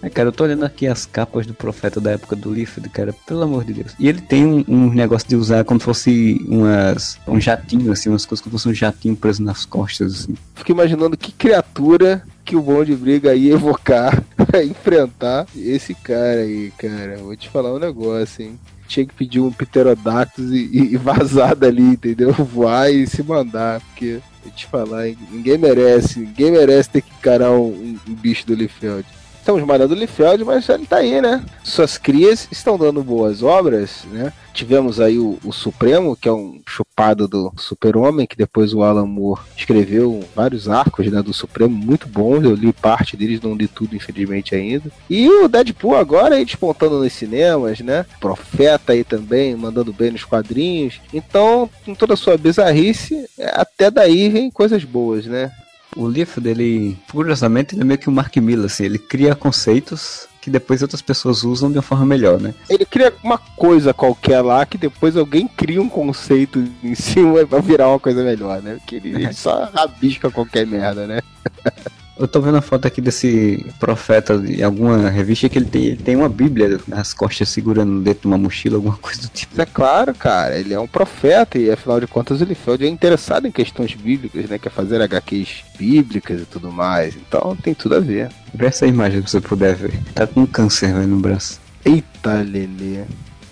É, 0.01 0.09
cara, 0.11 0.29
eu 0.29 0.31
tô 0.31 0.43
olhando 0.43 0.63
aqui 0.63 0.85
as 0.85 1.05
capas 1.05 1.45
do 1.47 1.53
profeta 1.53 1.99
da 1.99 2.11
época 2.11 2.35
do 2.35 2.53
Liefeld, 2.53 2.87
cara, 2.89 3.13
pelo 3.25 3.41
amor 3.41 3.63
de 3.63 3.73
Deus. 3.73 3.95
E 3.97 4.07
ele 4.07 4.21
tem 4.21 4.45
um, 4.45 4.63
um, 4.67 4.93
negócio 4.93 5.27
de 5.27 5.35
usar 5.35 5.63
como 5.63 5.79
se 5.79 5.85
fosse 5.85 6.45
umas, 6.47 7.19
um 7.27 7.39
jatinho, 7.39 7.91
assim, 7.91 8.09
umas 8.09 8.25
coisas 8.25 8.43
como 8.43 8.57
se 8.57 8.63
fosse 8.63 8.69
um 8.69 8.75
jatinho 8.75 9.15
preso 9.15 9.41
nas 9.41 9.65
costas, 9.65 10.13
assim. 10.13 10.35
Fico 10.53 10.71
imaginando 10.71 11.17
que 11.17 11.31
criatura 11.31 12.23
que 12.45 12.55
o 12.55 12.61
bom 12.61 12.83
de 12.83 12.95
briga 12.95 13.33
ia 13.33 13.53
evocar 13.53 14.21
pra 14.37 14.63
enfrentar 14.63 15.47
esse 15.55 15.95
cara 15.95 16.41
aí, 16.41 16.71
cara. 16.77 17.17
Vou 17.17 17.35
te 17.35 17.49
falar 17.49 17.73
um 17.73 17.79
negócio, 17.79 18.45
hein 18.45 18.59
tinha 18.93 19.05
que 19.05 19.13
pedir 19.13 19.39
um 19.39 19.51
pterodactus 19.51 20.51
e, 20.51 20.93
e, 20.93 20.97
vazar 20.97 21.55
dali, 21.55 21.81
entendeu? 21.81 22.31
Voar 22.53 22.91
e 22.91 23.07
se 23.07 23.23
mandar, 23.23 23.81
porque, 23.81 24.19
vou 24.43 24.53
te 24.53 24.67
falar, 24.67 25.05
ninguém 25.31 25.57
merece, 25.57 26.19
ninguém 26.19 26.51
merece 26.51 26.89
ter 26.89 27.01
que 27.01 27.11
encarar 27.17 27.51
um, 27.51 27.69
um, 27.69 27.99
um 28.07 28.13
bicho 28.13 28.45
do 28.45 28.53
Liefeld. 28.53 29.05
Estamos 29.43 29.61
malhando 29.63 29.93
o 29.93 29.97
Liefeld, 29.97 30.45
mas 30.45 30.69
ele 30.69 30.85
tá 30.85 30.99
aí, 30.99 31.19
né? 31.19 31.43
Suas 31.65 31.97
crias 31.97 32.47
estão 32.49 32.77
dando 32.77 33.03
boas 33.03 33.43
obras, 33.43 34.05
né? 34.09 34.31
Tivemos 34.53 35.01
aí 35.01 35.19
o, 35.19 35.37
o 35.43 35.51
Supremo, 35.51 36.15
que 36.15 36.29
é 36.29 36.31
um 36.31 36.61
chupado 36.65 37.27
do 37.27 37.51
Super-Homem, 37.57 38.25
que 38.25 38.37
depois 38.37 38.73
o 38.73 38.83
Alan 38.83 39.05
Moore 39.05 39.41
escreveu 39.57 40.23
vários 40.33 40.69
arcos 40.69 41.07
né, 41.07 41.21
do 41.21 41.33
Supremo, 41.33 41.75
muito 41.75 42.07
bons. 42.07 42.45
Eu 42.45 42.55
li 42.55 42.71
parte 42.71 43.17
deles, 43.17 43.41
não 43.41 43.53
li 43.53 43.67
tudo, 43.67 43.97
infelizmente, 43.97 44.55
ainda. 44.55 44.89
E 45.09 45.27
o 45.27 45.49
Deadpool 45.49 45.97
agora 45.97 46.35
aí 46.35 46.45
despontando 46.45 47.03
nos 47.03 47.11
cinemas, 47.11 47.81
né? 47.81 48.05
Profeta 48.21 48.93
aí 48.93 49.03
também, 49.03 49.57
mandando 49.57 49.91
bem 49.91 50.11
nos 50.11 50.23
quadrinhos. 50.23 51.01
Então, 51.13 51.69
com 51.83 51.93
toda 51.93 52.13
a 52.13 52.17
sua 52.17 52.37
bizarrice, 52.37 53.25
até 53.51 53.91
daí 53.91 54.29
vem 54.29 54.49
coisas 54.49 54.85
boas, 54.85 55.25
né? 55.25 55.51
O 55.95 56.07
livro 56.07 56.41
dele, 56.41 56.97
curiosamente, 57.11 57.75
ele 57.75 57.81
é 57.81 57.85
meio 57.85 57.99
que 57.99 58.09
um 58.09 58.13
Mark 58.13 58.35
Miller, 58.37 58.65
assim, 58.65 58.85
ele 58.85 58.97
cria 58.99 59.35
conceitos 59.35 60.27
que 60.41 60.49
depois 60.49 60.81
outras 60.81 61.01
pessoas 61.01 61.43
usam 61.45 61.71
de 61.71 61.77
uma 61.77 61.81
forma 61.81 62.05
melhor, 62.05 62.37
né? 62.37 62.53
Ele 62.69 62.85
cria 62.85 63.13
uma 63.23 63.37
coisa 63.37 63.93
qualquer 63.93 64.41
lá 64.41 64.65
que 64.65 64.77
depois 64.77 65.15
alguém 65.15 65.47
cria 65.47 65.81
um 65.81 65.87
conceito 65.87 66.67
em 66.83 66.93
cima 66.95 67.39
e 67.39 67.45
vai 67.45 67.61
virar 67.61 67.87
uma 67.87 67.99
coisa 67.99 68.21
melhor, 68.25 68.61
né? 68.61 68.75
Porque 68.75 68.97
ele, 68.97 69.09
ele 69.09 69.33
só 69.33 69.71
rabisca 69.73 70.29
qualquer 70.29 70.67
merda, 70.67 71.07
né? 71.07 71.21
Eu 72.15 72.27
tô 72.27 72.39
vendo 72.39 72.57
a 72.57 72.61
foto 72.61 72.87
aqui 72.87 73.01
desse 73.01 73.65
profeta 73.79 74.37
de 74.37 74.63
alguma 74.63 75.09
revista 75.09 75.49
que 75.49 75.57
ele 75.57 75.65
tem, 75.65 75.85
ele 75.85 75.97
tem 75.97 76.15
uma 76.15 76.29
bíblia 76.29 76.79
nas 76.87 77.11
costas 77.11 77.49
segurando 77.49 78.01
dentro 78.01 78.21
de 78.21 78.27
uma 78.27 78.37
mochila, 78.37 78.75
alguma 78.75 78.97
coisa 78.97 79.23
do 79.23 79.29
tipo. 79.29 79.59
É 79.59 79.65
claro, 79.65 80.13
cara, 80.13 80.59
ele 80.59 80.75
é 80.75 80.79
um 80.79 80.87
profeta 80.87 81.57
e 81.57 81.71
afinal 81.71 81.99
de 81.99 82.05
contas 82.05 82.39
ele 82.39 82.55
é 82.81 82.87
interessado 82.87 83.47
em 83.47 83.51
questões 83.51 83.95
bíblicas, 83.95 84.47
né? 84.47 84.59
Quer 84.59 84.69
fazer 84.69 85.01
HQs 85.01 85.63
bíblicas 85.77 86.41
e 86.41 86.45
tudo 86.45 86.71
mais. 86.71 87.15
Então 87.15 87.55
tem 87.55 87.73
tudo 87.73 87.95
a 87.95 87.99
ver. 87.99 88.29
Vê 88.53 88.67
essa 88.67 88.85
imagem 88.85 89.23
que 89.23 89.31
você 89.31 89.41
puder 89.41 89.75
ver. 89.75 89.99
Tá 90.13 90.27
com 90.27 90.45
câncer 90.45 90.93
véio, 90.93 91.07
no 91.07 91.17
braço. 91.17 91.59
Eita, 91.83 92.43
Lelê. 92.43 93.05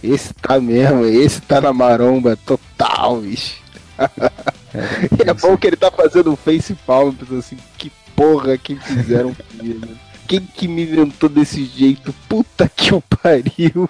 Esse 0.03 0.33
tá 0.33 0.59
mesmo, 0.59 1.05
esse 1.05 1.41
tá 1.41 1.61
na 1.61 1.73
maromba 1.73 2.37
total, 2.45 3.21
bicho. 3.21 3.59
É, 4.73 5.29
é 5.29 5.33
bom 5.33 5.57
que 5.57 5.67
ele 5.67 5.75
tá 5.75 5.91
fazendo 5.91 6.31
um 6.31 6.35
face 6.37 6.73
palm, 6.85 7.13
pensando 7.13 7.39
assim, 7.39 7.57
que 7.77 7.91
porra 8.21 8.55
que 8.55 8.75
fizeram 8.75 9.33
comigo. 9.33 9.87
Quem 10.27 10.41
que 10.41 10.67
me 10.67 10.83
inventou 10.83 11.27
desse 11.27 11.65
jeito? 11.65 12.13
Puta 12.29 12.69
que 12.69 12.93
o 12.93 13.01
pariu. 13.01 13.89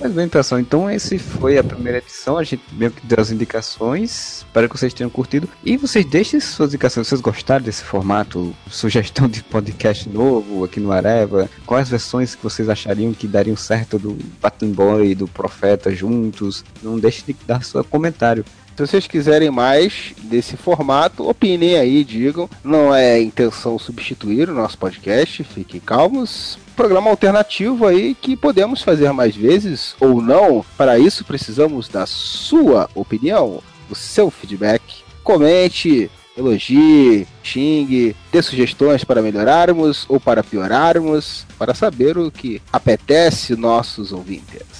Mas 0.00 0.12
bem, 0.12 0.28
pessoal, 0.28 0.60
então 0.60 0.88
esse 0.88 1.18
foi 1.18 1.58
a 1.58 1.64
primeira 1.64 1.98
edição. 1.98 2.38
A 2.38 2.44
gente 2.44 2.62
meio 2.72 2.92
que 2.92 3.04
deu 3.04 3.20
as 3.20 3.32
indicações. 3.32 4.44
Espero 4.46 4.68
que 4.68 4.78
vocês 4.78 4.94
tenham 4.94 5.10
curtido. 5.10 5.48
E 5.64 5.76
vocês 5.76 6.04
deixem 6.06 6.38
suas 6.38 6.68
indicações. 6.70 7.08
Vocês 7.08 7.20
gostaram 7.20 7.64
desse 7.64 7.82
formato? 7.82 8.54
Sugestão 8.70 9.28
de 9.28 9.42
podcast 9.42 10.08
novo 10.08 10.62
aqui 10.62 10.78
no 10.78 10.92
Areva? 10.92 11.50
Quais 11.66 11.88
versões 11.88 12.36
que 12.36 12.42
vocês 12.44 12.68
achariam 12.68 13.12
que 13.12 13.26
dariam 13.26 13.56
certo 13.56 13.98
do 13.98 14.16
Batman 14.40 14.70
Boy 14.70 15.10
e 15.10 15.14
do 15.16 15.26
Profeta 15.26 15.92
juntos? 15.92 16.64
Não 16.80 16.96
deixe 16.96 17.24
de 17.26 17.36
dar 17.44 17.64
seu 17.64 17.82
comentário. 17.82 18.44
Se 18.78 18.86
vocês 18.86 19.08
quiserem 19.08 19.50
mais 19.50 20.14
desse 20.22 20.56
formato, 20.56 21.28
opinem 21.28 21.74
aí, 21.74 22.04
digam. 22.04 22.48
Não 22.62 22.94
é 22.94 23.20
intenção 23.20 23.76
substituir 23.76 24.48
o 24.48 24.54
nosso 24.54 24.78
podcast, 24.78 25.42
fiquem 25.42 25.80
calmos. 25.80 26.56
Programa 26.76 27.10
alternativo 27.10 27.88
aí 27.88 28.14
que 28.14 28.36
podemos 28.36 28.80
fazer 28.80 29.10
mais 29.10 29.34
vezes 29.34 29.96
ou 29.98 30.22
não. 30.22 30.64
Para 30.76 30.96
isso, 30.96 31.24
precisamos 31.24 31.88
da 31.88 32.06
sua 32.06 32.88
opinião, 32.94 33.60
o 33.90 33.96
seu 33.96 34.30
feedback. 34.30 35.02
Comente, 35.24 36.08
elogie, 36.36 37.26
xingue, 37.42 38.14
dê 38.30 38.40
sugestões 38.40 39.02
para 39.02 39.20
melhorarmos 39.20 40.06
ou 40.08 40.20
para 40.20 40.44
piorarmos, 40.44 41.44
para 41.58 41.74
saber 41.74 42.16
o 42.16 42.30
que 42.30 42.62
apetece 42.72 43.56
nossos 43.56 44.12
ouvintes. 44.12 44.77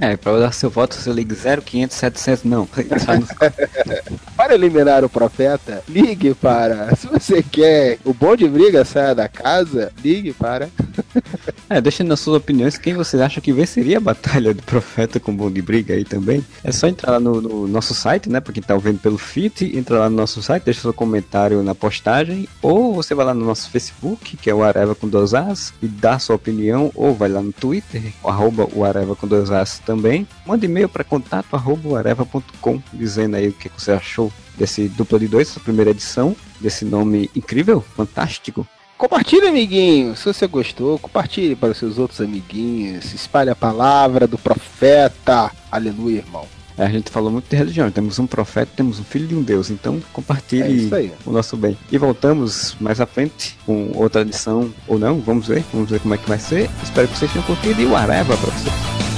É, 0.00 0.16
para 0.16 0.38
dar 0.38 0.52
seu 0.52 0.68
voto, 0.68 0.94
você 0.94 1.12
ligue 1.12 1.34
0500 1.34 1.96
700, 1.96 2.44
não. 2.44 2.66
para 4.36 4.54
eliminar 4.54 5.04
o 5.04 5.08
profeta, 5.08 5.82
ligue 5.88 6.34
para. 6.34 6.94
Se 6.96 7.06
você 7.06 7.42
quer 7.42 7.98
o 8.04 8.12
bom 8.12 8.34
de 8.34 8.48
briga 8.48 8.84
saia 8.84 9.14
da 9.14 9.28
casa, 9.28 9.92
ligue 10.02 10.32
para. 10.32 10.68
é, 11.68 12.04
nas 12.04 12.20
suas 12.20 12.36
opiniões 12.36 12.76
quem 12.76 12.94
você 12.94 13.20
acha 13.20 13.40
que 13.40 13.52
venceria 13.52 13.98
a 13.98 14.00
batalha 14.00 14.52
do 14.52 14.62
profeta 14.62 15.18
com 15.18 15.32
o 15.32 15.34
bom 15.34 15.50
de 15.50 15.62
briga 15.62 15.94
aí 15.94 16.04
também. 16.04 16.44
É 16.62 16.72
só 16.72 16.86
entrar 16.86 17.12
lá 17.12 17.20
no, 17.20 17.40
no 17.40 17.68
nosso 17.68 17.94
site, 17.94 18.28
né? 18.28 18.40
Pra 18.40 18.52
quem 18.52 18.62
tá 18.62 18.74
ouvindo 18.74 18.98
pelo 18.98 19.18
feed, 19.18 19.76
entra 19.76 20.00
lá 20.00 20.10
no 20.10 20.16
nosso 20.16 20.42
site, 20.42 20.64
deixa 20.64 20.80
seu 20.80 20.92
comentário 20.92 21.62
na 21.62 21.74
postagem, 21.74 22.48
ou 22.60 22.94
você 22.94 23.14
vai 23.14 23.26
lá 23.26 23.34
no 23.34 23.44
nosso 23.44 23.70
Facebook, 23.70 24.36
que 24.36 24.50
é 24.50 24.54
o 24.54 24.62
Areva 24.62 24.94
com 24.94 25.08
dois 25.08 25.34
As, 25.34 25.72
e 25.82 25.86
dá 25.86 26.18
sua 26.18 26.36
opinião, 26.36 26.90
ou 26.94 27.14
vai 27.14 27.28
lá 27.28 27.40
no 27.40 27.52
Twitter, 27.52 28.12
arroba 28.24 28.68
o 28.72 28.84
Areva 28.84 29.16
com 29.16 29.26
dois 29.26 29.50
As 29.50 29.78
também. 29.78 30.26
Manda 30.46 30.64
e-mail 30.64 30.88
para 30.88 31.04
contato.areva.com 31.04 32.82
dizendo 32.92 33.36
aí 33.36 33.48
o 33.48 33.52
que 33.52 33.68
você 33.68 33.92
achou 33.92 34.32
desse 34.56 34.88
dupla 34.88 35.18
de 35.18 35.28
dois, 35.28 35.50
essa 35.50 35.60
primeira 35.60 35.90
edição, 35.90 36.36
desse 36.60 36.84
nome 36.84 37.30
incrível, 37.34 37.80
fantástico. 37.80 38.66
Compartilhe, 38.96 39.48
amiguinho. 39.48 40.16
Se 40.16 40.24
você 40.24 40.46
gostou, 40.46 40.98
compartilhe 40.98 41.56
para 41.56 41.70
os 41.70 41.78
seus 41.78 41.98
outros 41.98 42.20
amiguinhos. 42.20 43.12
Espalhe 43.12 43.50
a 43.50 43.56
palavra 43.56 44.26
do 44.26 44.38
profeta. 44.38 45.50
Aleluia, 45.70 46.18
irmão. 46.18 46.46
É, 46.76 46.84
a 46.84 46.88
gente 46.88 47.10
falou 47.10 47.30
muito 47.30 47.48
de 47.48 47.56
religião. 47.56 47.90
Temos 47.90 48.18
um 48.18 48.26
profeta, 48.26 48.72
temos 48.76 48.98
um 48.98 49.04
filho 49.04 49.26
de 49.26 49.34
um 49.34 49.42
Deus. 49.42 49.70
Então 49.70 50.00
compartilhe 50.12 50.88
é 50.92 51.10
o 51.26 51.32
nosso 51.32 51.56
bem. 51.56 51.76
E 51.90 51.98
voltamos 51.98 52.76
mais 52.80 53.00
à 53.00 53.06
frente 53.06 53.56
com 53.66 53.90
outra 53.94 54.22
edição 54.22 54.72
ou 54.86 54.98
não. 54.98 55.20
Vamos 55.20 55.48
ver. 55.48 55.64
Vamos 55.72 55.90
ver 55.90 56.00
como 56.00 56.14
é 56.14 56.18
que 56.18 56.28
vai 56.28 56.38
ser. 56.38 56.70
Espero 56.82 57.08
que 57.08 57.16
vocês 57.16 57.32
tenham 57.32 57.46
curtido 57.46 57.80
e 57.80 57.86
o 57.86 57.96
areva 57.96 58.36
para 58.36 58.50
vocês. 58.50 59.13